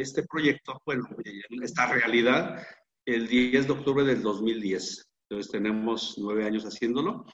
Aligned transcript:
este 0.00 0.24
proyecto, 0.24 0.80
bueno, 0.84 1.08
esta 1.62 1.86
realidad, 1.92 2.66
el 3.04 3.28
10 3.28 3.66
de 3.66 3.72
octubre 3.72 4.04
del 4.04 4.22
2010. 4.22 5.06
Entonces 5.28 5.52
tenemos 5.52 6.16
nueve 6.18 6.44
años 6.44 6.64
haciéndolo 6.64 7.24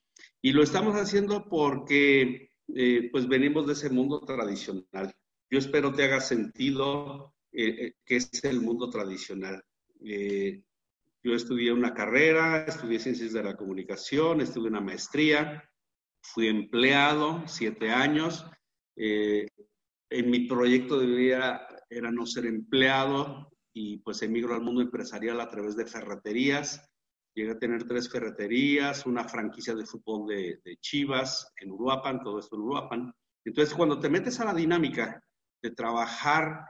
y 0.43 0.53
lo 0.53 0.63
estamos 0.63 0.97
haciendo 0.97 1.49
porque 1.49 2.51
eh, 2.75 3.09
pues 3.11 3.27
venimos 3.27 3.67
de 3.67 3.73
ese 3.73 3.89
mundo 3.89 4.21
tradicional. 4.21 5.15
Yo 5.51 5.59
espero 5.59 5.95
te 5.95 6.05
haga 6.05 6.21
sentido 6.21 7.35
eh, 7.53 7.95
que 8.05 8.17
es 8.17 8.45
el 8.45 8.61
mundo 8.61 8.91
tradicional. 8.91 9.63
yo 9.99 11.35
estudié 11.35 11.73
una 11.73 11.95
carrera, 11.95 12.67
estudié 12.67 12.99
ciencias 12.99 13.33
de 13.33 13.43
la 13.43 13.57
comunicación, 13.57 14.41
estudié 14.41 14.69
una 14.69 14.81
maestría, 14.81 15.65
fui 16.21 16.49
empleado 16.49 17.45
siete 17.47 17.91
años. 17.91 18.45
en 18.95 20.31
mi 20.31 20.47
proyecto 20.47 20.99
de 21.01 21.07
vida 21.07 21.67
era 21.91 22.11
no 22.11 22.27
ser 22.27 22.47
empleado 22.47 23.51
y 23.73 23.99
pues 23.99 24.23
emigro 24.23 24.55
al 24.55 24.63
mundo 24.63 24.81
empresarial 24.81 25.41
a 25.41 25.49
través 25.49 25.77
de 25.77 25.87
ferreterías. 25.87 26.83
Llegué 27.35 27.51
a 27.51 27.59
tener 27.59 27.85
tres 27.85 28.11
ferreterías, 28.11 29.05
una 29.05 29.29
franquicia 29.29 29.75
de 29.75 29.85
fútbol 29.85 30.27
de, 30.27 30.79
Chivas 30.81 31.53
en 31.61 31.71
Uruapan, 31.71 32.23
todo 32.23 32.39
esto 32.39 32.57
en 32.57 32.63
Uruapan. 32.63 33.13
Entonces, 33.45 33.75
cuando 33.75 34.01
te 34.01 34.09
metes 34.09 34.41
a 34.41 34.47
la 34.47 34.55
dinámica 34.55 35.23
de 35.63 35.71
trabajar 35.73 36.65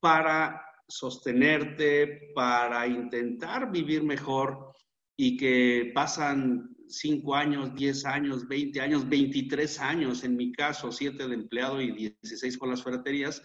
para 0.00 0.60
sostenerte, 0.88 2.32
para 2.34 2.86
intentar 2.86 3.70
vivir 3.70 4.02
mejor 4.02 4.72
y 5.16 5.36
que 5.36 5.92
pasan 5.94 6.74
cinco 6.88 7.36
años, 7.36 7.74
diez 7.74 8.04
años, 8.04 8.46
veinte 8.48 8.80
años, 8.80 9.08
veintitrés 9.08 9.78
años, 9.80 10.24
en 10.24 10.36
mi 10.36 10.52
caso, 10.52 10.90
siete 10.90 11.28
de 11.28 11.34
empleado 11.34 11.80
y 11.80 11.92
dieciséis 11.92 12.58
con 12.58 12.70
las 12.70 12.82
ferreterías, 12.82 13.42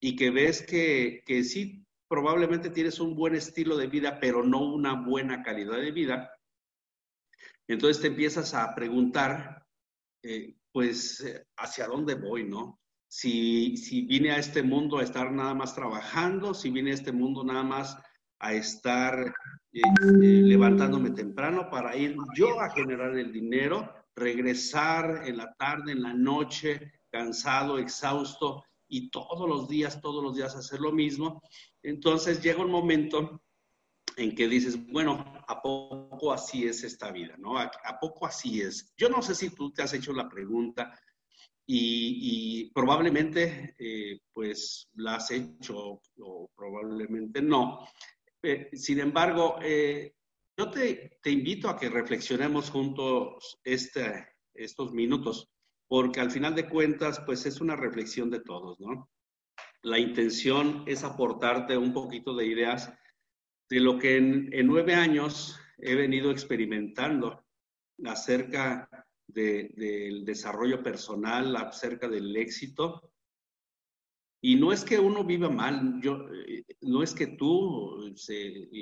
y 0.00 0.16
que 0.16 0.30
ves 0.30 0.62
que, 0.62 1.22
que 1.26 1.42
sí, 1.44 1.84
probablemente 2.08 2.70
tienes 2.70 3.00
un 3.00 3.14
buen 3.14 3.34
estilo 3.34 3.76
de 3.76 3.86
vida, 3.86 4.18
pero 4.20 4.44
no 4.44 4.60
una 4.60 4.94
buena 4.94 5.42
calidad 5.42 5.78
de 5.78 5.90
vida, 5.90 6.30
entonces 7.68 8.00
te 8.00 8.08
empiezas 8.08 8.54
a 8.54 8.74
preguntar, 8.74 9.66
eh, 10.22 10.56
pues, 10.72 11.20
eh, 11.20 11.46
¿hacia 11.56 11.86
dónde 11.86 12.14
voy, 12.14 12.48
no? 12.48 12.80
Si, 13.08 13.76
si 13.76 14.02
vine 14.02 14.30
a 14.32 14.38
este 14.38 14.62
mundo 14.62 14.98
a 14.98 15.02
estar 15.02 15.32
nada 15.32 15.54
más 15.54 15.74
trabajando, 15.74 16.54
si 16.54 16.70
vine 16.70 16.90
a 16.90 16.94
este 16.94 17.12
mundo 17.12 17.44
nada 17.44 17.62
más 17.62 17.96
a 18.38 18.52
estar 18.52 19.34
eh, 19.72 19.82
levantándome 20.20 21.10
temprano 21.10 21.70
para 21.70 21.96
ir 21.96 22.16
yo 22.36 22.60
a 22.60 22.70
generar 22.70 23.16
el 23.16 23.32
dinero, 23.32 23.92
regresar 24.14 25.22
en 25.26 25.38
la 25.38 25.54
tarde, 25.54 25.92
en 25.92 26.02
la 26.02 26.14
noche, 26.14 26.92
cansado, 27.10 27.78
exhausto, 27.78 28.64
y 28.88 29.10
todos 29.10 29.48
los 29.48 29.68
días, 29.68 30.00
todos 30.00 30.22
los 30.22 30.36
días 30.36 30.54
hacer 30.54 30.80
lo 30.80 30.92
mismo, 30.92 31.42
entonces 31.82 32.42
llega 32.42 32.64
un 32.64 32.70
momento 32.70 33.42
en 34.16 34.34
que 34.34 34.48
dices, 34.48 34.78
bueno, 34.90 35.24
¿a 35.46 35.60
poco 35.60 36.32
así 36.32 36.64
es 36.64 36.82
esta 36.84 37.10
vida? 37.10 37.34
¿no? 37.38 37.58
¿A, 37.58 37.70
poco 38.00 38.26
así 38.26 38.62
es? 38.62 38.92
Yo 38.96 39.08
no 39.08 39.20
sé 39.22 39.34
si 39.34 39.50
tú 39.50 39.72
te 39.72 39.82
has 39.82 39.92
hecho 39.92 40.12
la 40.12 40.28
pregunta 40.28 40.98
y, 41.68 42.70
probablemente 42.70 43.74
eh, 43.78 44.20
pues 44.32 44.88
la 44.94 45.16
has 45.16 45.30
hecho 45.32 46.00
o 46.20 46.50
probablemente 46.54 47.42
no. 47.42 47.86
Eh, 48.42 48.70
sin 48.72 49.00
embargo, 49.00 49.58
eh, 49.60 50.14
yo 50.56 50.70
te, 50.70 51.18
te, 51.20 51.30
invito 51.30 51.68
a 51.68 51.76
que 51.76 51.90
reflexionemos 51.90 52.70
juntos 52.70 53.58
este, 53.64 54.28
estos 54.54 54.92
minutos 54.92 55.50
porque 55.88 56.20
al 56.20 56.30
final 56.30 56.54
de 56.54 56.68
cuentas, 56.68 57.20
pues 57.20 57.46
es 57.46 57.60
una 57.60 57.76
reflexión 57.76 58.30
de 58.30 58.40
todos, 58.40 58.80
¿no? 58.80 59.08
La 59.82 59.98
intención 59.98 60.82
es 60.86 61.04
aportarte 61.04 61.76
un 61.76 61.92
poquito 61.92 62.34
de 62.34 62.46
ideas 62.46 62.92
de 63.68 63.80
lo 63.80 63.98
que 63.98 64.16
en, 64.16 64.66
nueve 64.66 64.94
años 64.94 65.58
he 65.78 65.94
venido 65.94 66.30
experimentando 66.30 67.44
acerca 68.04 68.88
del 69.26 70.24
desarrollo 70.24 70.82
personal, 70.82 71.54
acerca 71.56 72.08
del 72.08 72.36
éxito. 72.36 73.12
Y 74.40 74.56
no 74.56 74.72
es 74.72 74.84
que 74.84 74.98
uno 74.98 75.24
viva 75.24 75.48
mal, 75.48 76.00
yo, 76.00 76.28
eh, 76.32 76.64
no 76.82 77.02
es 77.02 77.14
que 77.14 77.26
tú 77.28 78.12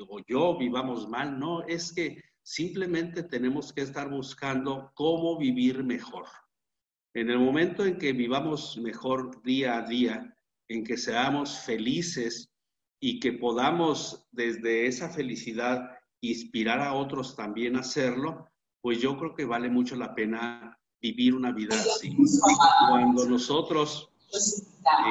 o 0.08 0.20
yo 0.26 0.58
vivamos 0.58 1.08
mal, 1.08 1.38
no, 1.38 1.62
es 1.64 1.92
que 1.92 2.22
simplemente 2.42 3.22
tenemos 3.22 3.72
que 3.72 3.82
estar 3.82 4.10
buscando 4.10 4.90
cómo 4.94 5.38
vivir 5.38 5.82
mejor. 5.82 6.26
En 7.14 7.30
el 7.30 7.38
momento 7.38 7.84
en 7.84 7.96
que 7.96 8.12
vivamos 8.12 8.76
mejor 8.76 9.40
día 9.42 9.76
a 9.76 9.82
día, 9.82 10.36
en 10.68 10.82
que 10.82 10.96
seamos 10.96 11.60
felices 11.60 12.50
y 13.00 13.20
que 13.20 13.32
podamos 13.32 14.26
desde 14.32 14.88
esa 14.88 15.08
felicidad 15.08 15.90
inspirar 16.20 16.80
a 16.80 16.94
otros 16.94 17.36
también 17.36 17.76
a 17.76 17.80
hacerlo, 17.80 18.48
pues 18.80 19.00
yo 19.00 19.16
creo 19.16 19.34
que 19.34 19.44
vale 19.44 19.70
mucho 19.70 19.94
la 19.94 20.12
pena 20.12 20.76
vivir 21.00 21.34
una 21.34 21.52
vida 21.52 21.76
así. 21.76 22.16
Cuando 22.88 23.26
nosotros 23.26 24.10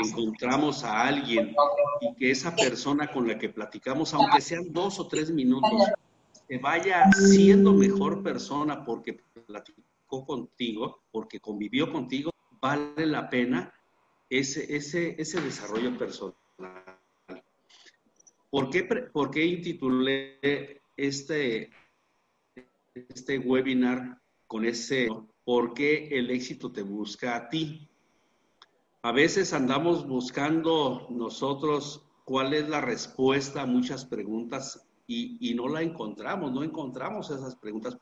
encontramos 0.03 0.83
a 0.83 1.07
alguien 1.07 1.55
y 2.01 2.15
que 2.15 2.31
esa 2.31 2.53
persona 2.53 3.09
con 3.11 3.27
la 3.29 3.39
que 3.39 3.47
platicamos, 3.47 4.13
aunque 4.13 4.41
sean 4.41 4.73
dos 4.73 4.99
o 4.99 5.07
tres 5.07 5.31
minutos, 5.31 5.71
que 6.49 6.57
vaya 6.57 7.09
siendo 7.13 7.71
mejor 7.73 8.21
persona 8.21 8.83
porque 8.83 9.19
platicamos 9.47 9.92
contigo, 10.21 11.01
porque 11.11 11.39
convivió 11.39 11.91
contigo, 11.91 12.31
vale 12.61 13.05
la 13.07 13.29
pena 13.29 13.73
ese, 14.29 14.75
ese, 14.75 15.15
ese 15.19 15.41
desarrollo 15.41 15.97
personal. 15.97 16.35
¿Por 18.49 18.69
qué, 18.69 18.83
por 19.11 19.31
qué 19.31 19.45
intitulé 19.45 20.81
este, 20.95 21.71
este 22.93 23.39
webinar 23.39 24.21
con 24.47 24.65
ese, 24.65 25.07
por 25.43 25.73
qué 25.73 26.07
el 26.11 26.29
éxito 26.29 26.71
te 26.71 26.83
busca 26.83 27.35
a 27.35 27.49
ti? 27.49 27.89
A 29.01 29.11
veces 29.11 29.53
andamos 29.53 30.07
buscando 30.07 31.07
nosotros 31.09 32.05
cuál 32.23 32.53
es 32.53 32.69
la 32.69 32.79
respuesta 32.79 33.63
a 33.63 33.65
muchas 33.65 34.05
preguntas 34.05 34.87
y, 35.07 35.49
y, 35.49 35.53
no 35.55 35.67
la 35.67 35.81
encontramos, 35.81 36.51
no 36.53 36.63
encontramos 36.63 37.29
esas 37.29 37.55
preguntas 37.57 37.97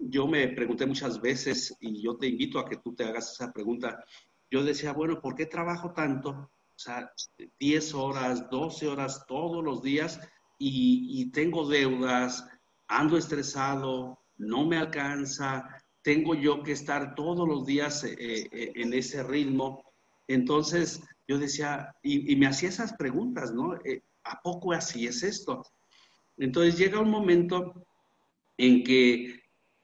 yo 0.00 0.26
me 0.26 0.48
pregunté 0.48 0.86
muchas 0.86 1.20
veces, 1.20 1.76
y 1.80 2.02
yo 2.02 2.16
te 2.16 2.26
invito 2.26 2.58
a 2.58 2.68
que 2.68 2.76
tú 2.76 2.94
te 2.94 3.04
hagas 3.04 3.32
esa 3.32 3.52
pregunta, 3.52 4.04
yo 4.50 4.64
decía, 4.64 4.92
bueno, 4.92 5.20
¿por 5.20 5.34
qué 5.34 5.46
trabajo 5.46 5.92
tanto? 5.92 6.30
O 6.30 6.82
sea, 6.82 7.12
10 7.58 7.94
horas, 7.94 8.48
12 8.50 8.88
horas 8.88 9.24
todos 9.26 9.62
los 9.62 9.82
días 9.82 10.20
y, 10.58 11.30
tengo 11.30 11.68
deudas, 11.68 12.46
ando 12.88 13.16
estresado, 13.16 14.18
no 14.36 14.66
me 14.66 14.78
alcanza, 14.78 15.68
tengo 16.02 16.34
yo 16.34 16.62
que 16.62 16.72
estar 16.72 17.14
todos 17.14 17.46
los 17.46 17.66
días 17.66 18.04
eh, 18.04 18.16
eh, 18.18 18.72
en 18.74 18.92
ese 18.92 19.22
ritmo. 19.22 19.84
Entonces 20.26 21.02
yo 21.28 21.38
decía, 21.38 21.94
y, 22.02 22.34
me 22.36 22.46
hacía 22.46 22.70
esas 22.70 22.94
preguntas, 22.94 23.52
¿no? 23.52 23.76
Eh, 23.84 24.02
¿A 24.24 24.40
poco 24.42 24.72
así 24.72 25.06
es 25.06 25.22
esto? 25.22 25.62
Entonces 26.36 26.78
llega 26.78 27.00
un 27.00 27.10
momento 27.10 27.86
en 28.56 28.82
que 28.82 29.39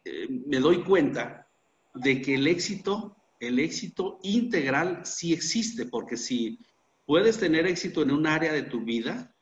eh, 0.07 0.29
me 0.47 0.61
doy 0.61 0.85
cuenta 0.85 1.49
de 1.95 2.23
que 2.23 2.37
el 2.37 2.47
éxito, 2.47 3.17
el 3.41 3.59
éxito 3.59 4.21
integral 4.23 5.05
sí 5.05 5.33
existe, 5.33 5.87
porque 5.87 6.17
si 6.17 6.61
puedes 7.05 7.39
tener 7.39 7.67
éxito 7.67 8.03
en 8.03 8.13
un 8.13 8.27
área 8.27 8.53
de 8.53 8.63
tu 8.63 8.85
vida, 8.85 9.35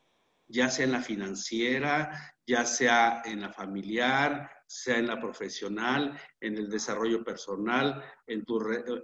ya 0.49 0.71
sea 0.71 0.87
en 0.87 0.93
la 0.93 1.03
financiera, 1.03 2.35
ya 2.47 2.65
sea 2.65 3.21
en 3.27 3.43
la 3.43 3.53
familiar, 3.53 4.51
sea 4.67 4.99
en 4.99 5.07
la 5.07 5.21
profesional, 5.21 6.19
en 6.41 6.57
el 6.57 6.71
desarrollo 6.71 7.23
personal, 7.23 8.03
en, 8.27 8.45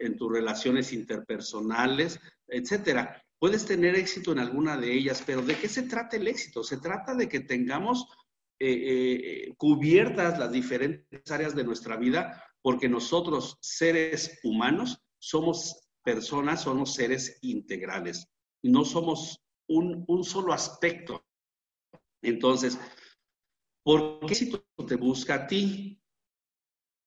en 0.01 0.17
tus 0.17 0.33
relaciones 0.33 0.95
interpersonales, 0.95 2.19
etcétera. 2.49 3.23
Puedes 3.39 3.67
tener 3.67 3.97
éxito 3.97 4.33
en 4.33 4.39
alguna 4.39 4.79
de 4.79 4.93
ellas, 4.95 5.23
pero 5.27 5.43
¿de 5.43 5.57
qué 5.57 5.69
se 5.69 5.83
trata 5.83 6.17
el 6.17 6.27
éxito? 6.27 6.65
Se 6.65 6.79
trata 6.79 7.15
de 7.15 7.29
que 7.29 7.41
tengamos 7.41 8.07
eh, 8.63 9.47
eh, 9.47 9.55
cubiertas 9.57 10.39
las 10.39 10.53
diferentes 10.53 11.31
áreas 11.31 11.55
de 11.55 11.65
nuestra 11.65 11.97
vida, 11.97 12.45
porque 12.61 12.91
nosotros, 12.91 13.57
seres 13.63 14.39
humanos, 14.45 15.01
somos 15.19 15.89
personas, 16.05 16.63
somos 16.63 16.93
seres 16.93 17.39
integrales, 17.41 18.29
no 18.63 18.85
somos 18.85 19.43
un, 19.67 20.25
solo 20.25 20.53
aspecto. 20.53 21.25
Entonces, 22.23 22.79
¿por 23.83 24.27
qué 24.27 24.35
si 24.35 24.53
te 24.87 24.97
busca 24.97 25.35
a 25.37 25.47
ti? 25.47 26.03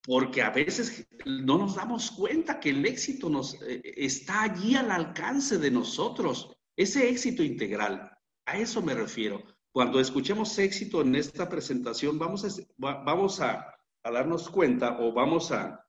Porque 0.02 0.42
a 0.42 0.50
veces 0.50 1.08
no 1.24 1.60
nos 1.60 1.76
damos 1.76 2.10
cuenta 2.10 2.60
que 2.60 2.72
el 2.72 2.84
éxito 2.84 3.30
nos, 3.30 3.62
eh, 3.62 3.80
está 3.84 4.42
allí 4.42 4.76
al 4.76 4.90
alcance 4.90 5.60
de 5.60 5.70
nosotros, 5.70 6.52
ese 6.76 7.10
éxito 7.10 7.44
integral. 7.44 8.12
A 8.48 8.58
eso 8.58 8.82
me 8.82 8.96
refiero. 8.96 9.53
Cuando 9.74 10.00
escuchemos 10.00 10.56
éxito 10.60 11.02
en 11.02 11.16
esta 11.16 11.50
presentación, 11.50 12.20
vamos 12.20 13.42
a, 13.42 13.76
darnos 14.04 14.48
cuenta 14.50 15.00
o 15.00 15.12
vamos 15.12 15.52
a 15.52 15.84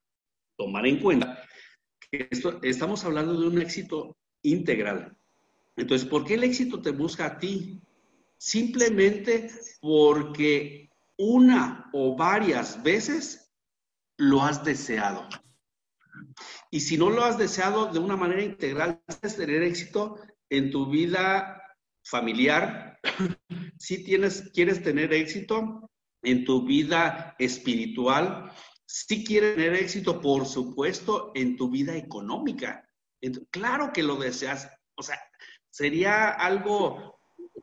tomar 0.56 0.86
en 0.86 1.00
cuenta 1.00 1.38
que 2.10 2.30
estamos 2.62 3.04
hablando 3.04 3.38
de 3.38 3.46
un 3.46 3.60
éxito 3.60 4.16
integral. 4.42 5.14
Entonces, 5.76 6.08
¿por 6.08 6.24
qué 6.24 6.34
el 6.34 6.44
éxito 6.44 6.80
te 6.80 6.92
busca 6.92 7.26
a 7.26 7.38
ti? 7.38 7.78
Simplemente 8.38 9.50
porque 9.82 10.88
una 11.18 11.90
o 11.92 12.16
varias 12.16 12.82
veces 12.82 13.52
lo 14.16 14.42
has 14.42 14.64
deseado. 14.64 15.28
Y 16.70 16.80
si 16.80 16.96
no 16.96 17.10
lo 17.10 17.22
has 17.22 17.36
deseado 17.36 17.92
de 17.92 17.98
una 17.98 18.16
manera 18.16 18.42
integral, 18.42 19.02
puedes 19.06 19.36
tener 19.36 19.62
éxito 19.62 20.18
en 20.48 20.70
tu 20.70 20.88
vida 20.88 21.60
familiar, 22.02 22.98
si 23.78 24.04
tienes, 24.04 24.50
quieres 24.52 24.82
tener 24.82 25.12
éxito 25.12 25.90
en 26.22 26.44
tu 26.44 26.64
vida 26.64 27.34
espiritual, 27.38 28.50
si 28.86 29.24
quieres 29.24 29.56
tener 29.56 29.74
éxito, 29.74 30.20
por 30.20 30.46
supuesto, 30.46 31.32
en 31.34 31.56
tu 31.56 31.70
vida 31.70 31.96
económica. 31.96 32.88
Claro 33.50 33.92
que 33.92 34.02
lo 34.02 34.16
deseas. 34.16 34.70
O 34.94 35.02
sea, 35.02 35.18
sería 35.70 36.30
algo 36.30 37.18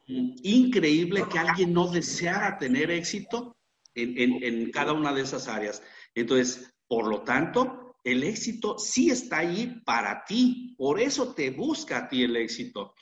increíble 0.06 1.26
que 1.32 1.40
alguien 1.40 1.74
no 1.74 1.88
deseara 1.88 2.58
tener 2.58 2.92
éxito 2.92 3.58
en, 3.94 4.44
en 4.44 4.72
cada 4.72 4.94
una 4.94 5.14
de 5.14 5.22
esas 5.22 5.48
áreas. 5.48 5.82
Entonces, 6.16 6.74
por 6.88 7.08
lo 7.08 7.22
tanto, 7.22 7.96
el 8.04 8.24
éxito 8.24 8.78
sí 8.78 9.10
está 9.10 9.40
ahí 9.40 9.82
para 9.86 10.26
ti. 10.26 10.76
Por 10.78 11.00
eso 11.00 11.34
te 11.34 11.52
busca 11.52 11.98
a 11.98 12.10
ti 12.10 12.24
el 12.24 12.36
éxito. 12.36 12.96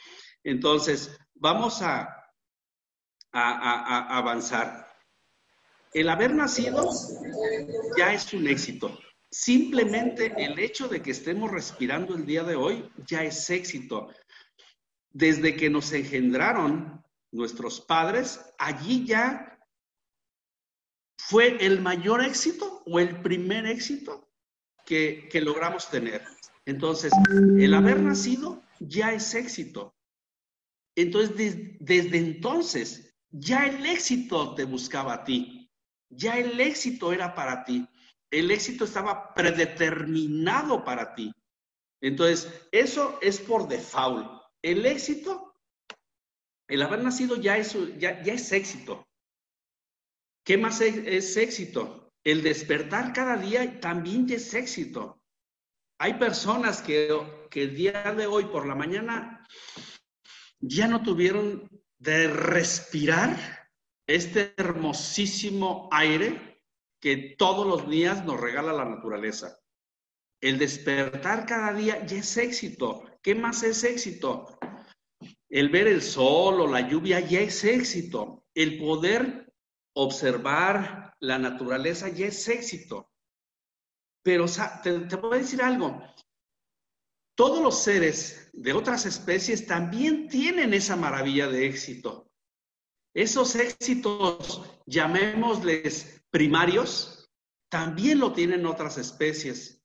Entonces, 0.44 1.18
vamos 1.34 1.82
a, 1.82 2.19
a, 3.32 4.18
avanzar. 4.18 4.88
El 5.94 6.10
haber 6.10 6.34
nacido 6.34 6.90
ya 7.98 8.14
es 8.14 8.34
un 8.34 8.48
éxito. 8.48 8.98
Simplemente 9.32 10.34
el 10.38 10.58
hecho 10.60 10.88
de 10.88 11.02
que 11.02 11.12
estemos 11.12 11.52
respirando 11.52 12.16
el 12.16 12.26
día 12.26 12.44
de 12.44 12.56
hoy 12.56 12.90
ya 13.06 13.24
es 13.24 13.50
éxito. 13.50 14.10
Desde 15.12 15.56
que 15.56 15.70
nos 15.70 15.92
engendraron 15.92 17.04
nuestros 17.32 17.82
padres, 17.82 18.40
allí 18.58 19.06
ya 19.06 19.60
fue 21.18 21.64
el 21.66 21.82
mayor 21.82 22.24
éxito 22.24 22.84
o 22.86 23.00
el 23.00 23.22
primer 23.22 23.66
éxito 23.66 24.32
que, 24.86 25.28
que 25.32 25.42
logramos 25.42 25.90
tener. 25.90 26.24
Entonces, 26.66 27.12
el 27.60 27.74
haber 27.74 28.00
nacido 28.00 28.64
ya 28.80 29.14
es 29.14 29.34
éxito. 29.34 29.96
Entonces, 30.96 31.56
desde 31.80 32.18
entonces, 32.18 33.09
ya 33.32 33.68
el 33.68 33.86
éxito 33.86 34.56
te 34.56 34.66
buscaba 34.66 35.14
a 35.14 35.24
ti. 35.24 35.70
Ya 36.10 36.38
el 36.38 36.60
éxito 36.60 37.14
era 37.14 37.36
para 37.36 37.64
ti. 37.64 37.88
El 38.32 38.52
éxito 38.52 38.86
estaba 38.86 39.34
predeterminado 39.34 40.84
para 40.84 41.14
ti. 41.14 41.32
Entonces, 42.02 42.52
eso 42.72 43.20
es 43.22 43.40
por 43.40 43.68
default. 43.68 44.42
El 44.62 44.86
éxito, 44.86 45.56
el 46.68 46.82
haber 46.82 47.04
nacido 47.04 47.36
ya 47.36 47.58
es, 47.58 47.76
ya, 47.98 48.22
ya 48.24 48.34
es 48.34 48.52
éxito. 48.52 49.08
¿Qué 50.44 50.58
más 50.58 50.82
es, 50.82 51.38
éxito? 51.38 52.12
El 52.24 52.42
despertar 52.42 53.14
cada 53.14 53.38
día 53.38 53.80
también 53.80 54.28
es 54.30 54.54
éxito. 54.54 55.22
Hay 56.00 56.16
personas 56.16 56.82
que, 56.82 57.10
que 57.50 57.64
el 57.64 57.76
día 57.76 58.14
de 58.16 58.26
hoy 58.26 58.46
por 58.46 58.66
la 58.66 58.76
mañana 58.76 59.46
ya 60.60 60.88
no 60.88 61.04
tuvieron 61.04 61.70
de 62.00 62.28
respirar 62.28 63.38
este 64.08 64.54
hermosísimo 64.58 65.88
aire 65.92 66.64
que 67.00 67.36
todos 67.38 67.68
los 67.68 67.90
días 67.90 68.26
nos 68.26 68.40
regala 68.40 68.74
la 68.74 68.86
naturaleza. 68.86 69.60
El 70.42 70.58
despertar 70.58 71.46
cada 71.46 71.74
día 71.74 72.06
ya 72.06 72.18
es 72.18 72.38
éxito. 72.38 73.04
¿Qué 73.22 73.36
más 73.36 73.64
es 73.64 73.84
éxito? 73.84 74.58
El 75.50 75.70
ver 75.70 75.88
el 75.88 76.02
sol 76.02 76.62
o 76.62 76.68
la 76.68 76.88
lluvia 76.88 77.20
ya 77.20 77.42
es 77.42 77.64
éxito. 77.64 78.46
El 78.54 78.80
poder 78.80 79.54
observar 79.96 81.16
la 81.20 81.38
naturaleza 81.38 82.08
ya 82.10 82.28
es 82.28 82.48
éxito. 82.48 83.12
Pero 84.24 84.46
te, 84.84 85.00
te 85.02 85.16
voy 85.18 85.36
a 85.36 85.42
decir 85.42 85.62
algo. 85.62 86.02
Todos 87.40 87.62
los 87.62 87.82
seres 87.82 88.50
de 88.52 88.74
otras 88.74 89.06
especies 89.06 89.66
también 89.66 90.28
tienen 90.28 90.74
esa 90.74 90.98
maravilla 90.98 91.48
de 91.48 91.68
éxito. 91.68 92.30
Esos 93.14 93.56
éxitos, 93.56 94.62
llamémosles 94.86 96.22
primarios, 96.32 97.32
también 97.70 98.20
lo 98.20 98.34
tienen 98.34 98.66
otras 98.66 98.98
especies. 98.98 99.82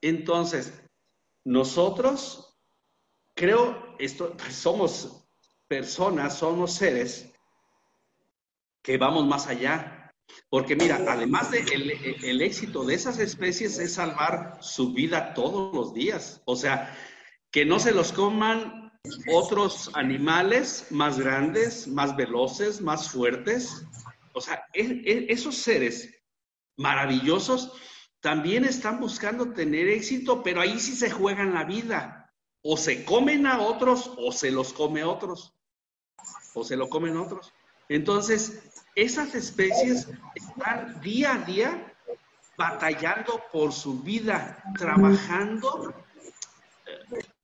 Entonces, 0.00 0.72
nosotros, 1.42 2.56
creo, 3.34 3.96
esto, 3.98 4.36
pues, 4.36 4.54
somos 4.54 5.26
personas, 5.66 6.38
somos 6.38 6.72
seres 6.72 7.32
que 8.80 8.96
vamos 8.96 9.26
más 9.26 9.48
allá. 9.48 10.03
Porque 10.48 10.76
mira, 10.76 11.04
además 11.08 11.50
de 11.50 11.60
el, 11.60 12.42
éxito 12.42 12.84
de 12.84 12.94
esas 12.94 13.18
especies 13.18 13.78
es 13.78 13.94
salvar 13.94 14.58
su 14.60 14.92
vida 14.92 15.34
todos 15.34 15.74
los 15.74 15.94
días. 15.94 16.42
O 16.44 16.56
sea, 16.56 16.96
que 17.50 17.64
no 17.64 17.78
se 17.78 17.92
los 17.92 18.12
coman 18.12 18.92
otros 19.32 19.90
animales 19.94 20.86
más 20.90 21.18
grandes, 21.18 21.88
más 21.88 22.16
veloces, 22.16 22.80
más 22.80 23.10
fuertes. 23.10 23.84
O 24.32 24.40
sea, 24.40 24.64
esos 24.72 25.56
seres 25.56 26.22
maravillosos 26.76 27.72
también 28.20 28.64
están 28.64 29.00
buscando 29.00 29.52
tener 29.52 29.88
éxito, 29.88 30.42
pero 30.42 30.60
ahí 30.60 30.78
sí 30.78 30.96
se 30.96 31.10
juegan 31.10 31.54
la 31.54 31.64
vida. 31.64 32.32
O 32.62 32.76
se 32.76 33.04
comen 33.04 33.46
a 33.46 33.60
otros 33.60 34.12
o 34.16 34.32
se 34.32 34.50
los 34.50 34.72
come 34.72 35.04
otros. 35.04 35.54
O 36.54 36.64
se 36.64 36.76
lo 36.76 36.88
comen 36.88 37.16
otros. 37.16 37.52
Entonces, 37.88 38.62
esas 38.94 39.34
especies 39.34 40.08
están 40.34 41.00
día 41.00 41.34
a 41.34 41.38
día 41.38 41.94
batallando 42.56 43.42
por 43.52 43.72
su 43.72 44.00
vida, 44.02 44.62
trabajando, 44.78 45.94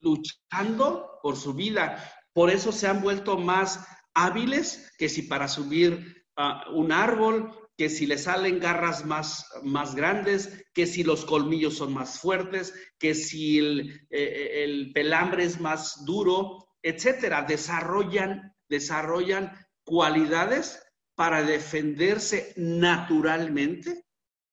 luchando 0.00 1.18
por 1.22 1.36
su 1.36 1.54
vida. 1.54 2.02
Por 2.32 2.50
eso 2.50 2.70
se 2.70 2.86
han 2.86 3.02
vuelto 3.02 3.36
más 3.36 3.84
hábiles 4.14 4.92
que 4.98 5.08
si 5.08 5.22
para 5.22 5.48
subir 5.48 6.24
uh, 6.36 6.72
un 6.72 6.92
árbol, 6.92 7.52
que 7.76 7.88
si 7.88 8.06
le 8.06 8.18
salen 8.18 8.60
garras 8.60 9.04
más, 9.04 9.46
más 9.62 9.94
grandes, 9.94 10.66
que 10.74 10.86
si 10.86 11.02
los 11.02 11.24
colmillos 11.24 11.78
son 11.78 11.94
más 11.94 12.20
fuertes, 12.20 12.74
que 12.98 13.14
si 13.14 13.58
el, 13.58 14.06
eh, 14.10 14.64
el 14.64 14.92
pelambre 14.92 15.44
es 15.44 15.58
más 15.60 16.04
duro, 16.04 16.68
etcétera. 16.82 17.42
Desarrollan, 17.42 18.54
desarrollan 18.68 19.52
cualidades 19.82 20.80
para 21.20 21.42
defenderse 21.42 22.54
naturalmente 22.56 24.06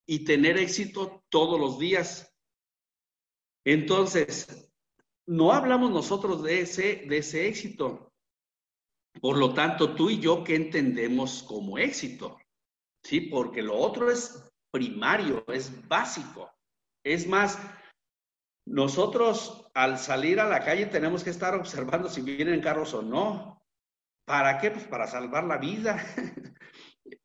y 0.06 0.26
tener 0.26 0.58
éxito 0.58 1.24
todos 1.30 1.58
los 1.58 1.80
días. 1.80 2.38
Entonces, 3.66 4.70
no 5.26 5.54
hablamos 5.54 5.92
nosotros 5.92 6.44
de 6.44 6.60
ese, 6.60 7.06
de 7.08 7.20
ese 7.20 7.48
éxito. 7.48 8.12
Por 9.22 9.38
lo 9.38 9.54
tanto, 9.54 9.96
tú 9.96 10.10
y 10.10 10.20
yo, 10.20 10.44
¿qué 10.44 10.58
entendemos 10.58 11.42
como 11.44 11.78
éxito? 11.78 12.38
Sí, 13.02 13.22
porque 13.22 13.62
lo 13.62 13.78
otro 13.78 14.12
es 14.12 14.52
primario, 14.70 15.46
es 15.48 15.88
básico. 15.88 16.52
Es 17.02 17.30
más, 17.30 17.58
nosotros 18.66 19.72
al 19.74 19.98
salir 19.98 20.42
a 20.42 20.50
la 20.50 20.66
calle 20.66 20.88
tenemos 20.88 21.24
que 21.24 21.30
estar 21.30 21.56
observando 21.56 22.10
si 22.10 22.20
vienen 22.20 22.60
carros 22.60 22.94
o 22.94 23.02
no. 23.02 23.58
¿Para 24.28 24.58
qué? 24.58 24.72
Pues 24.72 24.84
para 24.84 25.08
salvar 25.08 25.46
la 25.46 25.58
vida, 25.58 26.06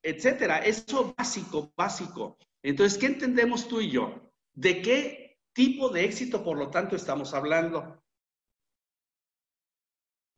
etcétera. 0.02 0.58
Eso 0.58 1.14
básico, 1.16 1.72
básico. 1.76 2.38
Entonces, 2.62 2.98
¿qué 2.98 3.06
entendemos 3.06 3.68
tú 3.68 3.80
y 3.80 3.90
yo? 3.90 4.32
¿De 4.54 4.82
qué 4.82 5.38
tipo 5.52 5.88
de 5.88 6.04
éxito, 6.04 6.44
por 6.44 6.58
lo 6.58 6.70
tanto, 6.70 6.96
estamos 6.96 7.34
hablando? 7.34 8.02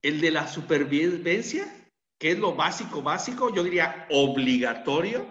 ¿El 0.02 0.20
de 0.20 0.30
la 0.30 0.46
supervivencia? 0.46 1.84
que 2.18 2.32
es 2.32 2.38
lo 2.38 2.54
básico, 2.54 3.02
básico? 3.02 3.54
Yo 3.54 3.62
diría 3.62 4.06
obligatorio, 4.10 5.26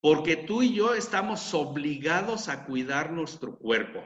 porque 0.00 0.36
tú 0.36 0.62
y 0.62 0.74
yo 0.74 0.94
estamos 0.94 1.52
obligados 1.54 2.48
a 2.48 2.64
cuidar 2.64 3.10
nuestro 3.10 3.58
cuerpo. 3.58 4.02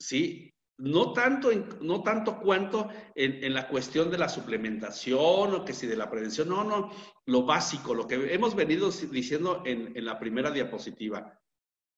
¿Sí? 0.00 0.52
No 0.78 1.14
tanto, 1.14 1.50
no 1.80 2.02
tanto 2.02 2.38
cuanto 2.38 2.90
en, 3.14 3.54
la 3.54 3.66
cuestión 3.66 4.10
de 4.10 4.18
la 4.18 4.28
suplementación 4.28 5.54
o 5.54 5.64
que 5.64 5.72
si 5.72 5.86
de 5.86 5.96
la 5.96 6.10
prevención, 6.10 6.50
no, 6.50 6.64
no, 6.64 6.90
lo 7.24 7.44
básico, 7.44 7.94
lo 7.94 8.06
que 8.06 8.34
hemos 8.34 8.54
venido 8.54 8.90
diciendo 8.90 9.62
en, 9.64 10.04
la 10.04 10.18
primera 10.18 10.50
diapositiva. 10.50 11.40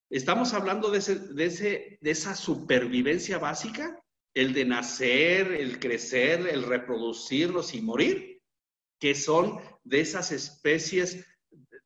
Estamos 0.08 0.54
hablando 0.54 0.90
de, 0.90 0.99
ese, 0.99 1.18
de, 1.18 1.44
ese, 1.47 1.99
de 2.00 2.11
esa 2.11 2.37
supervivencia 2.37 3.38
básica, 3.38 4.00
el 4.32 4.52
de 4.52 4.64
nacer, 4.64 5.52
el 5.52 5.80
crecer, 5.80 6.47
el 6.47 6.62
reproducirnos 6.62 7.75
y 7.75 7.82
morir, 7.82 8.40
que 9.00 9.16
son 9.16 9.58
de 9.82 10.00
esas 10.00 10.30
especies, 10.30 11.26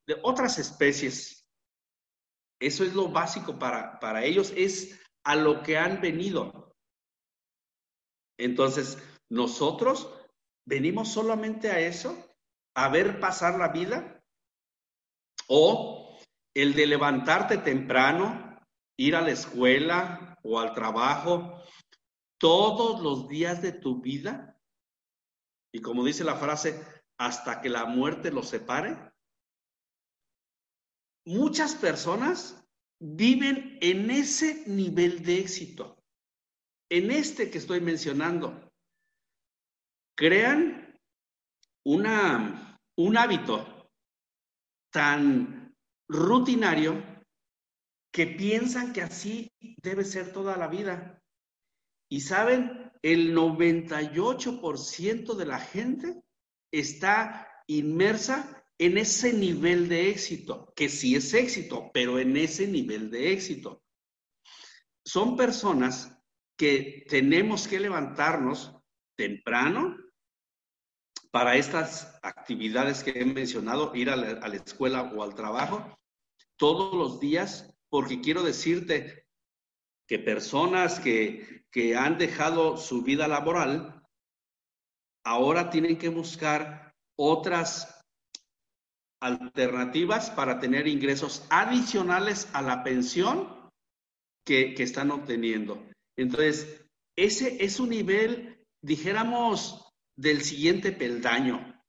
de 0.06 0.18
otras 0.22 0.58
especies. 0.58 1.48
Eso 2.60 2.84
es 2.84 2.94
lo 2.94 3.08
básico 3.08 3.58
para, 3.58 3.98
para 3.98 4.24
ellos, 4.24 4.52
es 4.54 5.00
a 5.24 5.36
lo 5.36 5.62
que 5.62 5.78
han 5.78 6.02
venido. 6.02 6.71
Entonces, 8.38 8.98
nosotros 9.28 10.08
venimos 10.66 11.12
solamente 11.12 11.70
a 11.70 11.80
eso, 11.80 12.16
a 12.74 12.88
ver 12.88 13.20
pasar 13.20 13.58
la 13.58 13.68
vida, 13.68 14.22
o 15.48 16.18
el 16.54 16.74
de 16.74 16.86
levantarte 16.86 17.58
temprano, 17.58 18.60
ir 18.98 19.16
a 19.16 19.22
la 19.22 19.30
escuela 19.30 20.38
o 20.42 20.58
al 20.58 20.74
trabajo 20.74 21.62
todos 22.38 23.00
los 23.00 23.28
días 23.28 23.62
de 23.62 23.72
tu 23.72 24.00
vida, 24.00 24.58
y 25.72 25.80
como 25.80 26.04
dice 26.04 26.24
la 26.24 26.36
frase, 26.36 26.84
hasta 27.18 27.60
que 27.60 27.68
la 27.68 27.86
muerte 27.86 28.30
los 28.30 28.48
separe. 28.48 28.96
Muchas 31.24 31.76
personas 31.76 32.62
viven 33.00 33.78
en 33.80 34.10
ese 34.10 34.64
nivel 34.66 35.22
de 35.22 35.38
éxito, 35.38 36.01
en 36.92 37.10
este 37.10 37.50
que 37.50 37.56
estoy 37.56 37.80
mencionando. 37.80 38.70
Crean 40.14 40.94
un 41.84 43.16
hábito 43.16 43.90
tan 44.92 45.74
rutinario 46.06 47.02
que 48.12 48.26
piensan 48.26 48.92
que 48.92 49.00
así 49.00 49.50
debe 49.82 50.04
ser 50.04 50.34
toda 50.34 50.58
la 50.58 50.68
vida. 50.68 51.18
Y 52.10 52.20
saben, 52.20 52.92
el 53.00 53.34
98% 53.34 55.34
de 55.34 55.46
la 55.46 55.60
gente 55.60 56.22
está 56.70 57.48
inmersa 57.68 58.66
en 58.78 58.98
ese 58.98 59.32
nivel 59.32 59.88
de 59.88 60.10
éxito, 60.10 60.70
que 60.76 60.90
sí 60.90 61.16
es 61.16 61.32
éxito, 61.32 61.90
pero 61.94 62.18
en 62.18 62.36
ese 62.36 62.68
nivel 62.68 63.10
de 63.10 63.32
éxito. 63.32 63.82
Son 65.06 65.38
personas 65.38 66.18
que 66.62 67.04
tenemos 67.08 67.66
que 67.66 67.80
levantarnos 67.80 68.72
temprano 69.16 69.96
para 71.32 71.56
estas 71.56 72.16
actividades 72.22 73.02
que 73.02 73.10
he 73.10 73.24
mencionado, 73.24 73.90
ir 73.96 74.08
a 74.10 74.14
la, 74.14 74.54
escuela 74.54 75.02
o 75.02 75.24
al 75.24 75.34
trabajo, 75.34 75.98
todos 76.56 76.94
los 76.94 77.18
días, 77.18 77.74
porque 77.90 78.20
quiero 78.20 78.44
decirte 78.44 79.26
que 80.06 80.20
personas 80.20 81.00
que, 81.00 81.66
que 81.72 81.96
han 81.96 82.16
dejado 82.16 82.76
su 82.76 83.02
vida 83.02 83.26
laboral 83.26 84.00
ahora 85.24 85.68
tienen 85.68 85.98
que 85.98 86.10
buscar 86.10 86.94
otras 87.18 88.04
alternativas 89.20 90.30
para 90.30 90.60
tener 90.60 90.86
ingresos 90.86 91.44
adicionales 91.50 92.48
a 92.52 92.62
la 92.62 92.84
pensión 92.84 93.48
que, 94.46 94.74
que 94.74 94.84
están 94.84 95.10
obteniendo. 95.10 95.91
Entonces, 96.22 96.86
ese 97.16 97.64
es 97.64 97.78
un 97.80 97.90
nivel, 97.90 98.64
dijéramos, 98.80 99.92
del 100.16 100.42
siguiente 100.42 100.92
peldaño. 100.92 101.82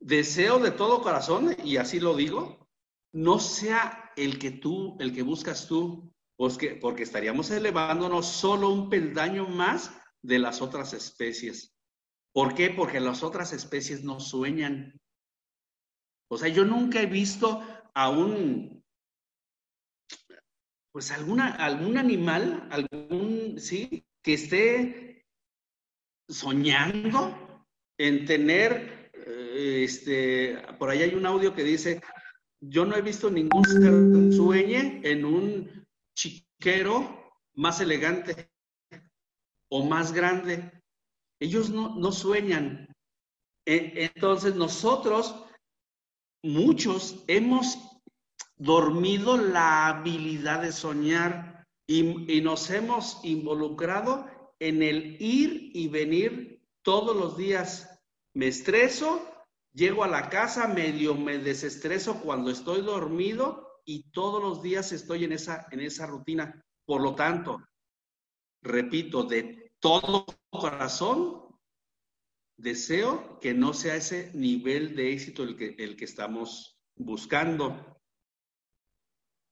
Deseo 0.00 0.58
de 0.58 0.70
todo 0.70 1.02
corazón, 1.02 1.56
y 1.64 1.76
así 1.76 2.00
lo 2.00 2.16
digo, 2.16 2.68
no 3.12 3.38
sea 3.38 4.12
el 4.16 4.38
que 4.38 4.50
tú, 4.50 4.96
el 5.00 5.12
que 5.12 5.22
buscas 5.22 5.66
tú, 5.66 6.12
porque, 6.36 6.76
porque 6.76 7.02
estaríamos 7.02 7.50
elevándonos 7.50 8.26
solo 8.26 8.70
un 8.70 8.88
peldaño 8.88 9.46
más 9.46 9.92
de 10.22 10.38
las 10.38 10.62
otras 10.62 10.94
especies. 10.94 11.74
¿Por 12.32 12.54
qué? 12.54 12.70
Porque 12.70 13.00
las 13.00 13.22
otras 13.22 13.52
especies 13.52 14.04
no 14.04 14.20
sueñan. 14.20 14.98
O 16.30 16.38
sea, 16.38 16.48
yo 16.48 16.64
nunca 16.64 17.02
he 17.02 17.06
visto 17.06 17.62
a 17.92 18.08
un, 18.08 18.79
pues 20.92 21.10
alguna, 21.10 21.54
algún 21.54 21.98
animal, 21.98 22.68
algún, 22.70 23.58
sí, 23.58 24.04
que 24.22 24.34
esté 24.34 25.26
soñando 26.28 27.66
en 27.98 28.24
tener, 28.24 29.10
eh, 29.14 29.84
este, 29.84 30.56
por 30.78 30.90
ahí 30.90 31.02
hay 31.02 31.14
un 31.14 31.26
audio 31.26 31.54
que 31.54 31.64
dice, 31.64 32.00
yo 32.60 32.84
no 32.84 32.96
he 32.96 33.02
visto 33.02 33.30
ningún 33.30 33.64
ser 33.64 34.34
sueñe 34.34 35.00
en 35.04 35.24
un 35.24 35.86
chiquero 36.14 37.32
más 37.54 37.80
elegante 37.80 38.50
o 39.70 39.84
más 39.84 40.12
grande. 40.12 40.70
Ellos 41.40 41.70
no, 41.70 42.12
sueñan. 42.12 42.86
E, 43.66 44.10
entonces 44.14 44.54
nosotros, 44.54 45.34
muchos, 46.42 47.24
hemos 47.28 47.89
dormido 48.60 49.38
la 49.38 49.86
habilidad 49.86 50.60
de 50.60 50.70
soñar 50.70 51.66
y, 51.86 52.40
nos 52.42 52.70
hemos 52.70 53.18
involucrado 53.24 54.26
en 54.60 54.82
el 54.82 55.16
ir 55.20 55.70
y 55.74 55.88
venir 55.88 56.62
todos 56.82 57.16
los 57.16 57.38
días. 57.38 57.88
Me 58.34 58.48
estreso, 58.48 59.26
llego 59.72 60.04
a 60.04 60.08
la 60.08 60.28
casa, 60.28 60.68
medio 60.68 61.14
me 61.14 61.38
desestreso 61.38 62.20
cuando 62.20 62.50
estoy 62.50 62.82
dormido 62.82 63.80
y 63.86 64.10
todos 64.10 64.42
los 64.42 64.62
días 64.62 64.92
estoy 64.92 65.24
en 65.24 65.32
esa, 65.32 65.66
en 65.70 65.80
esa 65.80 66.06
rutina. 66.06 66.62
Por 66.84 67.00
lo 67.00 67.14
tanto, 67.14 67.62
repito, 68.62 69.24
de 69.24 69.72
todo 69.80 70.26
corazón, 70.50 71.46
deseo 72.58 73.38
que 73.40 73.54
no 73.54 73.72
sea 73.72 73.96
ese 73.96 74.30
nivel 74.34 74.94
de 74.94 75.14
éxito 75.14 75.44
el 75.44 75.56
que, 75.56 75.74
el 75.78 75.96
que 75.96 76.04
estamos 76.04 76.78
buscando. 76.94 77.99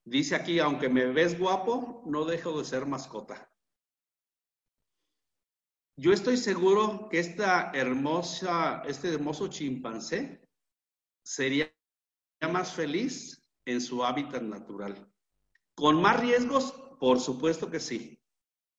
Dice 0.08 0.34
aquí, 0.34 0.58
aunque 0.58 0.88
me 0.88 1.04
ves 1.04 1.38
guapo, 1.38 2.02
no 2.06 2.24
dejo 2.24 2.58
de 2.58 2.64
ser 2.64 2.86
mascota. 2.86 3.52
Yo 5.96 6.14
estoy 6.14 6.38
seguro 6.38 7.10
que 7.10 7.18
esta 7.18 7.72
hermosa, 7.74 8.82
este 8.86 9.12
hermoso 9.12 9.48
chimpancé 9.48 10.40
sería 11.22 11.70
más 12.50 12.72
feliz 12.72 13.42
en 13.66 13.82
su 13.82 14.02
hábitat 14.02 14.40
natural. 14.40 15.12
¿Con 15.74 16.00
más 16.00 16.18
riesgos? 16.18 16.72
Por 16.98 17.20
supuesto 17.20 17.70
que 17.70 17.78
sí, 17.78 18.18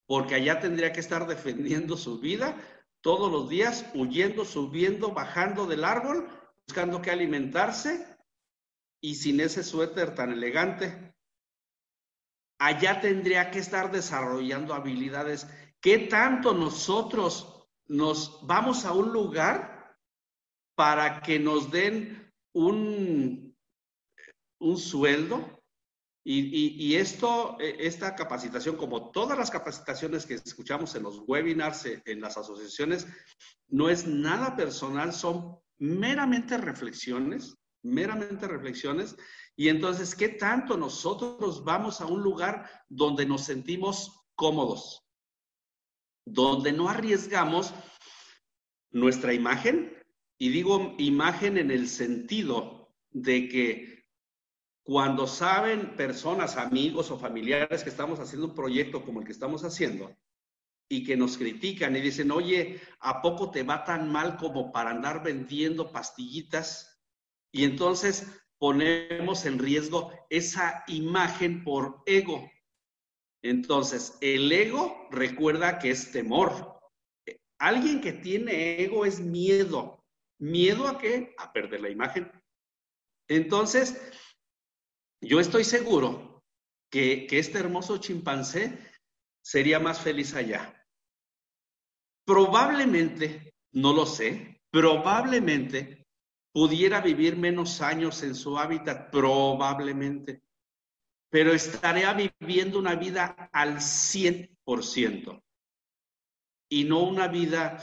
porque 0.08 0.34
allá 0.34 0.60
tendría 0.60 0.92
que 0.92 1.00
estar 1.00 1.28
defendiendo 1.28 1.96
su 1.96 2.20
vida 2.20 2.58
todos 3.02 3.32
los 3.32 3.50
días, 3.50 3.86
huyendo, 3.94 4.46
subiendo, 4.46 5.12
bajando 5.12 5.68
del 5.68 5.84
árbol, 5.84 6.28
buscando 6.66 7.04
que 7.04 7.12
alimentarse 7.12 8.18
y 9.00 9.14
sin 9.14 9.40
ese 9.42 9.64
suéter 9.64 10.16
tan 10.16 10.32
elegante. 10.32 11.14
Allá 12.60 13.02
tendría 13.02 13.50
que 13.52 13.60
estar 13.60 13.92
desarrollando 13.92 14.74
habilidades. 14.74 15.48
¿Qué 15.82 15.98
tanto 15.98 16.54
nosotros 16.54 17.68
nos 17.88 18.46
vamos 18.46 18.86
a 18.86 18.92
un 18.92 19.12
lugar 19.12 19.98
para 20.76 21.22
que 21.22 21.40
nos 21.40 21.72
den 21.72 22.32
un 22.54 23.50
un 24.60 24.78
sueldo 24.78 25.56
y, 26.32 26.94
esto, 26.96 27.58
e, 27.60 27.88
esta 27.88 28.14
capacitación, 28.14 28.76
como 28.76 29.10
todas 29.10 29.36
las 29.36 29.50
capacitaciones 29.50 30.28
que 30.28 30.36
escuchamos 30.36 30.94
en 30.94 31.02
los 31.04 31.24
webinars, 31.26 31.86
e, 31.88 32.04
en 32.06 32.22
las 32.22 32.38
asociaciones, 32.38 33.08
no 33.68 33.90
es 33.90 34.06
nada 34.06 34.56
personal, 34.56 35.12
son 35.12 35.58
meramente 35.80 36.58
reflexiones, 36.58 37.58
meramente 37.82 38.48
reflexiones. 38.48 39.16
Y 39.60 39.68
entonces, 39.68 40.16
¿qué 40.16 40.30
tanto 40.30 40.78
nosotros 40.78 41.66
vamos 41.66 42.00
a 42.00 42.06
un 42.06 42.24
lugar 42.24 42.70
donde 42.88 43.26
nos 43.26 43.44
sentimos 43.44 44.24
cómodos? 44.34 45.06
Donde 46.26 46.72
no 46.72 46.88
arriesgamos 46.88 47.74
nuestra 48.90 49.34
imagen, 49.34 50.02
y 50.38 50.48
digo 50.48 50.96
imagen 50.98 51.58
en 51.58 51.72
el 51.72 51.90
sentido 51.90 52.96
de 53.10 53.50
que 53.50 54.06
cuando 54.82 55.28
saben 55.28 55.98
personas, 55.98 56.56
amigos 56.56 57.12
o 57.12 57.20
familiares 57.20 57.84
que 57.84 57.90
estamos 57.90 58.22
haciendo 58.22 58.48
un 58.48 58.56
proyecto 58.56 59.04
como 59.04 59.20
el 59.20 59.26
que 59.26 59.34
estamos 59.34 59.66
haciendo 59.66 60.16
y 60.88 61.04
que 61.04 61.18
nos 61.18 61.38
critican 61.38 61.98
y 61.98 62.00
dicen, 62.00 62.32
oye, 62.32 62.80
¿a 63.02 63.22
poco 63.22 63.52
te 63.52 63.64
va 63.64 63.84
tan 63.84 64.10
mal 64.10 64.38
como 64.38 64.72
para 64.72 64.92
andar 64.92 65.22
vendiendo 65.22 65.92
pastillitas? 65.92 67.04
Y 67.52 67.66
entonces 67.66 68.26
ponemos 68.60 69.46
en 69.46 69.58
riesgo 69.58 70.12
esa 70.30 70.84
imagen 70.88 71.64
por 71.64 72.04
ego. 72.06 72.52
Entonces, 73.42 74.18
el 74.22 74.52
ego 74.52 75.08
recuerda 75.12 75.80
que 75.80 75.92
es 75.92 76.12
temor. 76.12 76.80
Alguien 77.58 78.02
que 78.02 78.14
tiene 78.14 78.82
ego 78.84 79.06
es 79.06 79.20
miedo. 79.20 80.06
¿Miedo 80.40 80.88
a 80.88 80.98
qué? 80.98 81.34
A 81.38 81.52
perder 81.52 81.82
la 81.82 81.90
imagen. 81.90 82.32
Entonces, 83.30 84.00
yo 85.22 85.40
estoy 85.40 85.64
seguro 85.64 86.44
que, 86.90 87.28
este 87.32 87.60
hermoso 87.60 87.98
chimpancé 87.98 88.78
sería 89.42 89.80
más 89.80 90.02
feliz 90.02 90.34
allá. 90.34 90.76
Probablemente, 92.26 93.54
no 93.72 93.94
lo 93.94 94.06
sé, 94.06 94.62
probablemente 94.72 95.99
pudiera 96.52 97.02
vivir 97.02 97.38
menos 97.38 97.82
años 97.82 98.24
en 98.24 98.36
su 98.36 98.58
hábitat, 98.58 99.12
probablemente, 99.12 100.42
pero 101.30 101.54
estaría 101.54 102.14
viviendo 102.14 102.80
una 102.80 102.96
vida 102.96 103.50
al 103.52 103.78
100%. 103.78 105.42
y 106.72 106.84
no 106.84 107.02
una 107.02 107.28
vida 107.28 107.82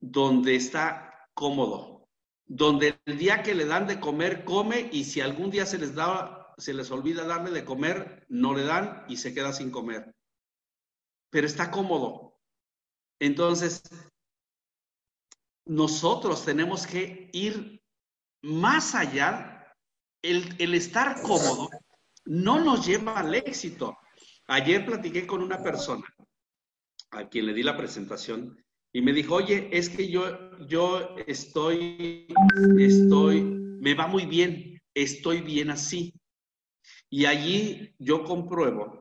donde 0.00 0.56
está 0.56 1.28
cómodo, 1.34 2.08
donde 2.46 2.98
el 3.04 3.18
día 3.18 3.42
que 3.42 3.54
le 3.54 3.66
dan 3.66 3.86
de 3.86 4.00
comer, 4.00 4.44
come 4.44 4.88
y 4.90 5.04
si 5.04 5.20
algún 5.20 5.50
día 5.50 5.66
se 5.66 5.76
les 5.76 5.94
da, 5.94 6.54
se 6.56 6.72
les 6.72 6.90
olvida 6.90 7.26
darle 7.26 7.50
de 7.50 7.64
comer, 7.64 8.24
no 8.30 8.54
le 8.54 8.64
dan 8.64 9.04
y 9.06 9.18
se 9.18 9.34
queda 9.34 9.52
sin 9.52 9.70
comer. 9.70 10.14
Pero 11.30 11.46
está 11.46 11.70
cómodo. 11.70 12.40
Entonces, 13.20 13.82
nosotros 15.66 16.44
tenemos 16.44 16.86
que 16.86 17.28
ir 17.32 17.75
más 18.46 18.94
allá. 18.94 19.52
El, 20.22 20.54
el 20.58 20.74
estar 20.74 21.22
cómodo 21.22 21.68
no 22.24 22.58
nos 22.64 22.86
lleva 22.86 23.20
al 23.20 23.34
éxito. 23.34 23.96
Ayer 24.48 24.84
platiqué 24.84 25.26
con 25.26 25.42
una 25.42 25.62
persona 25.62 26.04
a 27.10 27.28
quien 27.28 27.46
le 27.46 27.54
di 27.54 27.62
la 27.62 27.76
presentación 27.76 28.56
y 28.92 29.02
me 29.02 29.12
dijo, 29.12 29.34
oye, 29.34 29.68
es 29.72 29.88
que 29.88 30.08
yo, 30.08 30.56
yo 30.66 31.16
estoy, 31.26 32.26
estoy, 32.78 33.42
me 33.42 33.94
va 33.94 34.06
muy 34.06 34.26
bien, 34.26 34.80
estoy 34.94 35.42
bien 35.42 35.70
así. 35.70 36.14
Y 37.10 37.26
allí 37.26 37.94
yo 37.98 38.24
compruebo 38.24 39.00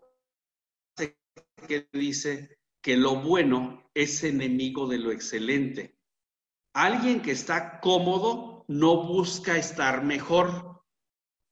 que 1.67 1.87
dice 1.93 2.59
que 2.81 2.97
lo 2.97 3.15
bueno 3.15 3.89
es 3.93 4.23
enemigo 4.23 4.87
de 4.87 4.97
lo 4.97 5.11
excelente. 5.11 5.97
Alguien 6.73 7.21
que 7.21 7.31
está 7.31 7.79
cómodo 7.79 8.54
no 8.67 9.03
busca 9.03 9.57
estar 9.57 10.03
mejor 10.03 10.83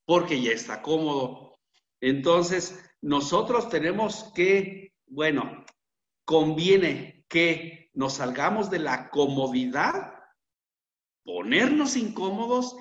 porque 0.05 0.41
ya 0.41 0.51
está 0.51 0.82
cómodo. 0.82 1.60
Entonces, 2.01 2.79
nosotros 3.01 3.70
tenemos 3.70 4.32
que, 4.36 4.93
bueno, 5.08 5.65
conviene 6.25 7.25
que 7.27 7.91
nos 7.93 8.15
salgamos 8.15 8.70
de 8.70 8.79
la 8.79 9.10
comodidad, 9.10 10.13
ponernos 11.24 11.96
incómodos 11.96 12.75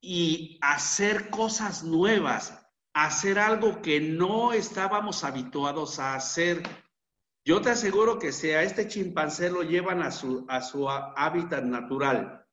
y 0.00 0.58
hacer 0.62 1.30
cosas 1.30 1.82
nuevas, 1.82 2.66
hacer 2.94 3.38
algo 3.38 3.82
que 3.82 4.00
no 4.00 4.52
estábamos 4.52 5.24
habituados 5.24 5.98
a 5.98 6.14
hacer. 6.14 6.62
Yo 7.44 7.60
te 7.60 7.70
aseguro 7.70 8.18
que 8.18 8.32
si 8.32 8.50
a 8.50 8.62
este 8.62 8.88
chimpancé 8.88 9.50
lo 9.50 9.62
llevan 9.62 10.02
a 10.02 10.10
su, 10.10 10.46
a 10.48 10.60
su 10.60 10.88
hábitat 10.88 11.64
natural, 11.64 12.46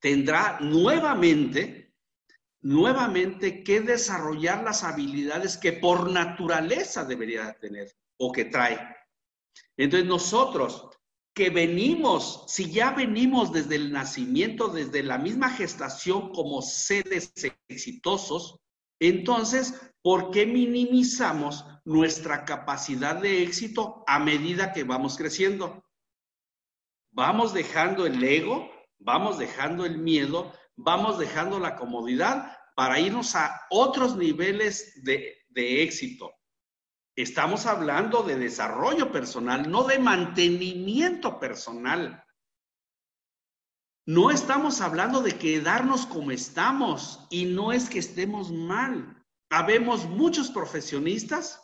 tendrá 0.00 0.58
nuevamente, 0.60 1.94
nuevamente 2.62 3.62
que 3.62 3.80
desarrollar 3.80 4.64
las 4.64 4.82
habilidades 4.82 5.56
que 5.56 5.72
por 5.72 6.10
naturaleza 6.10 7.04
debería 7.04 7.52
tener 7.60 7.92
o 8.18 8.32
que 8.32 8.46
trae. 8.46 8.78
Entonces 9.76 10.08
nosotros 10.08 10.88
que 11.34 11.50
venimos, 11.50 12.44
si 12.48 12.70
ya 12.70 12.90
venimos 12.90 13.52
desde 13.52 13.76
el 13.76 13.92
nacimiento, 13.92 14.68
desde 14.68 15.02
la 15.02 15.16
misma 15.16 15.50
gestación 15.50 16.32
como 16.32 16.60
seres 16.60 17.32
exitosos, 17.68 18.60
entonces, 19.00 19.74
¿por 20.02 20.30
qué 20.30 20.44
minimizamos 20.44 21.64
nuestra 21.84 22.44
capacidad 22.44 23.16
de 23.16 23.42
éxito 23.42 24.04
a 24.06 24.18
medida 24.18 24.72
que 24.72 24.84
vamos 24.84 25.16
creciendo? 25.16 25.82
Vamos 27.12 27.54
dejando 27.54 28.06
el 28.06 28.22
ego, 28.22 28.70
vamos 29.00 29.38
dejando 29.38 29.84
el 29.84 29.98
miedo, 29.98 30.52
vamos 30.76 31.18
dejando 31.18 31.58
la 31.58 31.76
comodidad 31.76 32.56
para 32.76 33.00
irnos 33.00 33.34
a 33.34 33.60
otros 33.70 34.16
niveles 34.16 35.02
de, 35.02 35.36
éxito. 35.82 36.32
Estamos 37.16 37.66
hablando 37.66 38.22
de 38.22 38.38
desarrollo 38.38 39.12
personal, 39.12 39.70
no 39.70 39.84
de 39.84 39.98
mantenimiento 39.98 41.38
personal. 41.38 42.24
No 44.06 44.30
estamos 44.30 44.80
hablando 44.80 45.20
de 45.20 45.36
quedarnos 45.36 46.06
como 46.06 46.30
estamos 46.30 47.26
y 47.30 47.44
no 47.44 47.72
es 47.72 47.90
que 47.90 47.98
estemos 47.98 48.50
mal. 48.50 49.22
Habemos 49.50 50.06
muchos 50.06 50.50
profesionistas. 50.50 51.60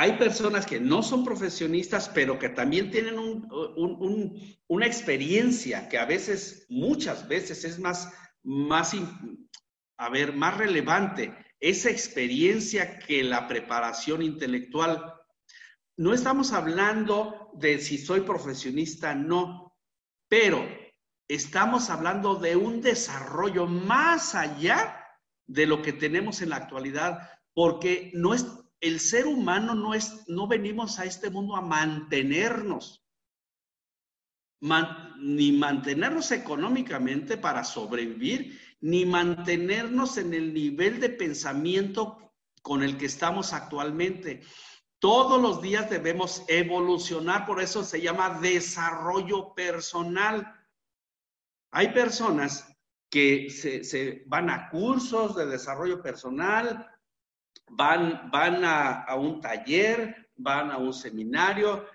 Hay 0.00 0.12
personas 0.12 0.64
que 0.64 0.78
no 0.78 1.02
son 1.02 1.24
profesionistas, 1.24 2.08
pero 2.08 2.38
que 2.38 2.50
también 2.50 2.92
tienen 2.92 3.18
una 4.68 4.86
experiencia 4.86 5.88
que 5.88 5.98
a 5.98 6.04
veces, 6.04 6.66
muchas 6.68 7.26
veces 7.26 7.64
es 7.64 7.80
más, 7.80 8.08
más, 8.44 8.94
a 9.96 10.08
ver, 10.08 10.34
más 10.34 10.56
relevante 10.56 11.34
esa 11.58 11.90
experiencia 11.90 13.00
que 13.00 13.24
la 13.24 13.48
preparación 13.48 14.22
intelectual. 14.22 15.14
No 15.96 16.14
estamos 16.14 16.52
hablando 16.52 17.50
de 17.54 17.80
si 17.80 17.98
soy 17.98 18.20
profesionista, 18.20 19.16
no, 19.16 19.74
pero 20.28 20.64
estamos 21.26 21.90
hablando 21.90 22.36
de 22.36 22.54
un 22.54 22.82
desarrollo 22.82 23.66
más 23.66 24.36
allá 24.36 25.04
de 25.48 25.66
lo 25.66 25.82
que 25.82 25.92
tenemos 25.92 26.40
en 26.40 26.50
la 26.50 26.56
actualidad, 26.56 27.28
porque 27.52 28.12
no 28.14 28.32
es 28.32 28.46
el 28.80 29.00
ser 29.00 29.26
humano 29.26 29.74
no 29.74 29.94
es 29.94 30.28
no 30.28 30.46
venimos 30.46 30.98
a 30.98 31.04
este 31.04 31.30
mundo 31.30 31.56
a 31.56 31.60
mantenernos 31.60 33.04
ni 34.60 35.52
mantenernos 35.52 36.32
económicamente 36.32 37.36
para 37.36 37.64
sobrevivir 37.64 38.60
ni 38.80 39.04
mantenernos 39.04 40.16
en 40.18 40.34
el 40.34 40.52
nivel 40.52 41.00
de 41.00 41.10
pensamiento 41.10 42.32
con 42.62 42.82
el 42.82 42.96
que 42.96 43.06
estamos 43.06 43.52
actualmente. 43.52 44.42
Todos 44.98 45.40
los 45.40 45.62
días 45.62 45.88
debemos 45.90 46.44
evolucionar, 46.48 47.46
por 47.46 47.60
eso 47.60 47.84
se 47.84 48.00
llama 48.00 48.40
desarrollo 48.40 49.54
personal. 49.54 50.54
Hay 51.70 51.92
personas 51.92 52.68
que 53.10 53.48
se, 53.50 54.24
van 54.26 54.50
a 54.50 54.68
cursos 54.70 55.36
de 55.36 55.46
desarrollo 55.46 56.02
personal, 56.02 56.86
van, 57.70 58.30
van 58.30 58.64
a, 58.64 59.14
un 59.16 59.40
taller, 59.40 60.30
van 60.36 60.70
a 60.70 60.78
un 60.78 60.92
seminario, 60.92 61.86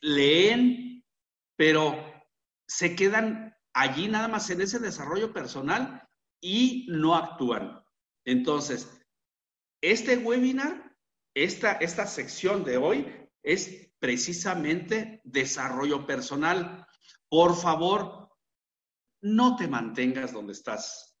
leen, 0.00 1.04
pero 1.56 1.96
se 2.66 2.94
quedan 2.96 3.54
allí 3.72 4.08
nada 4.08 4.28
más 4.28 4.50
en 4.50 4.60
ese 4.60 4.78
desarrollo 4.78 5.32
personal 5.32 6.06
y 6.40 6.86
no 6.88 7.14
actúan. 7.14 7.82
Entonces, 8.24 8.88
este 9.80 10.16
webinar, 10.18 10.96
esta, 11.34 11.72
esta 11.72 12.06
sección 12.06 12.64
de 12.64 12.76
hoy 12.76 13.28
es 13.42 13.92
precisamente 13.98 15.20
desarrollo 15.24 16.06
personal. 16.06 16.86
Por 17.28 17.56
favor, 17.56 18.30
no 19.22 19.56
te 19.56 19.68
mantengas 19.68 20.32
donde 20.32 20.52
estás. 20.52 21.11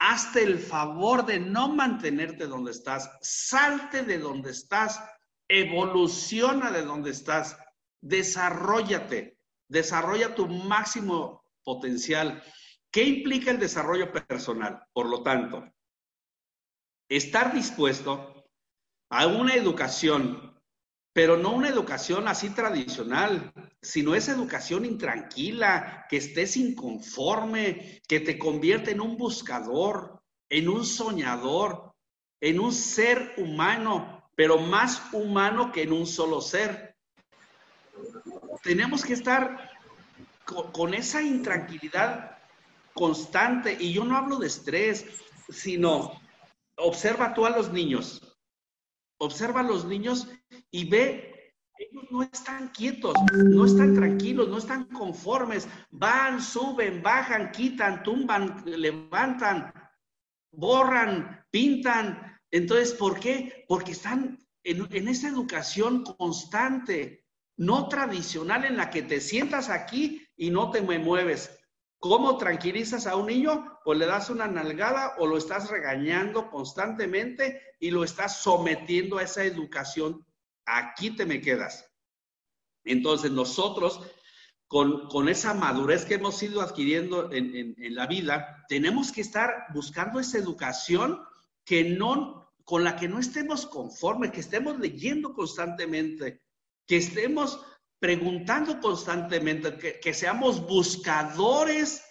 Hazte 0.00 0.42
el 0.42 0.58
favor 0.58 1.26
de 1.26 1.38
no 1.38 1.68
mantenerte 1.68 2.46
donde 2.46 2.70
estás. 2.70 3.10
Salte 3.20 4.02
de 4.02 4.18
donde 4.18 4.50
estás. 4.50 5.00
Evoluciona 5.46 6.70
de 6.70 6.82
donde 6.82 7.10
estás. 7.10 7.56
Desarrollate. 8.00 9.38
Desarrolla 9.68 10.34
tu 10.34 10.48
máximo 10.48 11.44
potencial. 11.62 12.42
¿Qué 12.90 13.04
implica 13.04 13.50
el 13.50 13.58
desarrollo 13.60 14.10
personal? 14.10 14.82
Por 14.92 15.06
lo 15.06 15.22
tanto, 15.22 15.70
estar 17.08 17.52
dispuesto 17.52 18.46
a 19.10 19.26
una 19.26 19.54
educación, 19.54 20.58
pero 21.12 21.36
no 21.36 21.52
una 21.52 21.68
educación 21.68 22.26
así 22.26 22.50
tradicional, 22.50 23.52
sino 23.82 24.14
esa 24.14 24.32
educación 24.32 24.84
intranquila, 24.84 26.06
que 26.08 26.18
estés 26.18 26.56
inconforme, 26.56 28.02
que 28.06 28.20
te 28.20 28.38
convierte 28.38 28.90
en 28.90 29.00
un 29.00 29.16
buscador, 29.16 30.22
en 30.48 30.68
un 30.68 30.84
soñador, 30.84 31.94
en 32.40 32.60
un 32.60 32.72
ser 32.72 33.34
humano, 33.36 34.30
pero 34.34 34.58
más 34.58 35.02
humano 35.12 35.72
que 35.72 35.82
en 35.82 35.92
un 35.92 36.06
solo 36.06 36.40
ser. 36.40 36.96
Tenemos 38.62 39.04
que 39.04 39.14
estar 39.14 39.70
con, 40.44 40.94
esa 40.94 41.22
intranquilidad 41.22 42.38
constante, 42.94 43.76
y 43.78 43.92
yo 43.92 44.04
no 44.04 44.16
hablo 44.16 44.36
de 44.36 44.48
estrés, 44.48 45.06
sino 45.48 46.20
observa 46.76 47.34
tú 47.34 47.46
a 47.46 47.50
los 47.50 47.72
niños, 47.72 48.36
observa 49.18 49.60
a 49.60 49.64
los 49.64 49.84
niños 49.84 50.28
y 50.70 50.88
ve, 50.88 51.29
ellos 51.80 52.04
no 52.10 52.22
están 52.22 52.68
quietos, 52.68 53.14
no 53.32 53.64
están 53.64 53.94
tranquilos, 53.94 54.48
no 54.48 54.58
están 54.58 54.84
conformes, 54.84 55.66
van, 55.90 56.42
suben, 56.42 57.02
bajan, 57.02 57.50
quitan, 57.52 58.02
tumban, 58.02 58.62
levantan, 58.66 59.72
borran, 60.52 61.46
pintan. 61.50 62.38
Entonces, 62.50 62.92
¿por 62.92 63.18
qué? 63.18 63.64
Porque 63.66 63.92
están 63.92 64.38
en, 64.62 64.86
en 64.90 65.08
esa 65.08 65.28
educación 65.28 66.04
constante, 66.04 67.24
no 67.56 67.88
tradicional 67.88 68.66
en 68.66 68.76
la 68.76 68.90
que 68.90 69.02
te 69.02 69.20
sientas 69.20 69.70
aquí 69.70 70.26
y 70.36 70.50
no 70.50 70.70
te 70.70 70.82
mueves. 70.82 71.50
¿Cómo 71.98 72.36
tranquilizas 72.36 73.06
a 73.06 73.16
un 73.16 73.26
niño? 73.26 73.78
Pues 73.84 73.98
le 73.98 74.06
das 74.06 74.28
una 74.28 74.46
nalgada 74.46 75.14
o 75.18 75.26
lo 75.26 75.38
estás 75.38 75.70
regañando 75.70 76.50
constantemente 76.50 77.60
y 77.78 77.90
lo 77.90 78.04
estás 78.04 78.42
sometiendo 78.42 79.18
a 79.18 79.22
esa 79.22 79.44
educación. 79.44 80.26
Aquí 80.66 81.10
te 81.10 81.26
me 81.26 81.40
quedas. 81.40 81.90
Entonces 82.84 83.30
nosotros, 83.30 84.00
con, 84.66 85.28
esa 85.28 85.54
madurez 85.54 86.04
que 86.04 86.14
hemos 86.14 86.42
ido 86.42 86.60
adquiriendo 86.60 87.32
en, 87.32 87.74
en 87.76 87.94
la 87.94 88.06
vida, 88.06 88.64
tenemos 88.68 89.12
que 89.12 89.20
estar 89.20 89.66
buscando 89.74 90.20
esa 90.20 90.38
educación 90.38 91.20
que 91.64 91.84
no, 91.84 92.52
con 92.64 92.84
la 92.84 92.96
que 92.96 93.08
no 93.08 93.18
estemos 93.18 93.66
conformes, 93.66 94.30
que 94.30 94.40
estemos 94.40 94.78
leyendo 94.78 95.34
constantemente, 95.34 96.42
que 96.86 96.96
estemos 96.96 97.60
preguntando 98.00 98.80
constantemente, 98.80 100.00
que, 100.00 100.14
seamos 100.14 100.66
buscadores 100.66 102.02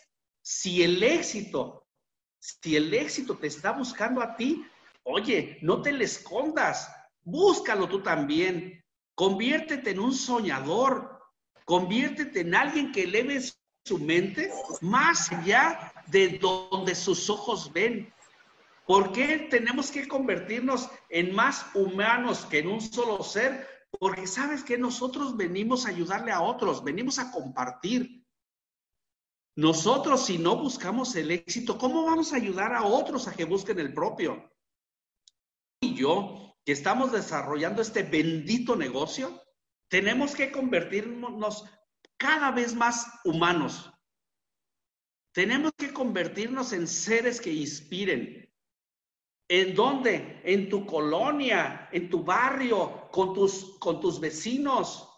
si 0.41 0.83
el 0.83 1.01
éxito, 1.03 1.87
si 2.39 2.75
el 2.75 2.93
éxito 2.93 3.37
te 3.37 3.47
está 3.47 3.71
buscando 3.71 4.21
a 4.21 4.35
ti, 4.35 4.63
oye, 5.03 5.57
no 5.61 5.81
te 5.81 5.91
le 5.91 6.05
escondas, 6.05 6.89
búscalo 7.23 7.87
tú 7.87 8.01
también, 8.01 8.83
conviértete 9.15 9.91
en 9.91 9.99
un 9.99 10.13
soñador, 10.13 11.19
conviértete 11.65 12.41
en 12.41 12.55
alguien 12.55 12.91
que 12.91 13.03
eleve 13.03 13.41
su 13.85 13.97
mente 13.97 14.51
más 14.81 15.31
allá 15.31 15.93
de 16.07 16.39
donde 16.39 16.95
sus 16.95 17.29
ojos 17.29 17.71
ven. 17.71 18.13
¿Por 18.85 19.11
qué 19.11 19.47
tenemos 19.49 19.91
que 19.91 20.07
convertirnos 20.07 20.89
en 21.09 21.33
más 21.35 21.65
humanos 21.75 22.45
que 22.45 22.59
en 22.59 22.67
un 22.67 22.81
solo 22.81 23.23
ser? 23.23 23.67
Porque 23.99 24.25
sabes 24.25 24.63
que 24.63 24.77
nosotros 24.77 25.37
venimos 25.37 25.85
a 25.85 25.89
ayudarle 25.89 26.31
a 26.31 26.41
otros, 26.41 26.83
venimos 26.83 27.19
a 27.19 27.31
compartir. 27.31 28.25
Nosotros, 29.55 30.25
si 30.25 30.37
no 30.37 30.55
buscamos 30.55 31.15
el 31.15 31.31
éxito, 31.31 31.77
¿cómo 31.77 32.05
vamos 32.05 32.33
a 32.33 32.37
ayudar 32.37 32.73
a 32.73 32.83
otros 32.83 33.27
a 33.27 33.35
que 33.35 33.45
busquen 33.45 33.79
el 33.79 33.93
propio? 33.93 34.49
Y 35.81 35.95
yo, 35.95 36.48
estamos 36.71 37.11
desarrollando 37.11 37.81
este 37.81 38.03
bendito 38.03 38.75
negocio, 38.75 39.41
tenemos 39.89 40.35
que 40.35 40.51
convertirnos 40.51 41.65
cada 42.17 42.51
vez 42.51 42.75
más 42.75 43.07
humanos. 43.23 43.91
Tenemos 45.33 45.71
que 45.77 45.93
convertirnos 45.93 46.73
en 46.73 46.87
seres 46.87 47.39
que 47.39 47.53
inspiren, 47.53 48.49
¿En 49.51 49.73
dónde? 49.73 50.41
En 50.43 50.69
tu 50.69 50.85
colonia, 50.85 51.89
en 51.91 52.07
tu 52.07 52.23
barrio, 52.23 53.09
con 53.11 53.33
tus, 53.33 53.79
con 53.79 53.99
tus 53.99 54.19
vecinos. 54.19 55.09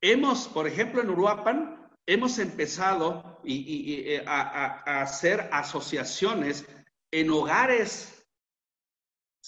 Hemos, 0.00 0.48
por 0.48 0.66
ejemplo, 0.66 1.00
en 1.00 1.10
Uruapan, 1.10 1.88
hemos 2.06 2.40
empezado 2.40 3.40
eh, 3.44 4.24
a, 4.26 5.00
hacer 5.00 5.48
asociaciones 5.52 6.66
en 7.12 7.30
hogares 7.30 8.17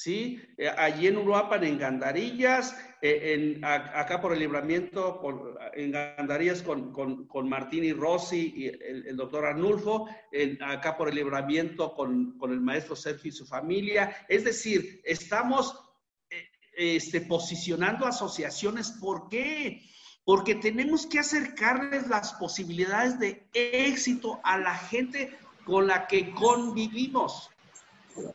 ¿sí? 0.01 0.41
Eh, 0.57 0.67
allí 0.67 1.09
en 1.09 1.19
Uruapan, 1.19 1.63
en 1.63 1.79
Gandarillas, 1.79 2.75
eh, 3.03 3.35
en, 3.35 3.65
acá 3.65 4.19
por 4.19 4.33
el 4.33 4.39
libramiento, 4.39 5.21
en 5.75 5.93
Gandarillas 5.93 6.63
con, 6.63 6.95
con, 6.95 7.49
Martín 7.49 7.85
y 7.85 7.93
Rossi 7.93 8.51
y 8.57 8.67
el, 8.69 9.15
doctor 9.15 9.45
Arnulfo, 9.45 10.09
en, 10.33 10.63
acá 10.63 10.97
por 10.97 11.11
el 11.11 11.17
libramiento 11.17 11.93
con, 11.93 12.39
con, 12.39 12.51
el 12.51 12.61
maestro 12.61 12.97
Sergio 12.97 13.29
y 13.29 13.33
su 13.33 13.45
familia. 13.45 14.25
Es 14.27 14.45
decir, 14.45 15.03
estamos 15.05 15.79
eh, 16.31 16.49
este, 16.97 17.21
posicionando 17.21 18.07
asociaciones. 18.07 18.93
¿Por 18.93 19.29
qué? 19.29 19.83
Porque 20.25 20.55
tenemos 20.55 21.07
que 21.07 21.19
acercarles 21.19 22.09
las 22.09 22.33
posibilidades 22.35 23.19
de 23.19 23.47
éxito 23.53 24.41
a 24.45 24.57
la 24.57 24.75
gente 24.77 25.37
con 25.67 25.87
la 25.87 26.07
que 26.07 26.31
convivimos. 26.31 27.50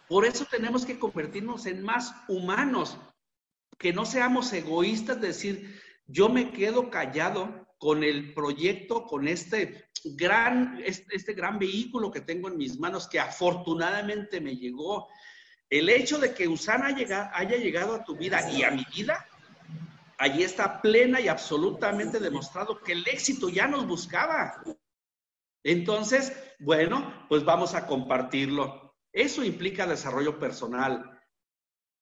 Por 0.07 0.25
eso 0.25 0.45
tenemos 0.49 0.85
que 0.85 0.99
convertirnos 0.99 1.65
en 1.65 1.83
más 1.83 2.13
humanos, 2.27 2.97
que 3.77 3.93
no 3.93 4.05
seamos 4.05 4.51
egoístas, 4.53 5.19
decir, 5.19 5.79
yo 6.07 6.29
me 6.29 6.51
quedo 6.51 6.89
callado 6.89 7.67
con 7.77 8.03
el 8.03 8.33
proyecto, 8.33 9.05
con 9.05 9.27
este 9.27 9.89
gran, 10.03 10.81
este, 10.85 11.33
gran 11.33 11.59
vehículo 11.59 12.11
que 12.11 12.21
tengo 12.21 12.47
en 12.47 12.57
mis 12.57 12.79
manos, 12.79 13.07
que 13.07 13.19
afortunadamente 13.19 14.39
me 14.39 14.55
llegó. 14.55 15.07
El 15.69 15.89
hecho 15.89 16.19
de 16.19 16.33
que 16.33 16.47
Usana 16.47 16.87
haya, 16.87 17.31
haya 17.33 17.57
llegado 17.57 17.95
a 17.95 18.03
tu 18.03 18.15
vida 18.15 18.49
y 18.51 18.63
a 18.63 18.71
mi 18.71 18.85
vida, 18.95 19.25
allí 20.17 20.43
está 20.43 20.81
plena 20.81 21.19
y 21.19 21.27
absolutamente 21.27 22.19
demostrado 22.19 22.81
que 22.81 22.93
el 22.93 23.07
éxito 23.07 23.49
ya 23.49 23.67
nos 23.67 23.87
buscaba. 23.87 24.63
Entonces, 25.63 26.31
bueno, 26.59 27.25
pues 27.27 27.43
vamos 27.43 27.73
a 27.73 27.87
compartirlo. 27.87 28.84
Eso 29.15 29.45
implica 29.45 29.87
desarrollo 29.87 30.37
personal. 30.37 31.21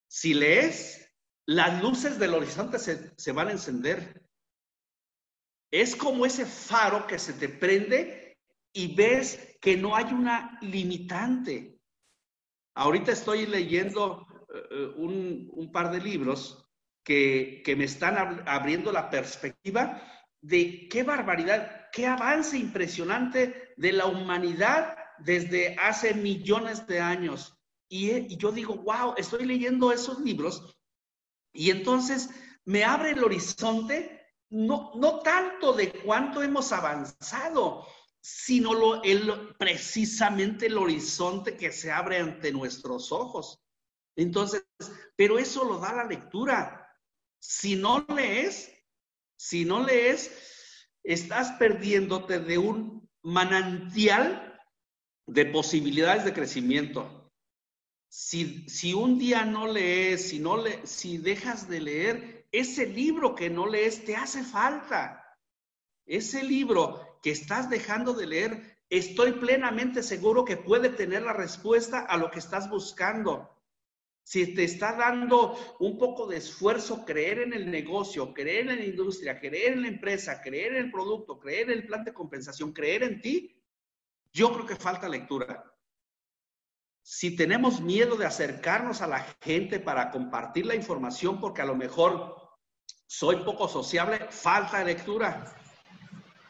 Si 0.08 0.34
lees, 0.34 1.08
las 1.46 1.80
luces 1.80 2.18
del 2.18 2.34
horizonte 2.34 2.80
se, 2.80 3.32
van 3.32 3.48
a 3.48 3.52
encender. 3.52 4.26
Es 5.70 5.94
como 5.94 6.26
ese 6.26 6.44
faro 6.44 7.06
que 7.06 7.20
se 7.20 7.34
te 7.34 7.48
prende 7.48 8.36
y 8.72 8.96
ves 8.96 9.56
que 9.60 9.76
no 9.76 9.94
hay 9.94 10.06
una 10.06 10.58
limitante. 10.60 11.78
Ahorita 12.74 13.12
estoy 13.12 13.46
leyendo 13.46 14.26
eh, 14.52 14.92
un, 14.96 15.70
par 15.72 15.92
de 15.92 16.00
libros 16.00 16.68
que, 17.04 17.62
que 17.64 17.76
me 17.76 17.84
están 17.84 18.42
abriendo 18.48 18.90
la 18.90 19.08
perspectiva 19.08 20.02
de 20.40 20.88
qué 20.88 21.04
barbaridad, 21.04 21.90
qué 21.92 22.08
avance 22.08 22.58
impresionante 22.58 23.72
de 23.76 23.92
la 23.92 24.06
humanidad 24.06 24.96
desde 25.18 25.76
hace 25.76 26.14
millones 26.14 26.86
de 26.86 27.00
años. 27.00 27.56
Y, 27.88 28.36
yo 28.36 28.50
digo, 28.50 28.74
wow, 28.76 29.14
estoy 29.16 29.44
leyendo 29.44 29.92
esos 29.92 30.18
libros 30.20 30.76
y 31.52 31.70
entonces 31.70 32.30
me 32.64 32.82
abre 32.84 33.10
el 33.10 33.22
horizonte, 33.22 34.26
no, 34.50 34.92
no 34.96 35.20
tanto 35.20 35.72
de 35.72 35.92
cuánto 35.92 36.42
hemos 36.42 36.72
avanzado, 36.72 37.86
sino 38.20 38.72
lo, 38.74 39.02
el, 39.02 39.54
precisamente 39.58 40.66
el 40.66 40.78
horizonte 40.78 41.56
que 41.56 41.70
se 41.70 41.92
abre 41.92 42.18
ante 42.18 42.52
nuestros 42.52 43.12
ojos. 43.12 43.62
Entonces, 44.16 44.66
pero 45.14 45.38
eso 45.38 45.64
lo 45.64 45.78
da 45.78 45.92
la 45.92 46.04
lectura. 46.04 46.88
Si 47.38 47.76
no 47.76 48.04
lees, 48.08 48.72
si 49.36 49.64
no 49.64 49.84
lees, 49.84 50.32
estás 51.02 51.52
perdiéndote 51.58 52.40
de 52.40 52.58
un 52.58 53.08
manantial 53.22 54.43
de 55.26 55.46
posibilidades 55.46 56.24
de 56.24 56.32
crecimiento. 56.32 57.30
Si, 58.08 58.68
si 58.68 58.94
un 58.94 59.18
día 59.18 59.44
no 59.44 59.66
lees, 59.66 60.28
si, 60.28 60.38
no 60.38 60.56
le, 60.56 60.86
si 60.86 61.18
dejas 61.18 61.68
de 61.68 61.80
leer, 61.80 62.46
ese 62.52 62.86
libro 62.86 63.34
que 63.34 63.50
no 63.50 63.66
lees 63.66 64.04
te 64.04 64.14
hace 64.14 64.44
falta. 64.44 65.20
Ese 66.06 66.44
libro 66.44 67.18
que 67.22 67.30
estás 67.30 67.68
dejando 67.70 68.12
de 68.12 68.26
leer, 68.26 68.78
estoy 68.90 69.32
plenamente 69.32 70.02
seguro 70.02 70.44
que 70.44 70.56
puede 70.56 70.90
tener 70.90 71.22
la 71.22 71.32
respuesta 71.32 72.00
a 72.00 72.16
lo 72.16 72.30
que 72.30 72.38
estás 72.38 72.70
buscando. 72.70 73.50
Si 74.22 74.54
te 74.54 74.64
está 74.64 74.94
dando 74.94 75.58
un 75.80 75.98
poco 75.98 76.26
de 76.26 76.38
esfuerzo 76.38 77.04
creer 77.04 77.40
en 77.40 77.52
el 77.52 77.70
negocio, 77.70 78.32
creer 78.32 78.70
en 78.70 78.78
la 78.78 78.84
industria, 78.84 79.38
creer 79.38 79.72
en 79.74 79.82
la 79.82 79.88
empresa, 79.88 80.40
creer 80.40 80.76
en 80.76 80.84
el 80.84 80.90
producto, 80.90 81.38
creer 81.38 81.70
en 81.70 81.78
el 81.78 81.86
plan 81.86 82.04
de 82.04 82.14
compensación, 82.14 82.72
creer 82.72 83.02
en 83.02 83.20
ti, 83.20 83.54
yo 84.34 84.52
creo 84.52 84.66
que 84.66 84.76
falta 84.76 85.08
lectura. 85.08 85.64
Si 87.02 87.36
tenemos 87.36 87.80
miedo 87.80 88.16
de 88.16 88.26
acercarnos 88.26 89.00
a 89.00 89.06
la 89.06 89.20
gente 89.40 89.78
para 89.78 90.10
compartir 90.10 90.66
la 90.66 90.74
información 90.74 91.40
porque 91.40 91.62
a 91.62 91.66
lo 91.66 91.76
mejor 91.76 92.36
soy 93.06 93.36
poco 93.44 93.68
sociable, 93.68 94.26
falta 94.30 94.82
lectura. 94.82 95.54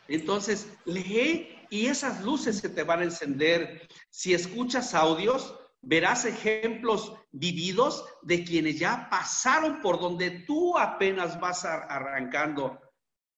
Entonces, 0.09 0.73
lee 0.87 1.67
y 1.71 1.87
esas 1.87 2.23
luces 2.25 2.59
se 2.59 2.69
te 2.69 2.85
van 2.85 3.01
a 3.01 3.05
encender. 3.05 3.89
Si 4.11 4.33
escuchas 4.33 4.95
audios, 4.95 5.55
verás 5.83 6.25
ejemplos 6.25 7.13
vividos 7.33 8.05
de 8.23 8.45
quienes 8.45 8.79
ya 8.79 9.09
pasaron 9.11 9.83
por 9.83 10.01
donde 10.01 10.31
tú 10.47 10.79
apenas 10.79 11.39
vas 11.39 11.65
arrancando. 11.65 12.81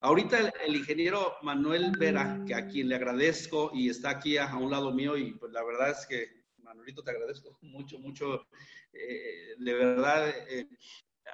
Ahorita 0.00 0.52
el, 0.66 0.76
ingeniero 0.76 1.36
Manuel 1.42 1.92
Vera, 1.98 2.42
que 2.46 2.54
a 2.54 2.66
quien 2.66 2.88
le 2.88 2.96
agradezco 2.96 3.70
y 3.72 3.88
está 3.88 4.10
aquí 4.10 4.36
a, 4.36 4.54
un 4.56 4.70
lado 4.70 4.92
mío, 4.92 5.16
y 5.16 5.32
pues 5.32 5.52
la 5.52 5.64
verdad 5.64 5.90
es 5.90 6.06
que, 6.06 6.44
Manuelito, 6.58 7.02
te 7.02 7.12
agradezco 7.12 7.56
mucho, 7.62 7.98
mucho, 7.98 8.46
eh, 8.92 9.54
de 9.58 9.74
verdad, 9.74 10.28
eh, 10.48 10.68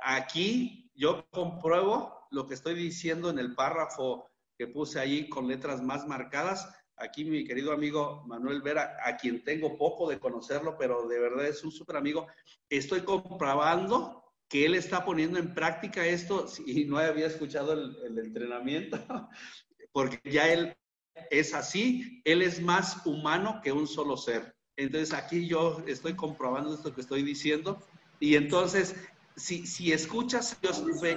aquí 0.05 0.91
yo 0.95 1.27
compruebo 1.31 2.29
lo 2.31 2.47
que 2.47 2.55
estoy 2.55 2.75
diciendo 2.75 3.31
en 3.31 3.39
el 3.39 3.55
párrafo 3.55 4.31
que 4.57 4.69
puse 4.69 5.01
ahí 5.01 5.29
con 5.29 5.49
letras 5.49 5.83
más 5.83 6.07
marcadas. 6.07 6.69
Aquí 6.97 7.25
mi 7.25 7.45
querido 7.45 7.73
amigo 7.73 8.23
Manuel 8.27 8.63
Vera, 8.63 8.97
a 9.05 9.17
quien 9.17 9.43
tengo 9.43 9.77
poco 9.77 10.09
de 10.09 10.21
conocerlo, 10.21 10.77
pero 10.79 11.09
de 11.09 11.19
verdad 11.19 11.47
es 11.47 11.65
un 11.65 11.73
súper 11.73 11.97
amigo, 11.97 12.29
estoy 12.69 13.01
comprobando 13.01 14.22
que 14.53 14.67
él 14.67 14.75
está 14.75 15.03
poniendo 15.03 15.39
en 15.39 15.55
práctica 15.55 16.05
esto 16.05 16.47
y 16.67 16.85
no 16.85 16.99
había 16.99 17.27
escuchado 17.27 17.73
el, 17.73 18.19
entrenamiento, 18.19 18.99
porque 19.93 20.21
ya 20.31 20.53
él 20.53 20.77
es 21.31 21.55
así, 21.55 22.21
él 22.27 22.43
es 22.43 22.61
más 22.61 23.07
humano 23.07 23.63
que 23.65 23.73
un 23.73 23.89
solo 23.89 24.19
ser. 24.19 24.55
Entonces 24.77 25.15
aquí 25.15 25.49
yo 25.49 25.83
estoy 25.87 26.15
comprobando 26.17 26.75
esto 26.75 26.95
que 26.95 27.01
estoy 27.01 27.23
diciendo 27.23 27.83
y 28.21 28.37
entonces 28.37 28.95
si, 29.37 29.67
si 29.67 29.91
escuchas, 29.91 30.61
Dios, 30.61 30.85
eh, 31.03 31.17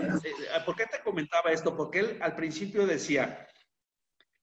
¿por 0.65 0.77
qué 0.77 0.85
te 0.85 1.01
comentaba 1.03 1.51
esto? 1.51 1.75
Porque 1.75 1.99
él 1.99 2.19
al 2.21 2.37
principio 2.37 2.87
decía, 2.87 3.49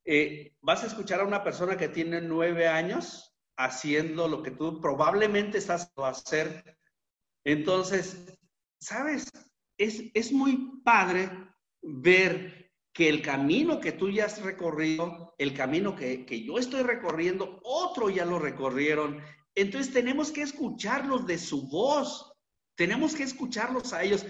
eh, 0.05 0.55
vas 0.61 0.83
a 0.83 0.89
escuchar 0.89 1.21
a 1.21 1.27
una 1.27 1.43
persona 1.43 1.79
que 1.79 1.89
tiene 1.89 2.21
nueve 2.21 2.69
años 2.69 3.35
haciendo 3.57 4.29
lo 4.29 4.43
que 4.43 4.51
tú 4.51 4.83
probablemente 4.83 5.57
estás 5.57 5.91
a 5.97 6.09
hacer. 6.09 6.77
Entonces, 7.45 8.39
¿sabes? 8.83 9.31
Es, 9.79 10.03
es 10.13 10.33
muy 10.33 10.81
padre 10.85 11.31
ver 11.83 12.71
que 12.93 13.09
el 13.09 13.23
camino 13.23 13.81
que 13.81 13.93
tú 13.93 14.11
ya 14.11 14.27
has 14.27 14.43
recorrido, 14.43 15.35
el 15.39 15.55
camino 15.55 15.97
que, 15.97 16.27
que 16.27 16.45
yo 16.45 16.59
estoy 16.59 16.83
recorriendo, 16.83 17.61
otro 17.63 18.11
ya 18.11 18.27
lo 18.27 18.39
recorrieron. 18.39 19.23
Entonces 19.55 19.93
tenemos 19.93 20.31
que 20.31 20.43
escucharlos 20.43 21.27
de 21.27 21.39
su 21.39 21.69
voz, 21.69 22.33
tenemos 22.77 23.15
que 23.15 23.23
escucharlos 23.23 23.93
a 23.93 24.03
ellos. 24.03 24.27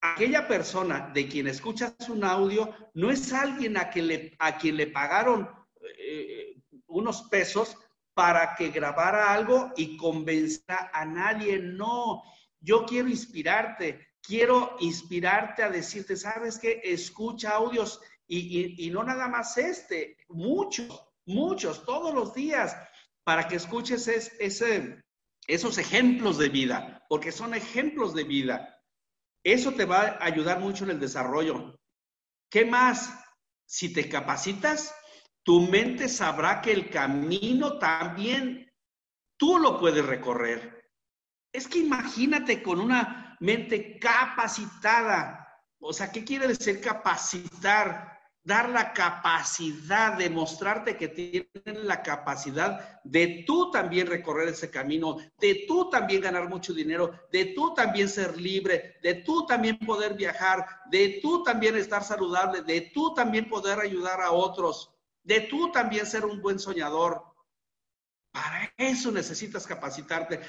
Aquella 0.00 0.46
persona 0.46 1.10
de 1.12 1.28
quien 1.28 1.48
escuchas 1.48 1.94
un 2.08 2.24
audio 2.24 2.72
no 2.94 3.10
es 3.10 3.32
alguien 3.32 3.76
a, 3.76 3.90
que 3.90 4.02
le, 4.02 4.36
a 4.38 4.56
quien 4.56 4.76
le 4.76 4.86
pagaron 4.86 5.50
eh, 5.98 6.62
unos 6.86 7.22
pesos 7.22 7.76
para 8.14 8.54
que 8.54 8.70
grabara 8.70 9.32
algo 9.32 9.72
y 9.76 9.96
convenza 9.96 10.90
a 10.92 11.04
nadie. 11.04 11.58
No, 11.58 12.22
yo 12.60 12.84
quiero 12.84 13.08
inspirarte, 13.08 14.08
quiero 14.22 14.76
inspirarte 14.80 15.62
a 15.62 15.70
decirte, 15.70 16.16
¿sabes 16.16 16.58
qué? 16.58 16.80
Escucha 16.84 17.50
audios 17.50 18.00
y, 18.26 18.90
no 18.90 19.02
nada 19.02 19.26
más 19.28 19.56
este, 19.56 20.16
muchos, 20.28 21.02
muchos, 21.24 21.84
todos 21.84 22.14
los 22.14 22.34
días, 22.34 22.76
para 23.24 23.48
que 23.48 23.56
escuches 23.56 24.06
ese, 24.08 25.02
esos 25.46 25.78
ejemplos 25.78 26.36
de 26.38 26.50
vida, 26.50 27.04
porque 27.08 27.32
son 27.32 27.54
ejemplos 27.54 28.14
de 28.14 28.24
vida. 28.24 28.82
Eso 29.42 29.72
te 29.72 29.86
va 29.86 30.00
a 30.00 30.24
ayudar 30.24 30.60
mucho 30.60 30.84
en 30.84 30.90
el 30.90 31.00
desarrollo. 31.00 31.78
¿Qué 32.50 32.64
más? 32.64 33.14
Si 33.66 33.92
te 33.92 34.08
capacitas, 34.08 34.94
tu 35.42 35.60
mente 35.60 36.08
sabrá 36.08 36.60
que 36.60 36.72
el 36.72 36.90
camino 36.90 37.78
también 37.78 38.70
tú 39.38 39.58
lo 39.58 39.78
puedes 39.78 40.04
recorrer. 40.04 40.77
Es 41.52 41.66
que 41.66 41.78
imagínate 41.78 42.62
con 42.62 42.80
una 42.80 43.36
mente 43.40 43.98
capacitada. 43.98 45.48
O 45.80 45.92
sea, 45.92 46.10
¿qué 46.10 46.24
quiere 46.24 46.48
decir 46.48 46.80
capacitar? 46.80 48.18
Dar 48.44 48.70
la 48.70 48.94
capacidad, 48.94 50.16
de 50.16 50.30
mostrarte 50.30 50.96
que 50.96 51.08
tienen 51.08 51.86
la 51.86 52.02
capacidad 52.02 53.02
de 53.04 53.44
tú 53.46 53.70
también 53.70 54.06
recorrer 54.06 54.48
ese 54.48 54.70
camino, 54.70 55.18
de 55.38 55.66
tú 55.68 55.90
también 55.90 56.22
ganar 56.22 56.48
mucho 56.48 56.72
dinero, 56.72 57.12
de 57.30 57.46
tú 57.46 57.74
también 57.74 58.08
ser 58.08 58.40
libre, 58.40 58.98
de 59.02 59.16
tú 59.16 59.44
también 59.44 59.78
poder 59.78 60.14
viajar, 60.14 60.66
de 60.90 61.18
tú 61.20 61.42
también 61.42 61.76
estar 61.76 62.02
saludable, 62.02 62.62
de 62.62 62.90
tú 62.94 63.12
también 63.12 63.50
poder 63.50 63.80
ayudar 63.80 64.22
a 64.22 64.30
otros, 64.30 64.94
de 65.22 65.40
tú 65.40 65.70
también 65.70 66.06
ser 66.06 66.24
un 66.24 66.40
buen 66.40 66.58
soñador. 66.58 67.22
Para 68.32 68.72
eso 68.78 69.10
necesitas 69.10 69.66
capacitarte, 69.66 70.40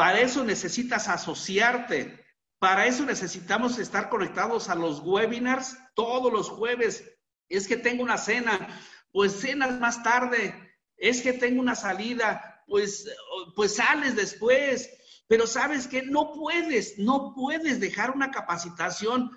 para 0.00 0.22
eso 0.22 0.42
necesitas 0.44 1.08
asociarte. 1.08 2.24
Para 2.58 2.86
eso 2.86 3.04
necesitamos 3.04 3.78
estar 3.78 4.08
conectados 4.08 4.70
a 4.70 4.74
los 4.74 5.00
webinars 5.00 5.76
todos 5.94 6.32
los 6.32 6.48
jueves. 6.48 7.04
Es 7.50 7.68
que 7.68 7.76
tengo 7.76 8.02
una 8.02 8.16
cena, 8.16 8.80
pues 9.12 9.38
cenas 9.42 9.78
más 9.78 10.02
tarde. 10.02 10.54
Es 10.96 11.20
que 11.20 11.34
tengo 11.34 11.60
una 11.60 11.74
salida, 11.74 12.64
pues, 12.66 13.10
pues 13.54 13.74
sales 13.74 14.16
después. 14.16 14.88
Pero 15.28 15.46
sabes 15.46 15.86
que 15.86 16.00
no 16.00 16.32
puedes, 16.32 16.98
no 16.98 17.34
puedes 17.34 17.78
dejar 17.78 18.10
una 18.10 18.30
capacitación 18.30 19.30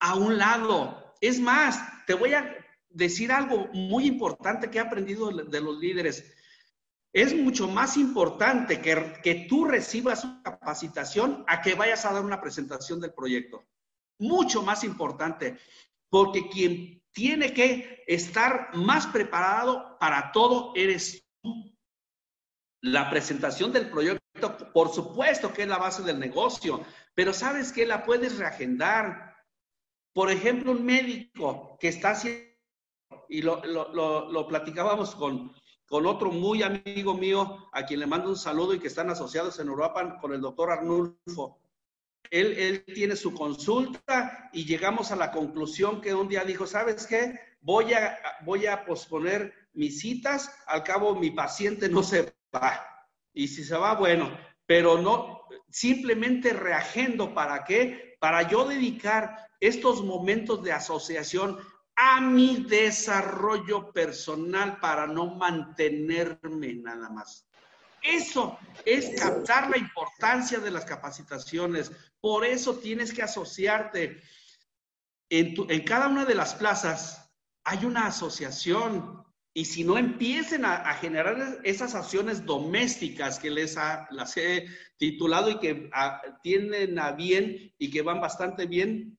a 0.00 0.16
un 0.16 0.38
lado. 0.38 1.14
Es 1.20 1.38
más, 1.38 1.78
te 2.08 2.14
voy 2.14 2.34
a 2.34 2.52
decir 2.88 3.30
algo 3.30 3.68
muy 3.72 4.06
importante 4.06 4.68
que 4.70 4.78
he 4.78 4.80
aprendido 4.80 5.30
de 5.30 5.60
los 5.60 5.78
líderes. 5.78 6.34
Es 7.12 7.34
mucho 7.34 7.68
más 7.68 7.98
importante 7.98 8.80
que, 8.80 9.20
que 9.22 9.46
tú 9.48 9.66
recibas 9.66 10.24
una 10.24 10.42
capacitación 10.42 11.44
a 11.46 11.60
que 11.60 11.74
vayas 11.74 12.06
a 12.06 12.12
dar 12.12 12.24
una 12.24 12.40
presentación 12.40 13.00
del 13.00 13.12
proyecto. 13.12 13.64
Mucho 14.18 14.62
más 14.62 14.82
importante, 14.82 15.58
porque 16.08 16.48
quien 16.48 17.02
tiene 17.12 17.52
que 17.52 18.02
estar 18.06 18.74
más 18.74 19.06
preparado 19.06 19.98
para 19.98 20.32
todo 20.32 20.72
eres 20.74 21.26
tú. 21.42 21.76
La 22.80 23.10
presentación 23.10 23.72
del 23.72 23.90
proyecto, 23.90 24.72
por 24.72 24.92
supuesto 24.92 25.52
que 25.52 25.62
es 25.62 25.68
la 25.68 25.78
base 25.78 26.02
del 26.02 26.18
negocio, 26.18 26.84
pero 27.14 27.34
sabes 27.34 27.72
que 27.72 27.86
la 27.86 28.04
puedes 28.04 28.38
reagendar. 28.38 29.36
Por 30.14 30.30
ejemplo, 30.30 30.72
un 30.72 30.84
médico 30.84 31.76
que 31.78 31.88
está 31.88 32.10
haciendo, 32.10 32.50
y 33.28 33.42
lo, 33.42 33.62
lo, 33.64 34.30
lo 34.30 34.46
platicábamos 34.48 35.14
con, 35.14 35.54
con 35.92 36.06
otro 36.06 36.30
muy 36.30 36.62
amigo 36.62 37.12
mío, 37.12 37.68
a 37.70 37.84
quien 37.84 38.00
le 38.00 38.06
mando 38.06 38.30
un 38.30 38.36
saludo 38.38 38.72
y 38.72 38.78
que 38.78 38.86
están 38.86 39.10
asociados 39.10 39.60
en 39.60 39.68
Europa, 39.68 40.18
con 40.22 40.32
el 40.32 40.40
doctor 40.40 40.70
Arnulfo. 40.70 41.60
Él, 42.30 42.54
él, 42.56 42.84
tiene 42.94 43.14
su 43.14 43.34
consulta 43.34 44.48
y 44.54 44.64
llegamos 44.64 45.12
a 45.12 45.16
la 45.16 45.30
conclusión 45.30 46.00
que 46.00 46.14
un 46.14 46.28
día 46.28 46.44
dijo, 46.44 46.66
¿sabes 46.66 47.06
qué? 47.06 47.38
Voy 47.60 47.92
a, 47.92 48.18
voy 48.46 48.64
a 48.64 48.86
posponer 48.86 49.52
mis 49.74 50.00
citas, 50.00 50.50
al 50.66 50.82
cabo 50.82 51.14
mi 51.14 51.30
paciente 51.30 51.90
no 51.90 52.02
se 52.02 52.32
va. 52.54 52.86
Y 53.34 53.48
si 53.48 53.62
se 53.62 53.76
va, 53.76 53.94
bueno, 53.94 54.34
pero 54.64 54.96
no, 54.96 55.42
simplemente 55.68 56.54
reagendo, 56.54 57.34
¿para 57.34 57.64
qué? 57.64 58.16
Para 58.18 58.48
yo 58.48 58.66
dedicar 58.66 59.46
estos 59.60 60.02
momentos 60.02 60.62
de 60.62 60.72
asociación 60.72 61.58
a 62.04 62.20
mi 62.20 62.64
desarrollo 62.64 63.92
personal 63.92 64.80
para 64.80 65.06
no 65.06 65.36
mantenerme 65.36 66.74
nada 66.74 67.08
más. 67.08 67.46
Eso 68.02 68.58
es 68.84 69.20
captar 69.20 69.70
la 69.70 69.78
importancia 69.78 70.58
de 70.58 70.72
las 70.72 70.84
capacitaciones. 70.84 71.92
Por 72.20 72.44
eso 72.44 72.78
tienes 72.78 73.12
que 73.12 73.22
asociarte. 73.22 74.20
En, 75.30 75.54
en 75.70 75.84
cada 75.84 76.08
una 76.08 76.24
de 76.24 76.34
las 76.34 76.54
plazas 76.54 77.30
hay 77.62 77.84
una 77.84 78.08
asociación. 78.08 79.22
Y 79.54 79.66
si 79.66 79.84
no 79.84 79.96
empiecen 79.96 80.64
a, 80.64 80.92
generar 80.94 81.60
esas 81.62 81.94
acciones 81.94 82.44
domésticas 82.44 83.38
que 83.38 83.50
les 83.50 83.76
las 84.10 84.36
he 84.36 84.66
titulado 84.96 85.50
y 85.50 85.58
que 85.60 85.90
tienen 86.42 86.98
a 86.98 87.12
bien 87.12 87.72
y 87.78 87.90
que 87.90 88.02
van 88.02 88.20
bastante 88.20 88.66
bien 88.66 89.16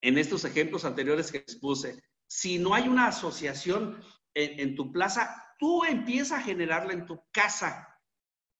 en 0.00 0.18
estos 0.18 0.44
ejemplos 0.44 0.84
anteriores 0.84 1.30
que 1.30 1.44
les 1.46 1.56
puse, 1.56 2.02
si 2.28 2.58
no 2.58 2.74
hay 2.74 2.88
una 2.88 3.08
asociación 3.08 4.02
en, 4.34 4.74
tu 4.74 4.92
plaza, 4.92 5.54
tú 5.58 5.84
empieza 5.84 6.36
a 6.36 6.42
generarla 6.42 6.92
en 6.92 7.06
tu 7.06 7.22
casa. 7.30 7.88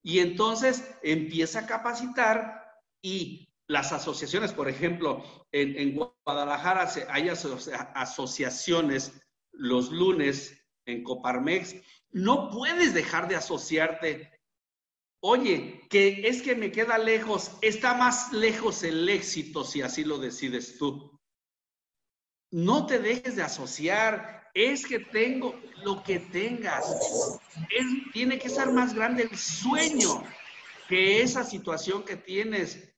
Y 0.03 0.21
entonces 0.21 0.89
empieza 1.03 1.61
a 1.61 1.67
capacitar 1.67 2.63
y 3.03 3.49
las 3.67 3.93
asociaciones, 3.93 4.53
por 4.53 4.69
ejemplo, 4.69 5.25
en, 5.51 5.99
Guadalajara 6.25 6.89
hay 7.09 7.29
asociaciones 7.29 9.13
los 9.53 9.91
lunes 9.91 10.61
en 10.87 11.03
Coparmex. 11.03 11.77
No 12.11 12.51
puedes 12.51 12.93
dejar 12.93 13.29
de 13.29 13.37
asociarte. 13.37 14.31
Oye, 15.21 15.87
que 15.89 16.29
es 16.29 16.43
que 16.43 16.55
me 16.55 16.71
queda 16.71 16.99
lejos, 16.99 17.53
está 17.63 17.95
más 17.95 18.33
lejos 18.33 18.83
el 18.83 19.09
éxito 19.09 19.65
si 19.65 19.81
así 19.81 20.05
lo 20.05 20.19
decides 20.19 20.77
tú 20.79 21.14
no 22.55 22.87
te 22.87 23.01
dejes 23.01 23.35
de 23.35 23.43
asociar, 23.43 24.49
es 24.55 24.87
que 24.87 25.01
tengo 25.01 25.61
lo 25.83 26.05
que 26.05 26.21
tengas. 26.21 27.41
tiene 28.13 28.39
que 28.39 28.49
ser 28.49 28.71
más 28.71 28.95
grande 28.95 29.25
el 29.25 29.37
sueño 29.37 30.23
que 30.89 31.21
esa 31.21 31.43
situación 31.43 32.05
que 32.05 32.15
tienes. 32.15 32.95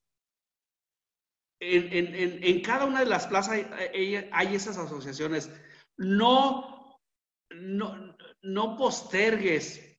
En, 1.59 2.61
cada 2.61 2.85
una 2.85 3.01
de 3.01 3.07
las 3.07 3.29
plazas 3.29 3.55
hay, 3.55 4.55
esas 4.55 4.77
asociaciones. 4.77 5.51
No, 5.97 7.01
no, 7.49 8.14
no 8.42 8.77
postergues, 8.77 9.99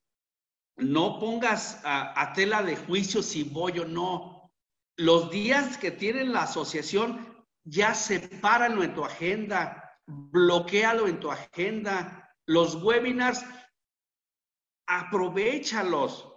no 0.76 1.18
pongas 1.18 1.80
a, 1.84 2.22
a 2.22 2.32
tela 2.32 2.62
de 2.62 2.76
juicio 2.76 3.24
si 3.24 3.42
voy 3.42 3.80
o 3.80 3.84
no. 3.84 4.52
Los 4.96 5.32
días 5.32 5.78
que 5.78 5.90
tienen 5.90 6.32
la 6.32 6.42
asociación 6.42 7.37
ya 7.68 7.94
sepáralo 7.94 8.82
en 8.82 8.94
tu 8.94 9.04
agenda, 9.04 10.00
bloquealo 10.06 11.06
en 11.06 11.20
tu 11.20 11.30
agenda. 11.30 12.34
Los 12.46 12.82
webinars, 12.82 13.44
aprovechalos. 14.86 16.34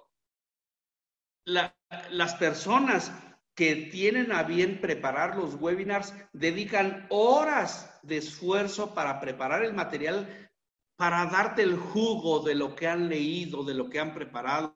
las 1.46 2.36
personas 2.36 3.12
que 3.56 3.76
tienen 3.76 4.32
a 4.32 4.44
bien 4.44 4.80
preparar 4.80 5.36
los 5.36 5.56
webinars 5.56 6.14
dedican 6.34 7.06
horas 7.10 8.00
de 8.04 8.18
esfuerzo 8.18 8.94
para 8.94 9.20
preparar 9.20 9.64
el 9.64 9.74
material, 9.74 10.50
para 10.98 11.26
darte 11.26 11.64
el 11.64 11.78
jugo 11.78 12.40
de 12.42 12.56
lo 12.56 12.76
que 12.76 12.88
han 12.88 13.10
leído, 13.10 13.64
de 13.64 13.74
lo 13.74 13.90
que 13.90 14.00
han 14.00 14.14
preparado. 14.14 14.76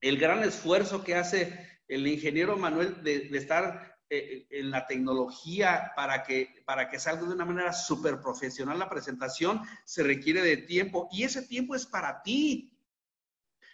El 0.00 0.18
gran 0.18 0.42
esfuerzo 0.42 1.04
que 1.04 1.14
hace 1.14 1.80
el 1.88 2.06
ingeniero 2.06 2.56
Manuel 2.56 3.02
de, 3.02 3.28
de 3.28 3.38
estar 3.38 3.97
en 4.10 4.70
la 4.70 4.86
tecnología 4.86 5.92
para 5.94 6.22
que, 6.22 6.62
para 6.64 6.88
que 6.88 6.98
salga 6.98 7.26
de 7.26 7.34
una 7.34 7.44
manera 7.44 7.72
súper 7.72 8.20
profesional 8.20 8.78
la 8.78 8.88
presentación, 8.88 9.62
se 9.84 10.02
requiere 10.02 10.42
de 10.42 10.56
tiempo 10.58 11.08
y 11.12 11.24
ese 11.24 11.42
tiempo 11.42 11.74
es 11.74 11.86
para 11.86 12.22
ti. 12.22 12.72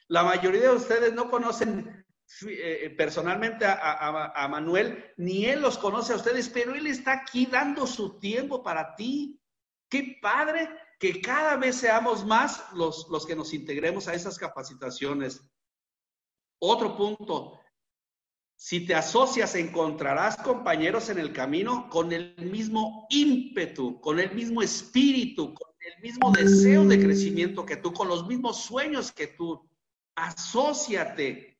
La 0.08 0.22
mayoría 0.22 0.62
de 0.62 0.76
ustedes 0.76 1.14
no 1.14 1.30
conocen 1.30 2.04
eh, 2.48 2.92
personalmente 2.96 3.64
a, 3.66 4.48
Manuel, 4.50 5.12
ni 5.16 5.46
él 5.46 5.60
los 5.60 5.78
conoce 5.78 6.12
a 6.12 6.16
ustedes, 6.16 6.48
pero 6.48 6.74
él 6.74 6.86
está 6.86 7.12
aquí 7.12 7.46
dando 7.46 7.86
su 7.86 8.18
tiempo 8.18 8.62
para 8.62 8.96
ti. 8.96 9.40
Qué 9.88 10.18
padre 10.20 10.68
que 10.98 11.20
cada 11.20 11.56
vez 11.56 11.76
seamos 11.76 12.24
más 12.24 12.64
los, 12.74 13.06
los 13.08 13.24
que 13.24 13.36
nos 13.36 13.54
integremos 13.54 14.08
a 14.08 14.14
esas 14.14 14.38
capacitaciones. 14.38 15.42
Otro 16.58 16.96
punto, 16.96 17.60
si 18.56 18.86
te 18.86 18.94
asocias, 18.94 19.54
encontrarás 19.56 20.36
compañeros 20.36 21.08
en 21.08 21.18
el 21.18 21.32
camino 21.32 21.88
con 21.90 22.12
el 22.12 22.34
mismo 22.38 23.06
ímpetu, 23.10 24.00
con 24.00 24.20
el 24.20 24.32
mismo 24.32 24.62
espíritu, 24.62 25.52
con 25.54 25.70
el 25.80 26.02
mismo 26.02 26.30
deseo 26.30 26.84
de 26.84 27.00
crecimiento 27.00 27.66
que 27.66 27.76
tú, 27.76 27.92
con 27.92 28.08
los 28.08 28.26
mismos 28.26 28.62
sueños 28.62 29.12
que 29.12 29.26
tú. 29.26 29.68
Asociate. 30.14 31.58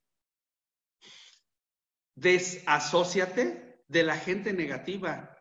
Desasociate 2.15 3.83
de 3.89 4.03
la 4.03 4.17
gente 4.17 4.53
negativa. 4.53 5.37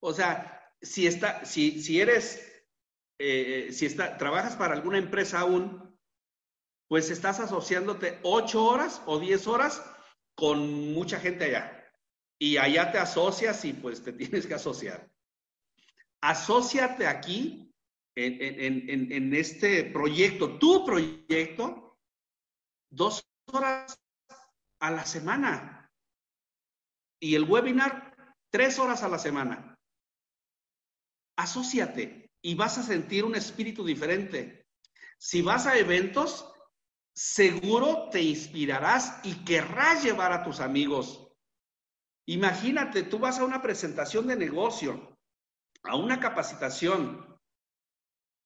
O 0.00 0.12
sea, 0.12 0.62
si, 0.82 1.06
está, 1.06 1.44
si, 1.44 1.82
si 1.82 2.00
eres, 2.00 2.64
eh, 3.18 3.70
si 3.72 3.86
está, 3.86 4.18
trabajas 4.18 4.56
para 4.56 4.74
alguna 4.74 4.98
empresa 4.98 5.40
aún, 5.40 5.98
pues 6.86 7.10
estás 7.10 7.40
asociándote 7.40 8.18
ocho 8.22 8.64
horas 8.64 9.02
o 9.06 9.18
diez 9.18 9.46
horas 9.46 9.82
con 10.40 10.94
mucha 10.94 11.20
gente 11.20 11.44
allá. 11.44 11.76
Y 12.38 12.56
allá 12.56 12.90
te 12.90 12.98
asocias 12.98 13.62
y 13.66 13.74
pues 13.74 14.02
te 14.02 14.12
tienes 14.20 14.46
que 14.46 14.54
asociar. 14.54 15.08
Asociate 16.22 17.06
aquí 17.06 17.72
en, 18.16 19.12
en 19.12 19.34
este 19.34 19.84
proyecto, 19.84 20.58
tu 20.58 20.84
proyecto, 20.84 21.98
dos 22.90 23.24
horas 23.46 23.98
a 24.80 24.90
la 24.90 25.04
semana. 25.04 25.90
Y 27.20 27.34
el 27.34 27.44
webinar, 27.44 28.14
tres 28.50 28.78
horas 28.78 29.02
a 29.02 29.08
la 29.08 29.18
semana. 29.18 29.78
Asociate 31.36 32.30
y 32.42 32.54
vas 32.54 32.78
a 32.78 32.82
sentir 32.82 33.24
un 33.24 33.34
espíritu 33.34 33.84
diferente. 33.84 34.66
Si 35.18 35.42
vas 35.42 35.66
a 35.66 35.78
eventos, 35.78 36.49
seguro 37.20 38.08
te 38.10 38.22
inspirarás 38.22 39.20
y 39.24 39.44
querrás 39.44 40.02
llevar 40.02 40.32
a 40.32 40.42
tus 40.42 40.58
amigos. 40.58 41.28
Imagínate, 42.26 43.02
tú 43.02 43.18
vas 43.18 43.38
a 43.38 43.44
una 43.44 43.60
presentación 43.60 44.26
de 44.26 44.36
negocio, 44.36 45.18
a 45.82 45.96
una 45.96 46.18
capacitación, 46.18 47.38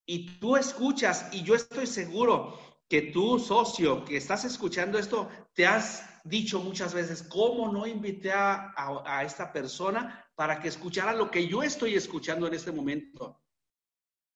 y 0.04 0.40
tú 0.40 0.56
escuchas, 0.56 1.28
y 1.30 1.44
yo 1.44 1.54
estoy 1.54 1.86
seguro 1.86 2.58
que 2.88 3.02
tú, 3.12 3.38
socio, 3.38 4.04
que 4.04 4.16
estás 4.16 4.44
escuchando 4.44 4.98
esto, 4.98 5.28
te 5.52 5.68
has 5.68 6.04
dicho 6.24 6.58
muchas 6.58 6.92
veces, 6.94 7.22
¿cómo 7.22 7.70
no 7.72 7.86
invité 7.86 8.32
a, 8.32 9.22
esta 9.24 9.52
persona 9.52 10.28
para 10.34 10.58
que 10.58 10.66
escuchara 10.66 11.12
lo 11.12 11.30
que 11.30 11.46
yo 11.46 11.62
estoy 11.62 11.94
escuchando 11.94 12.48
en 12.48 12.54
este 12.54 12.72
momento? 12.72 13.40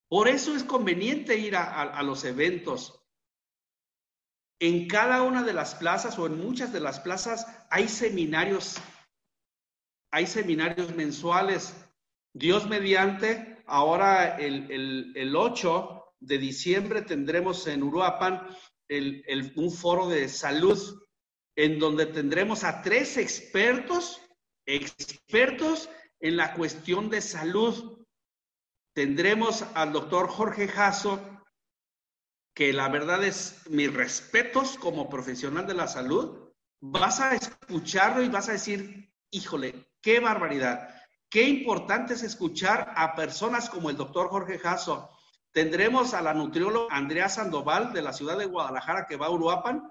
Por 0.08 0.28
eso 0.28 0.54
es 0.54 0.62
conveniente 0.62 1.36
ir 1.36 1.56
a 1.56 2.00
los 2.04 2.24
eventos, 2.24 2.98
en 4.60 4.88
cada 4.88 5.22
una 5.22 5.42
de 5.42 5.52
las 5.52 5.74
plazas 5.74 6.18
o 6.18 6.26
en 6.26 6.38
muchas 6.38 6.72
de 6.72 6.80
las 6.80 7.00
plazas 7.00 7.46
hay 7.70 7.88
seminarios, 7.88 8.76
hay 10.10 10.26
seminarios 10.26 10.94
mensuales. 10.94 11.74
Dios 12.34 12.68
mediante, 12.68 13.62
ahora 13.66 14.36
el, 14.38 15.34
8 15.36 16.04
de 16.20 16.38
diciembre 16.38 17.02
tendremos 17.02 17.66
en 17.66 17.82
Uruapan 17.82 18.46
un 19.56 19.70
foro 19.70 20.08
de 20.08 20.28
salud 20.28 21.02
en 21.56 21.78
donde 21.78 22.06
tendremos 22.06 22.64
a 22.64 22.82
tres 22.82 23.16
expertos, 23.16 24.20
expertos 24.66 25.88
en 26.20 26.36
la 26.36 26.54
cuestión 26.54 27.10
de 27.10 27.20
salud. 27.20 28.04
Tendremos 28.94 29.62
al 29.74 29.92
doctor 29.92 30.28
Jorge 30.28 30.68
Jasso, 30.68 31.37
que 32.58 32.72
la 32.72 32.88
verdad 32.88 33.22
es 33.22 33.62
mis 33.70 33.94
respetos 33.94 34.76
como 34.78 35.08
profesional 35.08 35.64
de 35.64 35.74
la 35.74 35.86
salud, 35.86 36.50
vas 36.80 37.20
a 37.20 37.36
escucharlo 37.36 38.20
y 38.20 38.28
vas 38.28 38.48
a 38.48 38.52
decir, 38.54 39.14
híjole, 39.30 39.92
qué 40.00 40.18
barbaridad. 40.18 40.92
Qué 41.30 41.44
importante 41.44 42.14
es 42.14 42.24
escuchar 42.24 42.92
a 42.96 43.14
personas 43.14 43.70
como 43.70 43.90
el 43.90 43.96
doctor 43.96 44.28
Jorge 44.28 44.58
Jasso. 44.58 45.08
Tendremos 45.52 46.14
a 46.14 46.20
la 46.20 46.34
nutrióloga 46.34 46.96
Andrea 46.96 47.28
Sandoval 47.28 47.92
de 47.92 48.02
la 48.02 48.12
ciudad 48.12 48.36
de 48.36 48.46
Guadalajara 48.46 49.06
que 49.06 49.14
va 49.14 49.26
a 49.26 49.30
Uruapan, 49.30 49.88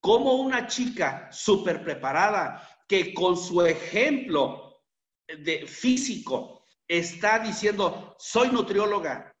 como 0.00 0.32
una 0.32 0.66
chica 0.66 1.28
súper 1.30 1.84
preparada 1.84 2.68
que 2.88 3.14
con 3.14 3.36
su 3.36 3.62
ejemplo 3.62 4.82
de 5.28 5.64
físico 5.68 6.64
está 6.88 7.38
diciendo, 7.38 8.16
soy 8.18 8.48
nutrióloga, 8.48 9.32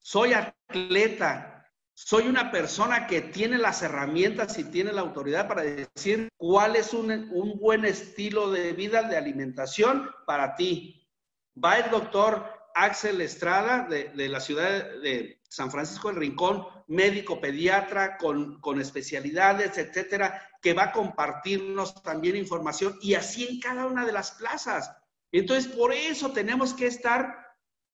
soy 0.00 0.32
atleta, 0.32 1.51
soy 1.94 2.26
una 2.26 2.50
persona 2.50 3.06
que 3.06 3.20
tiene 3.20 3.58
las 3.58 3.82
herramientas 3.82 4.58
y 4.58 4.64
tiene 4.64 4.92
la 4.92 5.02
autoridad 5.02 5.46
para 5.46 5.62
decir 5.62 6.28
cuál 6.36 6.76
es 6.76 6.92
un, 6.94 7.28
buen 7.60 7.84
estilo 7.84 8.50
de 8.50 8.72
vida, 8.72 9.02
de 9.02 9.16
alimentación 9.16 10.10
para 10.26 10.56
ti. 10.56 11.06
Va 11.62 11.78
el 11.78 11.90
doctor 11.90 12.50
Axel 12.74 13.20
Estrada 13.20 13.86
de, 13.88 14.28
la 14.28 14.40
ciudad 14.40 14.70
de 15.02 15.40
San 15.48 15.70
Francisco 15.70 16.08
del 16.08 16.16
Rincón, 16.16 16.66
médico 16.88 17.40
pediatra 17.40 18.16
con, 18.16 18.58
con 18.60 18.80
especialidades, 18.80 19.76
etcétera, 19.76 20.48
que 20.62 20.72
va 20.72 20.84
a 20.84 20.92
compartirnos 20.92 22.02
también 22.02 22.36
información 22.36 22.98
y 23.02 23.14
así 23.14 23.46
en 23.46 23.60
cada 23.60 23.86
una 23.86 24.06
de 24.06 24.12
las 24.12 24.32
plazas. 24.32 24.90
Entonces, 25.30 25.70
por 25.70 25.92
eso 25.92 26.32
tenemos 26.32 26.72
que 26.72 26.86
estar 26.86 27.42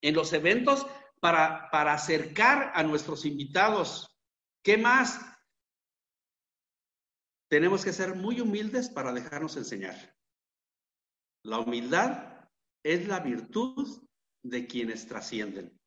en 0.00 0.14
los 0.14 0.32
eventos 0.32 0.86
para, 1.20 1.92
acercar 1.92 2.72
a 2.74 2.82
nuestros 2.82 3.24
invitados. 3.24 4.08
¿Qué 4.62 4.76
más? 4.76 5.20
Tenemos 7.50 7.84
que 7.84 7.92
ser 7.92 8.14
muy 8.14 8.40
humildes 8.40 8.90
para 8.90 9.12
dejarnos 9.12 9.56
enseñar. 9.56 10.14
La 11.44 11.60
humildad 11.60 12.48
es 12.84 13.08
la 13.08 13.20
virtud 13.20 14.06
de 14.42 14.66
quienes 14.66 15.06
trascienden. 15.06 15.78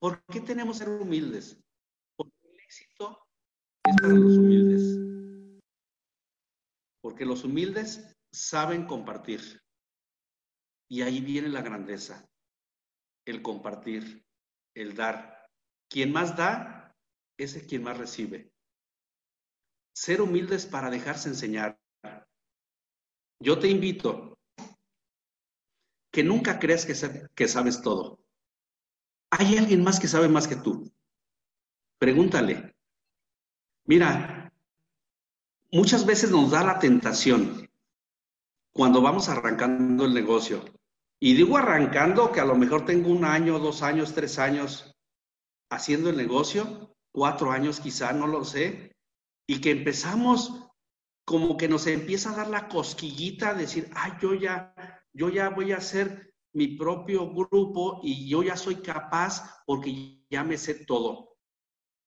¿Por 0.00 0.24
qué 0.26 0.40
tenemos 0.40 0.78
que 0.78 0.84
ser 0.84 0.92
humildes? 0.94 1.62
Porque 2.16 2.36
el 2.44 2.60
éxito 2.60 3.26
es 3.84 3.96
para 3.96 4.14
los 4.14 4.36
humildes. 4.38 5.60
Porque 7.02 7.26
los 7.26 7.44
humildes 7.44 8.16
saben 8.32 8.86
compartir. 8.86 9.60
Y 10.88 11.02
ahí 11.02 11.20
viene 11.20 11.48
la 11.48 11.62
grandeza 11.62 12.26
el 13.26 13.42
compartir, 13.42 14.24
el 14.74 14.94
dar. 14.94 15.50
Quien 15.90 16.12
más 16.12 16.36
da, 16.36 16.96
ese 17.36 17.58
es 17.58 17.66
quien 17.66 17.82
más 17.82 17.98
recibe. 17.98 18.52
Ser 19.94 20.22
humildes 20.22 20.66
para 20.66 20.90
dejarse 20.90 21.28
enseñar. 21.28 21.78
Yo 23.40 23.58
te 23.58 23.68
invito 23.68 24.38
que 26.10 26.22
nunca 26.22 26.58
creas 26.58 26.86
que, 26.86 27.28
que 27.34 27.48
sabes 27.48 27.82
todo. 27.82 28.24
Hay 29.30 29.58
alguien 29.58 29.82
más 29.84 30.00
que 30.00 30.08
sabe 30.08 30.28
más 30.28 30.48
que 30.48 30.56
tú. 30.56 30.90
Pregúntale. 31.98 32.74
Mira, 33.84 34.52
muchas 35.70 36.06
veces 36.06 36.30
nos 36.30 36.50
da 36.50 36.64
la 36.64 36.78
tentación 36.78 37.68
cuando 38.72 39.02
vamos 39.02 39.28
arrancando 39.28 40.04
el 40.04 40.14
negocio 40.14 40.75
y 41.20 41.34
digo 41.34 41.56
arrancando 41.56 42.30
que 42.32 42.40
a 42.40 42.44
lo 42.44 42.56
mejor 42.56 42.84
tengo 42.84 43.10
un 43.10 43.24
año, 43.24 43.58
dos 43.58 43.82
años, 43.82 44.14
tres 44.14 44.38
años 44.38 44.94
haciendo 45.70 46.10
el 46.10 46.16
negocio, 46.16 46.94
cuatro 47.12 47.50
años 47.50 47.80
quizá, 47.80 48.12
no 48.12 48.26
lo 48.26 48.44
sé, 48.44 48.94
y 49.48 49.60
que 49.60 49.70
empezamos 49.70 50.66
como 51.24 51.56
que 51.56 51.68
nos 51.68 51.86
empieza 51.86 52.30
a 52.30 52.36
dar 52.36 52.48
la 52.48 52.68
cosquillita, 52.68 53.54
decir, 53.54 53.90
ay, 53.94 54.12
yo 54.20 54.34
ya, 54.34 54.74
yo 55.12 55.28
ya 55.28 55.48
voy 55.48 55.72
a 55.72 55.78
hacer 55.78 56.34
mi 56.52 56.68
propio 56.68 57.32
grupo 57.32 58.00
y 58.02 58.28
yo 58.28 58.42
ya 58.42 58.56
soy 58.56 58.76
capaz 58.76 59.62
porque 59.66 60.24
ya 60.30 60.44
me 60.44 60.56
sé 60.56 60.74
todo. 60.86 61.36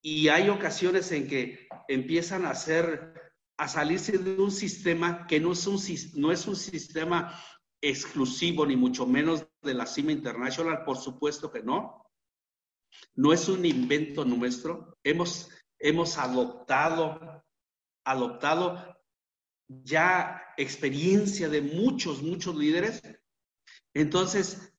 Y 0.01 0.29
hay 0.29 0.49
ocasiones 0.49 1.11
en 1.11 1.27
que 1.27 1.67
empiezan 1.87 2.45
a 2.45 2.51
hacer, 2.51 3.33
a 3.57 3.67
salirse 3.67 4.17
de 4.17 4.41
un 4.41 4.51
sistema 4.51 5.27
que 5.27 5.39
no 5.39 5.51
es 5.51 5.67
un, 5.67 5.79
no 6.15 6.31
es 6.31 6.47
un 6.47 6.55
sistema 6.55 7.37
exclusivo, 7.81 8.65
ni 8.65 8.75
mucho 8.75 9.05
menos 9.05 9.47
de 9.61 9.73
la 9.73 9.85
CIMA 9.85 10.11
International, 10.11 10.83
por 10.83 10.97
supuesto 10.97 11.51
que 11.51 11.63
no. 11.63 12.05
No 13.15 13.33
es 13.33 13.47
un 13.47 13.65
invento 13.65 14.25
nuestro. 14.25 14.97
Hemos, 15.03 15.49
hemos 15.77 16.17
adoptado, 16.17 17.45
adoptado 18.03 18.97
ya 19.67 20.41
experiencia 20.57 21.47
de 21.47 21.61
muchos, 21.61 22.21
muchos 22.21 22.55
líderes. 22.55 23.01
Entonces, 23.93 24.73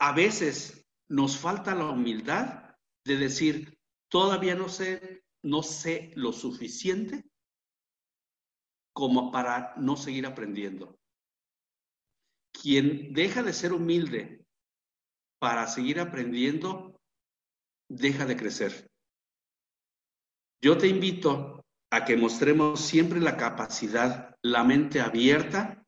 a 0.00 0.12
veces 0.12 0.86
nos 1.08 1.36
falta 1.36 1.74
la 1.74 1.86
humildad 1.86 2.76
de 3.04 3.16
decir, 3.16 3.78
todavía 4.08 4.54
no 4.54 4.68
sé, 4.68 5.24
no 5.42 5.62
sé 5.62 6.12
lo 6.14 6.32
suficiente 6.32 7.24
como 8.92 9.30
para 9.30 9.74
no 9.76 9.96
seguir 9.96 10.26
aprendiendo. 10.26 10.97
Quien 12.60 13.12
deja 13.12 13.42
de 13.42 13.52
ser 13.52 13.72
humilde 13.72 14.44
para 15.38 15.66
seguir 15.68 16.00
aprendiendo, 16.00 17.00
deja 17.88 18.26
de 18.26 18.36
crecer. 18.36 18.90
Yo 20.60 20.76
te 20.76 20.88
invito 20.88 21.64
a 21.90 22.04
que 22.04 22.16
mostremos 22.16 22.80
siempre 22.80 23.20
la 23.20 23.36
capacidad, 23.36 24.36
la 24.42 24.64
mente 24.64 25.00
abierta 25.00 25.84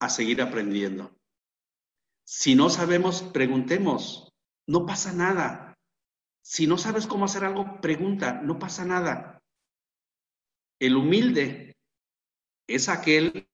a 0.00 0.08
seguir 0.08 0.40
aprendiendo. 0.40 1.16
Si 2.24 2.54
no 2.54 2.70
sabemos, 2.70 3.22
preguntemos. 3.22 4.32
No 4.68 4.86
pasa 4.86 5.12
nada. 5.12 5.76
Si 6.42 6.66
no 6.66 6.78
sabes 6.78 7.06
cómo 7.06 7.24
hacer 7.24 7.44
algo, 7.44 7.80
pregunta. 7.80 8.40
No 8.42 8.58
pasa 8.58 8.84
nada. 8.84 9.42
El 10.80 10.96
humilde 10.96 11.76
es 12.68 12.88
aquel 12.88 13.48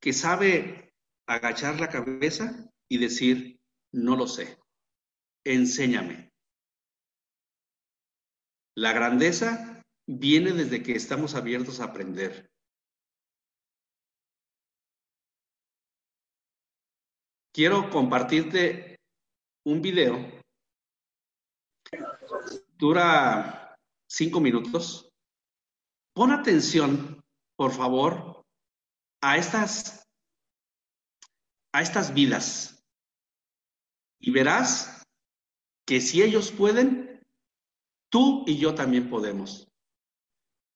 que 0.00 0.12
sabe 0.12 0.92
agachar 1.26 1.78
la 1.78 1.88
cabeza 1.88 2.70
y 2.88 2.98
decir, 2.98 3.60
no 3.92 4.16
lo 4.16 4.26
sé. 4.26 4.58
Enséñame. 5.44 6.30
La 8.76 8.92
grandeza 8.92 9.84
viene 10.06 10.52
desde 10.52 10.82
que 10.82 10.92
estamos 10.92 11.34
abiertos 11.34 11.80
a 11.80 11.84
aprender. 11.84 12.50
Quiero 17.52 17.90
compartirte 17.90 18.96
un 19.66 19.82
video. 19.82 20.40
Dura 22.78 23.76
cinco 24.08 24.40
minutos. 24.40 25.10
Pon 26.14 26.32
atención, 26.32 27.20
por 27.56 27.72
favor, 27.72 28.29
a 29.20 29.36
estas, 29.36 30.06
a 31.72 31.82
estas 31.82 32.14
vidas. 32.14 32.84
Y 34.18 34.30
verás 34.30 35.06
que 35.86 36.00
si 36.00 36.22
ellos 36.22 36.52
pueden, 36.52 37.20
tú 38.10 38.44
y 38.46 38.58
yo 38.58 38.74
también 38.74 39.08
podemos. 39.08 39.68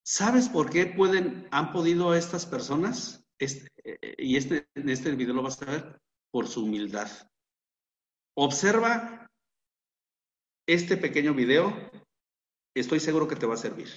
¿Sabes 0.04 0.48
por 0.48 0.70
qué 0.70 0.86
pueden, 0.86 1.48
han 1.50 1.72
podido 1.72 2.14
estas 2.14 2.46
personas? 2.46 3.26
Este, 3.38 3.68
y 4.18 4.36
este, 4.36 4.68
en 4.74 4.88
este 4.88 5.14
video 5.14 5.34
lo 5.34 5.42
vas 5.42 5.60
a 5.62 5.66
ver, 5.66 6.00
por 6.30 6.48
su 6.48 6.64
humildad. 6.64 7.10
Observa 8.36 9.30
este 10.66 10.96
pequeño 10.96 11.34
video, 11.34 11.72
estoy 12.74 13.00
seguro 13.00 13.28
que 13.28 13.36
te 13.36 13.46
va 13.46 13.54
a 13.54 13.58
servir. 13.58 13.88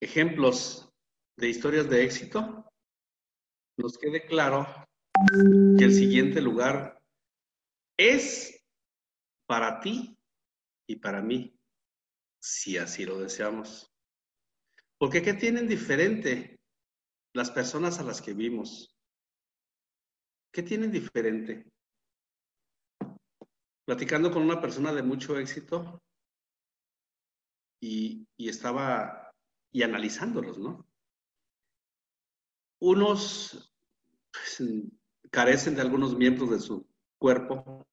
Ejemplos 0.00 0.90
de 1.38 1.48
historias 1.48 1.88
de 1.88 2.04
éxito, 2.04 2.64
nos 3.78 3.98
quede 3.98 4.26
claro 4.26 4.66
que 5.78 5.84
el 5.84 5.92
siguiente 5.92 6.40
lugar 6.40 7.02
es 7.98 8.64
para 9.46 9.80
ti 9.80 10.18
y 10.88 10.96
para 10.96 11.22
mí, 11.22 11.58
si 12.40 12.78
así 12.78 13.04
lo 13.04 13.18
deseamos. 13.18 13.92
Porque 14.98 15.22
¿qué 15.22 15.34
tienen 15.34 15.68
diferente 15.68 16.58
las 17.34 17.50
personas 17.50 17.98
a 17.98 18.02
las 18.02 18.22
que 18.22 18.32
vimos? 18.32 18.96
¿Qué 20.52 20.62
tienen 20.62 20.90
diferente? 20.90 21.70
Platicando 23.84 24.30
con 24.30 24.42
una 24.42 24.60
persona 24.60 24.92
de 24.92 25.02
mucho 25.02 25.38
éxito 25.38 26.02
y, 27.86 28.48
estaba 28.48 29.32
y 29.72 29.82
analizándolos, 29.82 30.58
¿no? 30.58 30.86
Unos 32.80 33.72
pues, 34.32 34.62
carecen 35.30 35.74
de 35.74 35.82
algunos 35.82 36.16
miembros 36.16 36.50
de 36.50 36.58
su 36.58 36.86
cuerpo, 37.18 37.86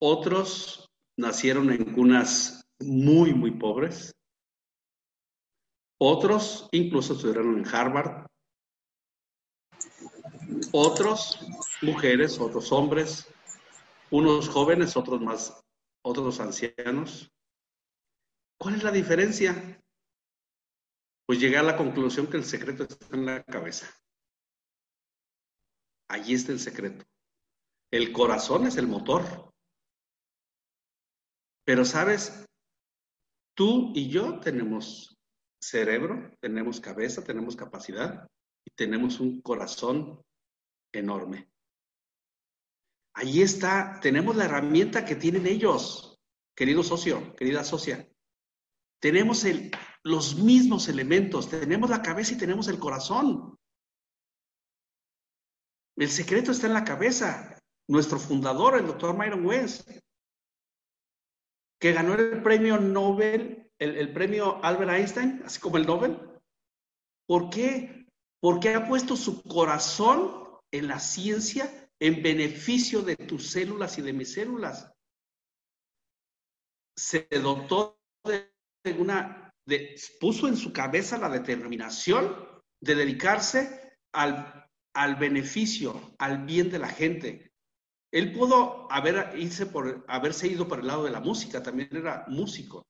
otros 0.00 0.88
nacieron 1.16 1.70
en 1.70 1.92
cunas 1.92 2.64
muy, 2.80 3.34
muy 3.34 3.50
pobres, 3.52 4.14
otros 6.00 6.68
incluso 6.72 7.14
estuvieron 7.14 7.58
en 7.58 7.66
Harvard, 7.66 8.26
otros 10.72 11.40
mujeres, 11.82 12.38
otros 12.38 12.70
hombres, 12.72 13.26
unos 14.10 14.48
jóvenes, 14.48 14.96
otros 14.96 15.20
más, 15.20 15.60
otros 16.02 16.40
ancianos. 16.40 17.30
¿Cuál 18.60 18.74
es 18.74 18.82
la 18.82 18.90
diferencia? 18.90 19.80
Pues 21.26 21.38
llegué 21.38 21.58
a 21.58 21.62
la 21.62 21.76
conclusión 21.76 22.26
que 22.26 22.38
el 22.38 22.44
secreto 22.44 22.82
está 22.84 23.14
en 23.14 23.26
la 23.26 23.44
cabeza. 23.44 23.86
Allí 26.08 26.34
está 26.34 26.52
el 26.52 26.58
secreto. 26.58 27.04
El 27.92 28.12
corazón 28.12 28.66
es 28.66 28.76
el 28.76 28.88
motor. 28.88 29.52
Pero 31.64 31.84
sabes, 31.84 32.46
tú 33.54 33.92
y 33.94 34.08
yo 34.08 34.40
tenemos 34.40 35.18
cerebro, 35.60 36.34
tenemos 36.40 36.80
cabeza, 36.80 37.22
tenemos 37.22 37.56
capacidad 37.56 38.26
y 38.64 38.70
tenemos 38.74 39.20
un 39.20 39.40
corazón 39.42 40.22
enorme. 40.92 41.50
Allí 43.14 43.42
está, 43.42 43.98
tenemos 44.00 44.34
la 44.36 44.46
herramienta 44.46 45.04
que 45.04 45.16
tienen 45.16 45.46
ellos, 45.46 46.18
querido 46.56 46.82
socio, 46.82 47.34
querida 47.36 47.64
socia. 47.64 48.08
Tenemos 49.00 49.44
el, 49.44 49.70
los 50.02 50.36
mismos 50.36 50.88
elementos, 50.88 51.48
tenemos 51.48 51.90
la 51.90 52.02
cabeza 52.02 52.34
y 52.34 52.38
tenemos 52.38 52.68
el 52.68 52.78
corazón. 52.78 53.58
El 55.96 56.08
secreto 56.10 56.52
está 56.52 56.66
en 56.66 56.74
la 56.74 56.84
cabeza. 56.84 57.56
Nuestro 57.88 58.18
fundador, 58.18 58.76
el 58.78 58.86
doctor 58.86 59.16
Myron 59.16 59.46
West, 59.46 59.90
que 61.80 61.92
ganó 61.92 62.14
el 62.14 62.42
premio 62.42 62.78
Nobel, 62.78 63.72
el, 63.78 63.96
el, 63.96 64.12
premio 64.12 64.62
Albert 64.62 64.90
Einstein, 64.90 65.42
así 65.44 65.58
como 65.58 65.78
el 65.78 65.86
Nobel. 65.86 66.18
¿Por 67.26 67.48
qué? 67.48 68.06
Porque 68.40 68.74
ha 68.74 68.86
puesto 68.86 69.16
su 69.16 69.42
corazón 69.42 70.44
en 70.70 70.88
la 70.88 71.00
ciencia 71.00 71.88
en 72.00 72.22
beneficio 72.22 73.02
de 73.02 73.16
tus 73.16 73.50
células 73.50 73.98
y 73.98 74.02
de 74.02 74.12
mis 74.12 74.32
células. 74.32 74.92
Se 76.96 77.26
dotó 77.30 77.98
de 78.24 78.52
una, 78.92 79.52
de, 79.66 79.96
puso 80.20 80.48
en 80.48 80.56
su 80.56 80.72
cabeza 80.72 81.18
la 81.18 81.28
determinación 81.28 82.34
de 82.80 82.94
dedicarse 82.94 83.98
al, 84.12 84.66
al 84.94 85.16
beneficio, 85.16 86.14
al 86.18 86.44
bien 86.44 86.70
de 86.70 86.78
la 86.78 86.88
gente. 86.88 87.52
Él 88.12 88.32
pudo 88.32 88.90
haber, 88.90 89.38
irse 89.38 89.66
por, 89.66 90.04
haberse 90.08 90.48
ido 90.48 90.66
por 90.66 90.80
el 90.80 90.86
lado 90.86 91.04
de 91.04 91.10
la 91.10 91.20
música, 91.20 91.62
también 91.62 91.94
era 91.94 92.24
músico, 92.28 92.86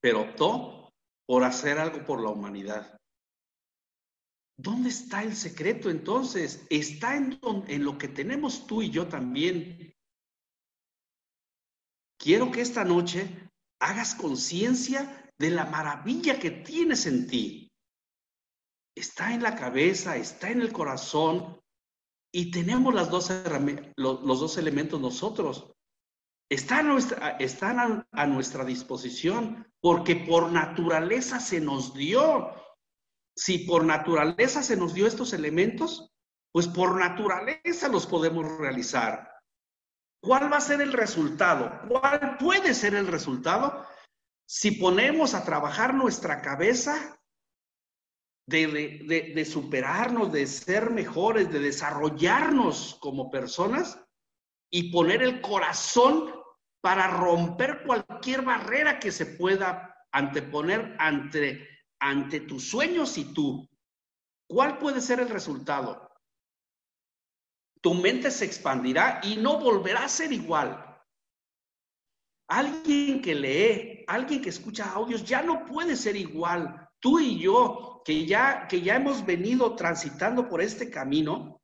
pero 0.00 0.22
optó 0.22 0.92
por 1.26 1.44
hacer 1.44 1.78
algo 1.78 2.04
por 2.04 2.20
la 2.20 2.30
humanidad. 2.30 2.98
¿Dónde 4.58 4.90
está 4.90 5.22
el 5.22 5.34
secreto 5.34 5.88
entonces? 5.88 6.66
Está 6.68 7.16
en, 7.16 7.40
en 7.68 7.84
lo 7.84 7.96
que 7.96 8.08
tenemos 8.08 8.66
tú 8.66 8.82
y 8.82 8.90
yo 8.90 9.08
también. 9.08 9.94
Quiero 12.18 12.50
que 12.50 12.60
esta 12.60 12.84
noche 12.84 13.41
hagas 13.82 14.14
conciencia 14.14 15.28
de 15.38 15.50
la 15.50 15.66
maravilla 15.66 16.38
que 16.38 16.50
tienes 16.50 17.06
en 17.06 17.26
ti. 17.26 17.72
Está 18.96 19.34
en 19.34 19.42
la 19.42 19.56
cabeza, 19.56 20.16
está 20.16 20.50
en 20.50 20.62
el 20.62 20.72
corazón 20.72 21.60
y 22.32 22.52
tenemos 22.52 22.94
las 22.94 23.10
dos 23.10 23.32
los, 23.96 24.22
dos 24.22 24.56
elementos 24.56 25.00
nosotros. 25.00 25.72
Están, 26.48 26.88
nuestra, 26.88 27.30
están 27.38 27.80
a, 27.80 28.08
a 28.12 28.26
nuestra 28.26 28.64
disposición 28.64 29.66
porque 29.80 30.16
por 30.16 30.52
naturaleza 30.52 31.40
se 31.40 31.60
nos 31.60 31.92
dio. 31.92 32.54
Si 33.36 33.60
por 33.60 33.84
naturaleza 33.84 34.62
se 34.62 34.76
nos 34.76 34.94
dio 34.94 35.06
estos 35.06 35.32
elementos, 35.32 36.12
pues 36.52 36.68
por 36.68 36.96
naturaleza 37.00 37.88
los 37.88 38.06
podemos 38.06 38.46
realizar. 38.58 39.31
¿Cuál 40.22 40.52
va 40.52 40.58
a 40.58 40.60
ser 40.60 40.80
el 40.80 40.92
resultado? 40.92 41.80
¿Cuál 41.88 42.36
puede 42.38 42.74
ser 42.74 42.94
el 42.94 43.08
resultado? 43.08 43.84
Si 44.46 44.70
ponemos 44.70 45.34
a 45.34 45.44
trabajar 45.44 45.94
nuestra 45.94 46.40
cabeza 46.40 47.18
de, 48.46 48.66
de, 49.04 49.32
de, 49.34 49.44
superarnos, 49.44 50.30
de 50.30 50.46
ser 50.46 50.90
mejores, 50.90 51.50
de 51.50 51.58
desarrollarnos 51.58 52.98
como 53.00 53.30
personas 53.30 53.98
y 54.70 54.92
poner 54.92 55.22
el 55.22 55.40
corazón 55.40 56.32
para 56.80 57.08
romper 57.08 57.82
cualquier 57.84 58.42
barrera 58.42 59.00
que 59.00 59.10
se 59.10 59.26
pueda 59.26 60.06
anteponer 60.12 60.94
ante, 61.00 61.68
ante 61.98 62.40
tus 62.40 62.68
sueños 62.68 63.18
y 63.18 63.32
tú. 63.32 63.68
¿Cuál 64.48 64.78
puede 64.78 65.00
ser 65.00 65.18
el 65.18 65.30
resultado? 65.30 66.11
Tu 67.82 67.94
mente 67.94 68.30
se 68.30 68.44
expandirá 68.44 69.20
y 69.24 69.36
no 69.36 69.58
volverá 69.58 70.04
a 70.04 70.08
ser 70.08 70.32
igual. 70.32 70.88
Alguien 72.48 73.20
que 73.20 73.34
lee, 73.34 74.04
alguien 74.06 74.40
que 74.40 74.50
escucha 74.50 74.90
audios, 74.92 75.24
ya 75.24 75.42
no 75.42 75.64
puede 75.66 75.96
ser 75.96 76.16
igual. 76.16 76.88
Tú 77.00 77.18
y 77.18 77.40
yo, 77.40 78.00
que 78.04 78.24
ya, 78.24 78.68
que 78.68 78.80
ya 78.80 78.96
hemos 78.96 79.26
venido 79.26 79.74
transitando 79.74 80.48
por 80.48 80.60
este 80.60 80.90
camino, 80.90 81.60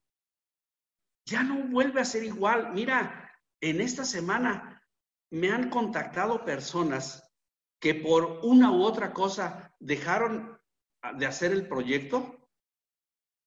ya 1.25 1.43
no 1.43 1.69
vuelve 1.69 2.01
a 2.01 2.05
ser 2.05 2.25
igual. 2.25 2.73
Mira, 2.73 3.33
en 3.61 3.81
esta 3.81 4.05
semana 4.05 4.83
me 5.31 5.51
han 5.51 5.71
contactado 5.71 6.45
personas 6.45 7.33
que 7.81 7.95
por 7.95 8.41
una 8.43 8.73
u 8.73 8.83
otra 8.83 9.13
cosa 9.13 9.73
dejaron 9.79 10.59
de 11.17 11.27
hacer 11.27 11.53
el 11.53 11.69
proyecto 11.69 12.49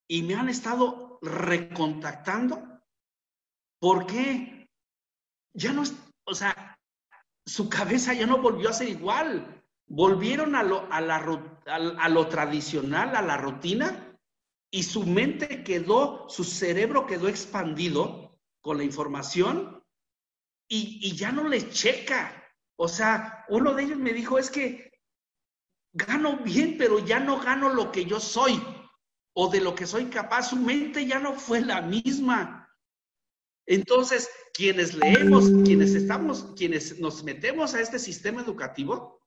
y 0.07 0.23
me 0.23 0.35
han 0.35 0.47
estado 0.47 1.10
recontactando. 1.21 2.81
¿Por 3.79 4.05
qué? 4.05 4.69
Ya 5.53 5.73
no 5.73 5.83
o 6.25 6.35
sea, 6.35 6.77
su 7.45 7.69
cabeza 7.69 8.13
ya 8.13 8.25
no 8.25 8.37
volvió 8.37 8.69
a 8.69 8.73
ser 8.73 8.89
igual. 8.89 9.63
Volvieron 9.87 10.55
a 10.55 10.63
lo, 10.63 10.87
a, 10.91 11.01
la, 11.01 11.17
a, 11.65 12.09
lo 12.09 12.27
tradicional, 12.27 13.15
a 13.15 13.21
la 13.21 13.37
rutina, 13.37 14.17
y 14.71 14.83
su 14.83 15.05
mente 15.05 15.63
quedó, 15.63 16.29
su 16.29 16.45
cerebro 16.45 17.05
quedó 17.05 17.27
expandido 17.27 18.39
con 18.61 18.77
la 18.77 18.85
información 18.85 19.83
y, 20.69 20.99
y 21.01 21.17
ya 21.17 21.33
no 21.33 21.47
le 21.49 21.69
checa. 21.69 22.41
O 22.77 22.87
sea, 22.87 23.45
uno 23.49 23.73
de 23.73 23.83
ellos 23.83 23.97
me 23.97 24.13
dijo, 24.13 24.39
es 24.39 24.49
que 24.49 24.91
gano 25.91 26.37
bien, 26.37 26.77
pero 26.77 26.99
ya 26.99 27.19
no 27.19 27.41
gano 27.41 27.67
lo 27.67 27.91
que 27.91 28.05
yo 28.05 28.21
soy 28.21 28.63
o 29.33 29.49
de 29.49 29.61
lo 29.61 29.75
que 29.75 29.87
soy 29.87 30.05
capaz, 30.05 30.49
su 30.49 30.57
mente 30.57 31.05
ya 31.05 31.19
no 31.19 31.33
fue 31.33 31.61
la 31.61 31.81
misma. 31.81 32.69
Entonces, 33.65 34.29
quienes 34.53 34.93
leemos, 34.93 35.45
quienes 35.63 35.93
estamos, 35.95 36.53
quienes 36.57 36.99
nos 36.99 37.23
metemos 37.23 37.73
a 37.73 37.81
este 37.81 37.99
sistema 37.99 38.41
educativo, 38.41 39.21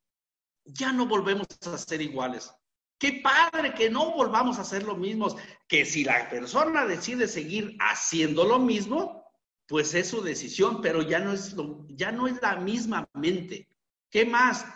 ya 0.65 0.93
no 0.93 1.07
volvemos 1.07 1.47
a 1.67 1.79
ser 1.79 2.03
iguales. 2.03 2.53
Qué 2.99 3.23
padre 3.23 3.75
que 3.75 3.91
no 3.91 4.13
volvamos 4.13 4.59
a 4.59 4.65
ser 4.65 4.83
lo 4.83 4.97
mismos, 4.97 5.37
que 5.67 5.85
si 5.85 6.05
la 6.05 6.29
persona 6.29 6.87
decide 6.87 7.27
seguir 7.27 7.77
haciendo 7.81 8.45
lo 8.45 8.59
mismo, 8.59 9.25
pues 9.67 9.95
es 9.95 10.09
su 10.09 10.23
decisión, 10.23 10.81
pero 10.83 11.03
ya 11.03 11.21
no 11.21 11.33
es 11.33 11.57
ya 11.89 12.13
no 12.13 12.27
es 12.27 12.41
la 12.43 12.57
misma 12.57 13.09
mente. 13.15 13.69
¿Qué 14.11 14.27
más? 14.27 14.67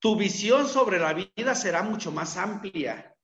Tu 0.00 0.16
visión 0.16 0.68
sobre 0.68 0.98
la 0.98 1.12
vida 1.12 1.54
será 1.54 1.82
mucho 1.82 2.12
más 2.12 2.36
amplia 2.36 3.17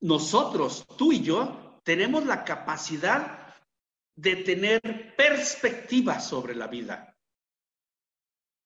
nosotros, 0.00 0.86
tú 0.96 1.12
y 1.12 1.22
yo, 1.22 1.80
tenemos 1.82 2.26
la 2.26 2.44
capacidad 2.44 3.54
de 4.14 4.36
tener 4.36 5.14
perspectiva 5.16 6.20
sobre 6.20 6.54
la 6.54 6.66
vida. 6.66 7.14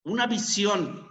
una 0.05 0.26
visión. 0.26 1.09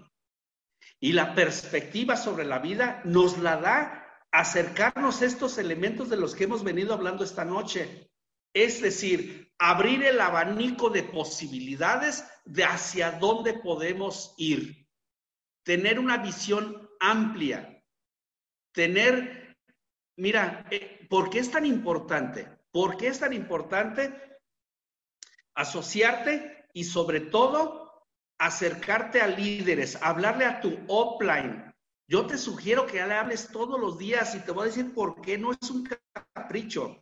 Y 1.00 1.14
la 1.14 1.34
perspectiva 1.34 2.18
sobre 2.18 2.46
la 2.46 2.60
vida 2.60 3.02
nos 3.06 3.38
la 3.40 3.58
da 3.58 4.02
acercarnos 4.32 5.22
a 5.22 5.26
estos 5.26 5.58
elementos 5.58 6.10
de 6.10 6.18
los 6.18 6.36
que 6.36 6.44
hemos 6.44 6.64
venido 6.64 6.94
hablando 6.94 7.24
esta 7.24 7.46
noche. 7.46 8.12
Es 8.54 8.82
decir, 8.82 9.52
abrir 9.58 10.04
el 10.04 10.20
abanico 10.20 10.90
de 10.90 11.04
posibilidades 11.04 12.26
de 12.46 12.66
hacia 12.66 13.12
dónde 13.12 13.54
podemos 13.54 14.34
ir. 14.38 14.88
Tener 15.64 16.00
una 16.00 16.18
visión 16.18 16.90
amplia. 17.00 17.71
Tener, 18.72 19.58
mira, 20.18 20.66
eh, 20.72 21.06
¿por 21.10 21.30
qué 21.30 21.40
es 21.40 21.52
tan 21.52 21.66
importante? 21.66 22.48
¿Por 22.72 22.98
qué 22.98 23.08
es 23.08 23.20
tan 23.20 23.34
importante 23.34 24.14
asociarte 25.56 26.70
y 26.74 26.86
sobre 26.86 27.20
todo 27.20 28.08
acercarte 28.38 29.22
a 29.22 29.28
líderes, 29.28 29.98
hablarle 30.02 30.46
a 30.46 30.62
tu 30.62 30.78
offline? 30.88 31.74
Yo 32.08 32.26
te 32.28 32.38
sugiero 32.38 32.86
que 32.86 33.06
le 33.06 33.14
hables 33.14 33.50
todos 33.50 33.80
los 33.80 33.98
días 33.98 34.36
y 34.36 34.40
te 34.40 34.52
voy 34.52 34.64
a 34.64 34.66
decir 34.68 34.94
por 34.94 35.22
qué 35.22 35.38
no 35.38 35.52
es 35.54 35.70
un 35.70 35.88
capricho 36.34 37.02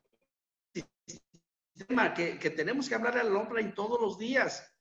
que, 2.40 2.54
tenemos 2.56 2.88
que 2.88 2.96
hablar 2.96 3.18
al 3.18 3.36
hombre 3.36 3.64
todos 3.76 4.00
los 4.00 4.18
días. 4.18 4.72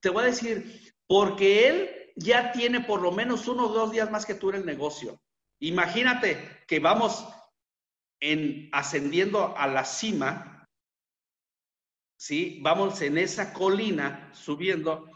Te 0.00 0.08
voy 0.08 0.24
a 0.24 0.26
decir, 0.26 0.94
porque 1.06 1.68
él 1.68 2.12
ya 2.16 2.52
tiene 2.52 2.80
por 2.80 3.02
lo 3.02 3.12
menos 3.12 3.48
uno 3.48 3.66
o 3.66 3.72
dos 3.72 3.92
días 3.92 4.10
más 4.10 4.24
que 4.24 4.34
tú 4.34 4.50
en 4.50 4.56
el 4.56 4.66
negocio. 4.66 5.20
Imagínate 5.60 6.64
que 6.66 6.80
vamos 6.80 7.26
en 8.20 8.68
ascendiendo 8.72 9.56
a 9.56 9.66
la 9.66 9.84
cima, 9.84 10.68
¿sí? 12.18 12.58
Vamos 12.62 13.00
en 13.02 13.18
esa 13.18 13.52
colina 13.52 14.30
subiendo. 14.34 15.06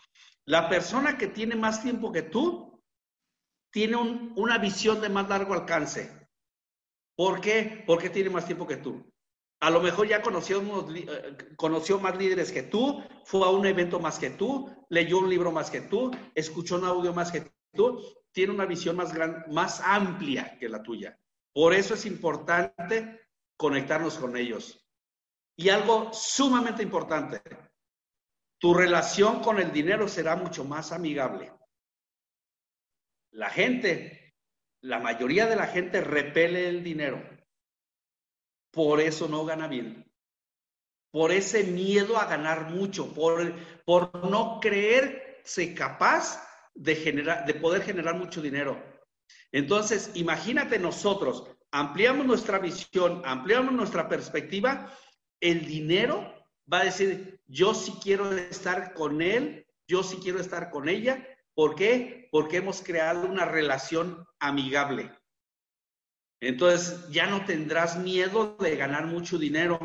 La 0.46 0.68
persona 0.68 1.16
que 1.16 1.28
tiene 1.28 1.56
más 1.56 1.82
tiempo 1.82 2.12
que 2.12 2.22
tú 2.22 2.82
tiene 3.72 3.96
una 3.96 4.58
visión 4.58 5.00
de 5.00 5.08
más 5.08 5.28
largo 5.28 5.54
alcance. 5.54 6.28
¿Por 7.16 7.40
qué? 7.40 7.82
Porque 7.86 8.10
tiene 8.10 8.30
más 8.30 8.46
tiempo 8.46 8.66
que 8.66 8.76
tú. 8.76 9.04
A 9.60 9.70
lo 9.70 9.80
mejor 9.80 10.06
ya 10.06 10.18
eh, 10.18 11.36
conoció 11.56 11.98
más 12.00 12.16
líderes 12.16 12.52
que 12.52 12.62
tú, 12.62 13.02
fue 13.24 13.46
a 13.46 13.50
un 13.50 13.64
evento 13.64 13.98
más 13.98 14.18
que 14.18 14.30
tú, 14.30 14.70
leyó 14.90 15.18
un 15.18 15.30
libro 15.30 15.50
más 15.50 15.70
que 15.70 15.80
tú, 15.80 16.10
escuchó 16.34 16.76
un 16.76 16.84
audio 16.84 17.14
más 17.14 17.32
que 17.32 17.50
tú, 17.72 18.00
tiene 18.34 18.52
una 18.52 18.66
visión 18.66 18.96
más, 18.96 19.14
gran, 19.14 19.46
más 19.48 19.80
amplia 19.80 20.58
que 20.58 20.68
la 20.68 20.82
tuya. 20.82 21.18
Por 21.54 21.72
eso 21.72 21.94
es 21.94 22.04
importante 22.04 23.28
conectarnos 23.56 24.18
con 24.18 24.36
ellos. 24.36 24.84
Y 25.56 25.70
algo 25.70 26.12
sumamente 26.12 26.82
importante, 26.82 27.40
tu 28.58 28.74
relación 28.74 29.40
con 29.40 29.58
el 29.58 29.72
dinero 29.72 30.08
será 30.08 30.36
mucho 30.36 30.64
más 30.64 30.92
amigable. 30.92 31.50
La 33.30 33.48
gente, 33.48 34.34
la 34.82 34.98
mayoría 34.98 35.46
de 35.46 35.56
la 35.56 35.68
gente 35.68 36.02
repele 36.02 36.68
el 36.68 36.84
dinero 36.84 37.22
por 38.74 39.00
eso 39.00 39.28
no 39.28 39.44
gana 39.44 39.68
bien. 39.68 40.04
Por 41.12 41.30
ese 41.30 41.62
miedo 41.62 42.18
a 42.18 42.26
ganar 42.26 42.70
mucho, 42.70 43.14
por, 43.14 43.54
por 43.84 44.28
no 44.28 44.58
creerse 44.60 45.72
capaz 45.74 46.42
de, 46.74 46.96
generar, 46.96 47.46
de 47.46 47.54
poder 47.54 47.82
generar 47.82 48.16
mucho 48.16 48.42
dinero. 48.42 48.82
Entonces, 49.52 50.10
imagínate 50.14 50.78
nosotros, 50.78 51.44
ampliamos 51.70 52.26
nuestra 52.26 52.58
visión, 52.58 53.22
ampliamos 53.24 53.72
nuestra 53.72 54.08
perspectiva, 54.08 54.92
el 55.40 55.66
dinero 55.66 56.32
va 56.72 56.80
a 56.80 56.84
decir, 56.84 57.40
yo 57.46 57.74
sí 57.74 57.94
quiero 58.02 58.32
estar 58.32 58.94
con 58.94 59.22
él, 59.22 59.66
yo 59.86 60.02
sí 60.02 60.18
quiero 60.22 60.40
estar 60.40 60.70
con 60.70 60.88
ella. 60.88 61.26
¿Por 61.54 61.74
qué? 61.74 62.28
Porque 62.30 62.56
hemos 62.56 62.82
creado 62.82 63.26
una 63.26 63.44
relación 63.44 64.26
amigable. 64.40 65.10
Entonces 66.40 67.08
ya 67.10 67.26
no 67.26 67.44
tendrás 67.44 67.98
miedo 67.98 68.56
de 68.58 68.76
ganar 68.76 69.06
mucho 69.06 69.38
dinero 69.38 69.78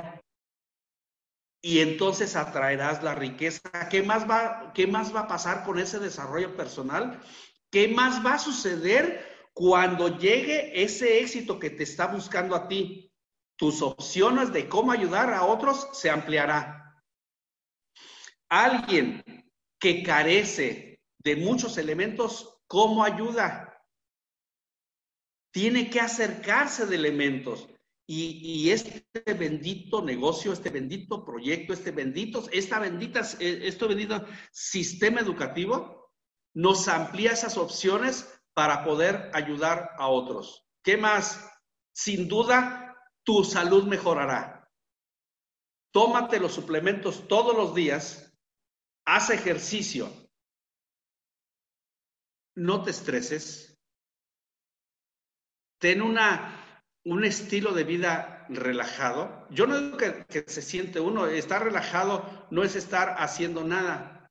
y 1.61 1.79
entonces 1.79 2.35
atraerás 2.35 3.03
la 3.03 3.15
riqueza. 3.15 3.61
¿Qué 3.89 4.03
más 4.03 4.29
va, 4.29 4.71
qué 4.73 4.87
más 4.87 5.13
va 5.15 5.21
a 5.21 5.27
pasar 5.27 5.63
con 5.63 5.79
ese 5.79 5.99
desarrollo 5.99 6.55
personal? 6.55 7.21
¿Qué 7.71 7.87
más 7.87 8.25
va 8.25 8.35
a 8.35 8.39
suceder 8.39 9.25
cuando 9.53 10.17
llegue 10.17 10.81
ese 10.81 11.19
éxito 11.19 11.59
que 11.59 11.69
te 11.69 11.83
está 11.83 12.07
buscando 12.07 12.55
a 12.55 12.67
ti? 12.67 13.11
Tus 13.55 13.81
opciones 13.81 14.53
de 14.53 14.69
cómo 14.69 14.91
ayudar 14.91 15.33
a 15.33 15.43
otros 15.43 15.89
se 15.93 16.09
ampliará. 16.09 17.03
Alguien 18.47 19.23
que 19.79 20.01
carece 20.01 21.01
de 21.19 21.35
muchos 21.35 21.77
elementos, 21.77 22.61
¿cómo 22.67 23.03
ayuda? 23.03 23.69
tiene 25.51 25.89
que 25.89 25.99
acercarse 25.99 26.85
de 26.85 26.95
elementos. 26.95 27.67
Y, 28.11 28.71
este 28.71 29.05
bendito 29.35 30.01
negocio, 30.01 30.51
este 30.51 30.71
bendito 30.71 31.23
proyecto, 31.23 31.73
este 31.73 31.91
bendito, 31.91 32.43
esta 32.51 32.79
bendita, 32.79 33.19
este 33.19 33.87
bendito 33.87 34.25
sistema 34.51 35.21
educativo 35.21 36.11
nos 36.55 36.87
amplía 36.87 37.33
esas 37.33 37.55
opciones 37.55 38.27
para 38.55 38.83
poder 38.83 39.29
ayudar 39.35 39.91
a 39.99 40.07
otros. 40.07 40.65
¿Qué 40.83 40.97
más? 40.97 41.51
Sin 41.93 42.27
duda, 42.27 42.97
tu 43.23 43.43
salud 43.43 43.83
mejorará. 43.83 44.67
Tómate 45.91 46.39
los 46.39 46.53
suplementos 46.53 47.27
todos 47.27 47.55
los 47.55 47.75
días, 47.75 48.35
haz 49.05 49.29
ejercicio, 49.29 50.11
no 52.55 52.81
te 52.81 52.89
estreses, 52.89 53.79
ten 55.79 56.01
una, 56.01 56.58
un 57.05 57.23
estilo 57.23 57.73
de 57.73 57.83
vida 57.83 58.45
relajado. 58.49 59.47
Yo 59.49 59.67
no 59.67 59.79
digo 59.79 59.97
que, 59.97 60.43
se 60.47 60.61
siente 60.61 60.99
uno, 60.99 61.27
estar 61.27 61.63
relajado 61.63 62.47
no 62.51 62.63
es 62.63 62.75
estar 62.75 63.15
haciendo 63.19 63.63
nada. 63.63 64.29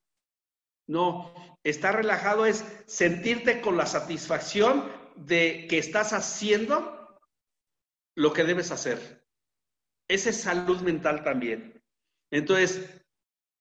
No, 0.86 1.34
estar 1.64 1.96
relajado 1.96 2.46
es 2.46 2.64
sentirte 2.86 3.60
con 3.60 3.76
la 3.76 3.86
satisfacción 3.86 4.90
de 5.16 5.66
que 5.68 5.78
estás 5.78 6.12
haciendo 6.12 7.18
lo 8.16 8.32
que 8.32 8.44
debes 8.44 8.70
hacer. 8.70 9.26
Esa 10.08 10.30
es 10.30 10.40
salud 10.40 10.80
mental 10.80 11.22
también. 11.22 11.82
Entonces, 12.30 13.02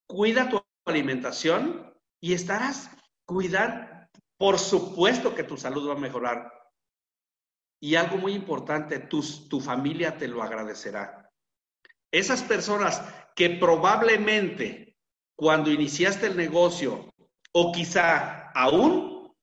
cuida 0.08 0.49
tu 0.49 0.62
alimentación 0.86 1.93
y 2.22 2.34
estarás 2.34 2.89
cuidar, 3.26 4.10
por 4.38 4.58
supuesto 4.58 5.36
que 5.36 5.43
tu 5.43 5.58
salud 5.58 5.89
va 5.89 5.93
a 5.93 5.99
mejorar, 5.99 6.57
y 7.80 7.96
algo 7.96 8.18
muy 8.18 8.34
importante, 8.34 9.00
tu, 9.00 9.24
tu 9.48 9.60
familia 9.60 10.18
te 10.18 10.28
lo 10.28 10.42
agradecerá. 10.42 11.32
Esas 12.12 12.42
personas 12.42 13.02
que 13.36 13.52
probablemente 13.52 14.98
cuando 15.36 15.72
iniciaste 15.72 16.28
el 16.28 16.38
negocio 16.38 17.14
o 17.52 17.72
quizá 17.72 18.50
aún 18.52 19.36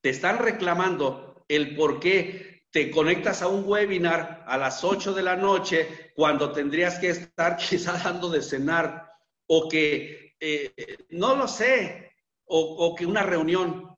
te 0.00 0.10
están 0.10 0.38
reclamando 0.38 1.44
el 1.48 1.74
por 1.74 1.98
qué 1.98 2.62
te 2.70 2.90
conectas 2.90 3.42
a 3.42 3.48
un 3.48 3.64
webinar 3.66 4.44
a 4.46 4.56
las 4.56 4.84
8 4.84 5.12
de 5.14 5.22
la 5.22 5.36
noche 5.36 6.12
cuando 6.14 6.52
tendrías 6.52 6.98
que 6.98 7.10
estar 7.10 7.56
quizá 7.68 7.92
dando 7.94 8.30
de 8.30 8.42
cenar 8.42 9.10
o 9.46 9.68
que, 9.68 10.34
eh, 10.40 10.72
no 11.10 11.34
lo 11.34 11.48
sé, 11.48 12.12
o 12.46 12.94
que 12.94 13.06
una 13.06 13.22
reunión. 13.22 13.96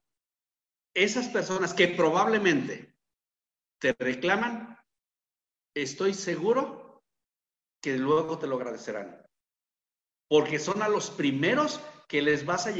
Esas 0.94 1.28
personas 1.28 1.74
que 1.74 1.88
probablemente 1.88 2.95
te 3.92 4.04
reclaman, 4.04 4.78
estoy 5.74 6.14
seguro 6.14 7.02
que 7.82 7.96
luego 7.96 8.38
te 8.38 8.46
lo 8.46 8.56
agradecerán. 8.56 9.22
Porque 10.28 10.58
son 10.58 10.82
a 10.82 10.88
los 10.88 11.10
primeros 11.10 11.80
que 12.08 12.22
les 12.22 12.44
vas 12.44 12.66
a, 12.66 12.72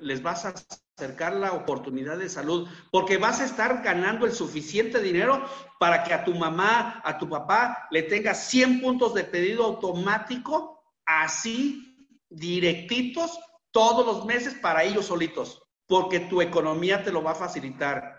les 0.00 0.22
vas 0.22 0.44
a 0.44 0.54
acercar 0.96 1.34
la 1.34 1.52
oportunidad 1.52 2.18
de 2.18 2.28
salud, 2.28 2.68
porque 2.90 3.18
vas 3.18 3.40
a 3.40 3.44
estar 3.44 3.82
ganando 3.82 4.26
el 4.26 4.32
suficiente 4.32 5.00
dinero 5.00 5.44
para 5.78 6.02
que 6.02 6.12
a 6.12 6.24
tu 6.24 6.34
mamá, 6.34 7.00
a 7.04 7.18
tu 7.18 7.28
papá 7.28 7.86
le 7.90 8.02
tengas 8.02 8.48
100 8.48 8.80
puntos 8.80 9.14
de 9.14 9.24
pedido 9.24 9.64
automático, 9.64 10.82
así 11.06 12.08
directitos 12.28 13.38
todos 13.70 14.04
los 14.04 14.24
meses 14.24 14.54
para 14.54 14.82
ellos 14.82 15.06
solitos, 15.06 15.62
porque 15.86 16.20
tu 16.20 16.42
economía 16.42 17.04
te 17.04 17.12
lo 17.12 17.22
va 17.22 17.32
a 17.32 17.36
facilitar 17.36 18.17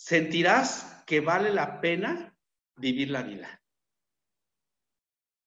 sentirás 0.00 1.04
que 1.06 1.20
vale 1.20 1.52
la 1.52 1.82
pena 1.82 2.34
vivir 2.76 3.10
la 3.10 3.22
vida. 3.22 3.62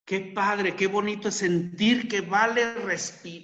Qué 0.05 0.19
padre, 0.35 0.75
qué 0.75 0.85
bonito 0.85 1.31
sentir 1.31 2.07
que 2.07 2.21
vale, 2.21 2.75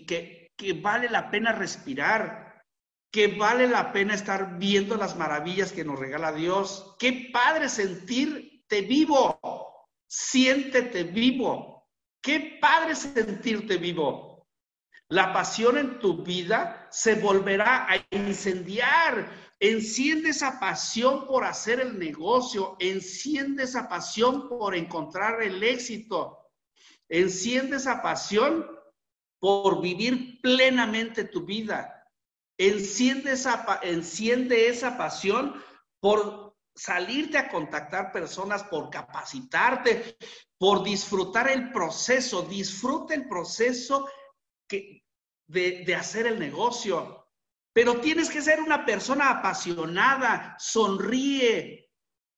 que, 0.05 0.51
que 0.55 0.73
vale 0.73 1.09
la 1.09 1.31
pena 1.31 1.51
respirar, 1.51 2.63
que 3.11 3.27
vale 3.27 3.67
la 3.67 3.91
pena 3.91 4.13
estar 4.13 4.59
viendo 4.59 4.97
las 4.97 5.15
maravillas 5.15 5.71
que 5.71 5.83
nos 5.83 5.97
regala 5.97 6.31
Dios. 6.31 6.95
Qué 6.99 7.31
padre 7.33 7.69
sentirte 7.69 8.81
vivo, 8.81 9.39
siéntete 10.05 11.05
vivo. 11.05 11.89
Qué 12.21 12.59
padre 12.61 12.93
sentirte 12.93 13.77
vivo. 13.77 14.47
La 15.07 15.33
pasión 15.33 15.79
en 15.79 15.97
tu 15.97 16.23
vida 16.23 16.87
se 16.91 17.15
volverá 17.15 17.87
a 17.89 17.95
incendiar. 18.11 19.48
Enciende 19.61 20.29
esa 20.29 20.57
pasión 20.57 21.27
por 21.27 21.43
hacer 21.43 21.81
el 21.81 21.99
negocio, 21.99 22.77
enciende 22.79 23.63
esa 23.63 23.89
pasión 23.89 24.47
por 24.47 24.73
encontrar 24.73 25.43
el 25.43 25.61
éxito, 25.61 26.49
enciende 27.09 27.75
esa 27.75 28.01
pasión 28.01 28.65
por 29.39 29.81
vivir 29.81 30.39
plenamente 30.41 31.25
tu 31.25 31.45
vida. 31.45 32.07
Enciende 32.57 33.33
esa, 33.33 33.79
enciende 33.83 34.69
esa 34.69 34.97
pasión 34.97 35.61
por 35.99 36.55
salirte 36.73 37.37
a 37.37 37.49
contactar 37.49 38.13
personas, 38.13 38.63
por 38.63 38.89
capacitarte, 38.89 40.17
por 40.57 40.83
disfrutar 40.83 41.49
el 41.49 41.71
proceso. 41.71 42.43
Disfruta 42.43 43.13
el 43.13 43.27
proceso 43.27 44.09
de 44.69 45.95
hacer 45.95 46.27
el 46.27 46.39
negocio. 46.39 47.18
Pero 47.79 48.01
tienes 48.01 48.29
que 48.29 48.41
ser 48.41 48.59
una 48.59 48.85
persona 48.85 49.29
apasionada, 49.29 50.57
sonríe. 50.59 51.89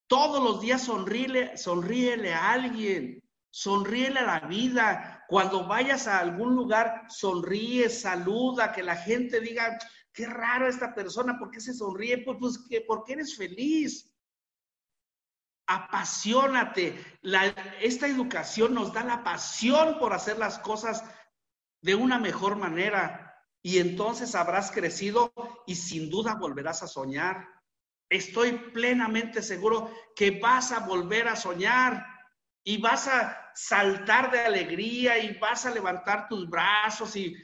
Todos 0.05 0.39
los 0.43 0.61
días 0.61 0.83
sonríele, 0.83 1.57
sonríele 1.57 2.31
a 2.31 2.51
alguien, 2.51 3.27
sonríele 3.49 4.19
a 4.19 4.39
la 4.39 4.39
vida. 4.41 5.25
Cuando 5.27 5.65
vayas 5.65 6.05
a 6.05 6.19
algún 6.19 6.55
lugar, 6.55 7.05
sonríe, 7.09 7.89
saluda, 7.89 8.71
que 8.71 8.83
la 8.83 8.95
gente 8.95 9.41
diga, 9.41 9.79
qué 10.13 10.27
raro 10.27 10.67
esta 10.67 10.93
persona, 10.93 11.39
¿por 11.39 11.49
qué 11.49 11.59
se 11.59 11.73
sonríe? 11.73 12.19
Pues, 12.19 12.37
pues 12.39 12.59
que 12.69 12.81
porque 12.81 13.13
eres 13.13 13.35
feliz. 13.35 14.13
Apasionate. 15.65 17.03
Esta 17.81 18.05
educación 18.05 18.75
nos 18.75 18.93
da 18.93 19.03
la 19.03 19.23
pasión 19.23 19.97
por 19.97 20.13
hacer 20.13 20.37
las 20.37 20.59
cosas 20.59 21.03
de 21.81 21.95
una 21.95 22.19
mejor 22.19 22.57
manera. 22.57 23.30
Y 23.63 23.79
entonces 23.79 24.35
habrás 24.35 24.71
crecido 24.71 25.31
y 25.67 25.75
sin 25.75 26.09
duda 26.09 26.35
volverás 26.35 26.83
a 26.83 26.87
soñar. 26.87 27.47
Estoy 28.09 28.53
plenamente 28.73 29.41
seguro 29.41 29.91
que 30.15 30.39
vas 30.39 30.71
a 30.71 30.79
volver 30.79 31.27
a 31.27 31.35
soñar 31.35 32.05
y 32.63 32.77
vas 32.77 33.07
a 33.07 33.51
saltar 33.55 34.31
de 34.31 34.39
alegría 34.39 35.19
y 35.19 35.37
vas 35.37 35.65
a 35.65 35.71
levantar 35.71 36.27
tus 36.27 36.49
brazos 36.49 37.15
y 37.15 37.35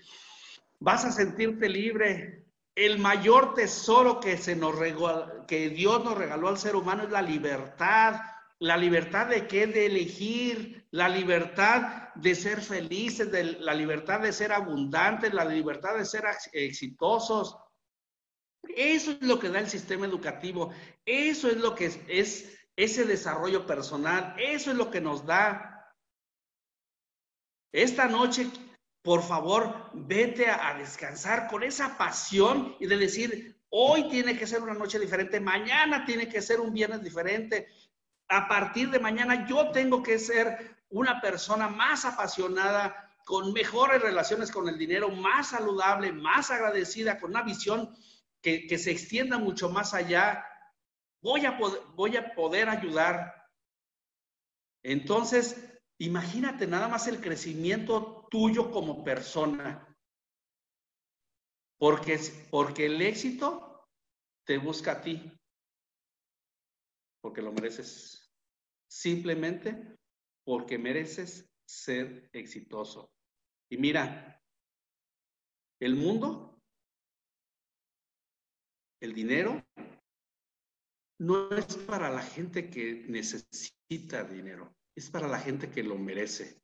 vas 0.80 1.05
a 1.05 1.11
sentirte 1.11 1.70
libre. 1.70 2.45
El 2.76 2.99
mayor 2.99 3.53
tesoro 3.53 4.20
que, 4.20 4.38
se 4.38 4.55
nos 4.55 4.76
que 5.47 5.70
Dios 5.70 6.03
nos 6.03 6.18
regaló 6.18 6.47
al 6.49 6.57
ser 6.57 6.76
humano 6.76 7.03
es 7.03 7.09
la 7.09 7.22
libertad. 7.22 8.22
La 8.59 8.78
libertad 8.78 9.28
de 9.28 9.47
qué? 9.47 9.68
De 9.68 9.86
elegir, 9.86 10.86
la 10.97 11.07
libertad 11.07 12.11
de 12.15 12.33
ser 12.33 12.59
felices, 12.59 13.31
de, 13.31 13.43
la 13.43 13.75
libertad 13.75 14.19
de 14.19 14.33
ser 14.33 14.51
abundantes, 14.51 15.31
la 15.31 15.45
libertad 15.45 15.95
de 15.95 16.05
ser 16.05 16.25
exitosos. 16.53 17.55
Eso 18.75 19.11
es 19.11 19.21
lo 19.21 19.37
que 19.37 19.49
da 19.49 19.59
el 19.59 19.69
sistema 19.69 20.07
educativo, 20.07 20.73
eso 21.05 21.49
es 21.49 21.57
lo 21.57 21.75
que 21.75 21.85
es, 21.85 21.99
es 22.07 22.59
ese 22.75 23.05
desarrollo 23.05 23.67
personal, 23.67 24.33
eso 24.39 24.71
es 24.71 24.77
lo 24.77 24.89
que 24.89 24.99
nos 24.99 25.23
da. 25.23 25.93
Esta 27.71 28.07
noche, 28.07 28.47
por 29.03 29.21
favor, 29.21 29.91
vete 29.93 30.47
a, 30.47 30.69
a 30.69 30.79
descansar 30.79 31.47
con 31.47 31.61
esa 31.61 31.95
pasión 31.95 32.75
y 32.79 32.87
de 32.87 32.97
decir, 32.97 33.61
hoy 33.69 34.09
tiene 34.09 34.35
que 34.35 34.47
ser 34.47 34.63
una 34.63 34.73
noche 34.73 34.97
diferente, 34.97 35.39
mañana 35.39 36.05
tiene 36.05 36.27
que 36.27 36.41
ser 36.41 36.59
un 36.59 36.73
viernes 36.73 37.03
diferente, 37.03 37.67
a 38.29 38.47
partir 38.47 38.89
de 38.89 38.99
mañana 38.99 39.47
yo 39.47 39.69
tengo 39.69 40.01
que 40.01 40.17
ser 40.17 40.76
una 40.89 41.21
persona 41.21 41.67
más 41.67 42.05
apasionada, 42.05 43.15
con 43.25 43.51
mejores 43.51 44.01
relaciones 44.01 44.51
con 44.51 44.69
el 44.69 44.77
dinero, 44.77 45.09
más 45.09 45.49
saludable, 45.49 46.13
más 46.13 46.49
agradecida, 46.49 47.19
con 47.19 47.31
una 47.31 47.43
visión 47.43 47.93
que, 48.41 48.77
se 48.77 48.91
extienda 48.91 49.38
mucho 49.38 49.69
más 49.69 49.93
allá. 49.93 50.45
Voy 51.21 51.45
a, 51.45 51.57
poder, 51.57 51.81
voy 51.95 52.15
a 52.15 52.33
poder 52.33 52.69
ayudar. 52.69 53.33
Entonces, 54.81 55.57
imagínate 55.97 56.67
nada 56.67 56.88
más 56.88 57.07
el 57.07 57.19
crecimiento 57.19 58.27
tuyo 58.31 58.71
como 58.71 59.03
persona. 59.03 59.83
Porque, 61.77 62.19
porque 62.49 62.85
el 62.85 63.01
éxito 63.01 63.88
te 64.45 64.57
busca 64.57 64.93
a 64.93 65.01
ti 65.01 65.38
porque 67.27 67.41
lo 67.41 67.51
mereces. 67.51 68.31
Simplemente 68.89 69.97
porque 70.47 70.77
mereces 70.77 71.45
ser 71.67 72.29
exitoso. 72.31 73.11
Y 73.69 73.75
mira, 73.75 74.41
el 75.81 75.97
mundo, 75.97 76.57
el 79.01 79.13
dinero, 79.13 79.61
no 81.19 81.49
es 81.49 81.75
para 81.75 82.09
la 82.09 82.21
gente 82.21 82.69
que 82.69 83.03
necesita 83.09 84.23
dinero, 84.23 84.73
es 84.95 85.09
para 85.09 85.27
la 85.27 85.37
gente 85.37 85.69
que 85.69 85.83
lo 85.83 85.97
merece. 85.97 86.61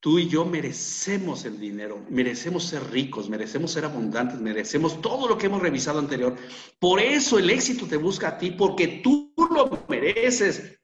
Tú 0.00 0.18
y 0.18 0.28
yo 0.28 0.44
merecemos 0.44 1.44
el 1.44 1.60
dinero, 1.60 2.04
merecemos 2.10 2.64
ser 2.64 2.90
ricos, 2.90 3.30
merecemos 3.30 3.70
ser 3.70 3.84
abundantes, 3.84 4.40
merecemos 4.40 5.00
todo 5.00 5.28
lo 5.28 5.38
que 5.38 5.46
hemos 5.46 5.62
revisado 5.62 6.00
anterior. 6.00 6.36
Por 6.80 6.98
eso 6.98 7.38
el 7.38 7.50
éxito 7.50 7.86
te 7.86 7.98
busca 7.98 8.30
a 8.30 8.38
ti, 8.38 8.50
porque 8.50 9.00
tú 9.00 9.32
lo 9.36 9.86
mereces. 9.88 10.80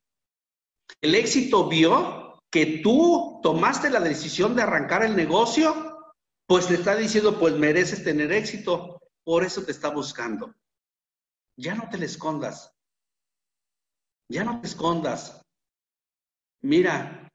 El 1.03 1.15
éxito 1.15 1.69
vio 1.69 2.43
que 2.51 2.81
tú 2.83 3.41
tomaste 3.43 3.91
la 3.91 4.01
decisión 4.01 4.55
de 4.55 4.63
arrancar 4.63 5.03
el 5.03 5.17
negocio, 5.17 6.15
pues 6.47 6.69
te 6.69 6.75
está 6.75 6.97
diciendo, 6.97 7.39
pues 7.39 7.55
mereces 7.55 8.05
tener 8.05 8.33
éxito, 8.33 9.01
por 9.25 9.45
eso 9.45 9.65
te 9.65 9.73
está 9.73 9.89
buscando. 9.89 10.55
Ya 11.57 11.75
no 11.75 11.89
te 11.89 11.99
le 11.99 12.07
escondas. 12.07 12.73
Ya 14.29 14.45
no 14.45 14.61
te 14.61 14.67
escondas. 14.67 15.43
Mira, 16.63 17.31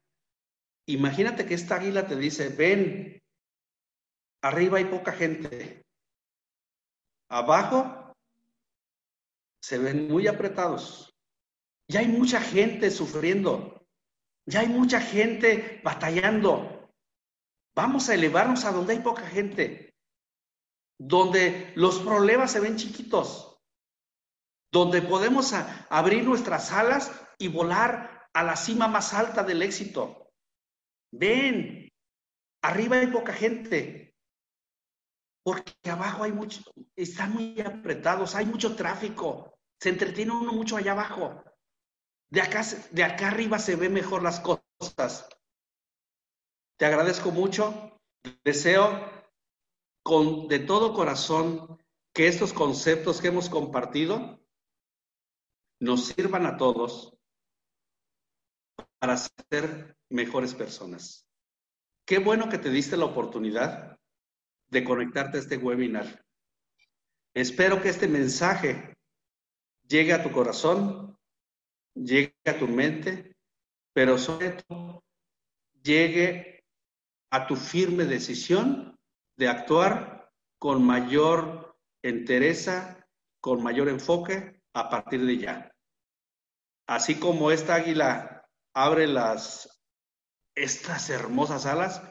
Imagínate 0.88 1.46
que 1.46 1.54
esta 1.54 1.76
águila 1.76 2.06
te 2.06 2.14
dice, 2.14 2.48
ven, 2.48 3.20
arriba 4.40 4.78
hay 4.78 4.84
poca 4.84 5.12
gente, 5.12 5.84
abajo 7.28 8.14
se 9.60 9.78
ven 9.78 10.06
muy 10.06 10.28
apretados, 10.28 11.12
ya 11.88 12.00
hay 12.00 12.08
mucha 12.08 12.40
gente 12.40 12.90
sufriendo, 12.90 13.86
ya 14.46 14.60
hay 14.60 14.68
mucha 14.68 15.00
gente 15.00 15.80
batallando. 15.84 16.92
Vamos 17.74 18.08
a 18.08 18.14
elevarnos 18.14 18.64
a 18.64 18.72
donde 18.72 18.94
hay 18.94 19.00
poca 19.00 19.26
gente, 19.26 19.94
donde 20.98 21.72
los 21.76 22.00
problemas 22.00 22.52
se 22.52 22.60
ven 22.60 22.76
chiquitos, 22.76 23.60
donde 24.72 25.02
podemos 25.02 25.52
abrir 25.90 26.24
nuestras 26.24 26.72
alas 26.72 27.12
y 27.38 27.48
volar 27.48 28.28
a 28.32 28.42
la 28.42 28.56
cima 28.56 28.88
más 28.88 29.14
alta 29.14 29.42
del 29.42 29.62
éxito. 29.62 30.30
Ven, 31.12 31.88
arriba 32.62 32.96
hay 32.96 33.06
poca 33.08 33.32
gente, 33.32 34.14
porque 35.44 35.72
abajo 35.90 36.24
hay 36.24 36.32
mucho, 36.32 36.60
están 36.96 37.32
muy 37.32 37.60
apretados, 37.60 38.34
hay 38.34 38.46
mucho 38.46 38.74
tráfico, 38.74 39.56
se 39.80 39.90
entretiene 39.90 40.32
uno 40.32 40.52
mucho 40.52 40.76
allá 40.76 40.92
abajo. 40.92 41.42
De 42.30 42.40
acá, 42.40 42.62
de 42.90 43.04
acá 43.04 43.28
arriba 43.28 43.58
se 43.58 43.76
ven 43.76 43.92
mejor 43.92 44.22
las 44.22 44.40
cosas. 44.40 45.28
Te 46.76 46.86
agradezco 46.86 47.30
mucho. 47.30 48.00
Deseo 48.44 49.10
con, 50.02 50.48
de 50.48 50.58
todo 50.58 50.94
corazón 50.94 51.78
que 52.12 52.26
estos 52.26 52.52
conceptos 52.52 53.20
que 53.20 53.28
hemos 53.28 53.48
compartido 53.48 54.40
nos 55.80 56.06
sirvan 56.06 56.46
a 56.46 56.56
todos 56.56 57.16
para 58.98 59.16
ser 59.16 59.96
mejores 60.08 60.54
personas. 60.54 61.28
Qué 62.06 62.18
bueno 62.18 62.48
que 62.48 62.58
te 62.58 62.70
diste 62.70 62.96
la 62.96 63.04
oportunidad 63.04 63.98
de 64.68 64.84
conectarte 64.84 65.38
a 65.38 65.40
este 65.40 65.56
webinar. 65.56 66.24
Espero 67.34 67.82
que 67.82 67.90
este 67.90 68.08
mensaje 68.08 68.96
llegue 69.86 70.12
a 70.12 70.22
tu 70.22 70.32
corazón, 70.32 71.15
llegue 71.96 72.36
a 72.44 72.58
tu 72.58 72.68
mente, 72.68 73.36
pero 73.92 74.18
sobre 74.18 74.50
todo 74.50 75.04
llegue 75.82 76.64
a 77.30 77.46
tu 77.46 77.56
firme 77.56 78.04
decisión 78.04 78.96
de 79.36 79.48
actuar 79.48 80.30
con 80.58 80.84
mayor 80.84 81.76
entereza, 82.02 83.06
con 83.40 83.62
mayor 83.62 83.88
enfoque 83.88 84.60
a 84.74 84.88
partir 84.88 85.24
de 85.24 85.38
ya. 85.38 85.72
Así 86.86 87.18
como 87.18 87.50
esta 87.50 87.74
águila 87.74 88.46
abre 88.74 89.06
las 89.06 89.76
estas 90.56 91.10
hermosas 91.10 91.66
alas. 91.66 92.02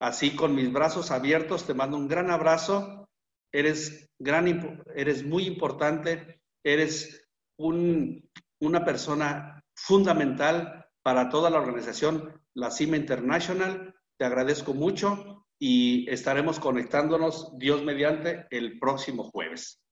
Así 0.00 0.36
con 0.36 0.54
mis 0.54 0.72
brazos 0.72 1.10
abiertos 1.10 1.66
te 1.66 1.74
mando 1.74 1.96
un 1.96 2.06
gran 2.06 2.30
abrazo. 2.30 3.08
Eres, 3.52 4.08
gran, 4.18 4.84
eres 4.94 5.24
muy 5.24 5.46
importante, 5.46 6.40
eres 6.62 7.26
un, 7.56 8.30
una 8.60 8.84
persona 8.84 9.64
fundamental 9.74 10.86
para 11.02 11.28
toda 11.28 11.50
la 11.50 11.58
organización 11.58 12.40
La 12.54 12.70
Cima 12.70 12.96
International. 12.96 13.94
Te 14.18 14.24
agradezco 14.24 14.74
mucho 14.74 15.46
y 15.58 16.08
estaremos 16.10 16.60
conectándonos, 16.60 17.56
Dios 17.58 17.82
mediante, 17.84 18.46
el 18.50 18.78
próximo 18.78 19.24
jueves. 19.24 19.82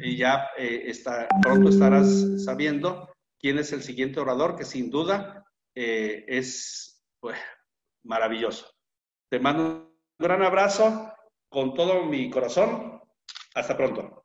Y 0.00 0.16
ya 0.16 0.48
eh, 0.56 0.84
está, 0.86 1.28
pronto 1.42 1.68
estarás 1.68 2.44
sabiendo 2.44 3.08
quién 3.38 3.58
es 3.58 3.72
el 3.72 3.82
siguiente 3.82 4.20
orador, 4.20 4.56
que 4.56 4.64
sin 4.64 4.90
duda 4.90 5.44
eh, 5.74 6.24
es 6.28 7.02
pues, 7.20 7.38
maravilloso. 8.04 8.70
Te 9.30 9.38
mando 9.38 9.62
un 9.62 9.96
gran 10.18 10.42
abrazo 10.42 11.12
con 11.48 11.74
todo 11.74 12.04
mi 12.04 12.30
corazón. 12.30 13.00
Hasta 13.54 13.76
pronto. 13.76 14.24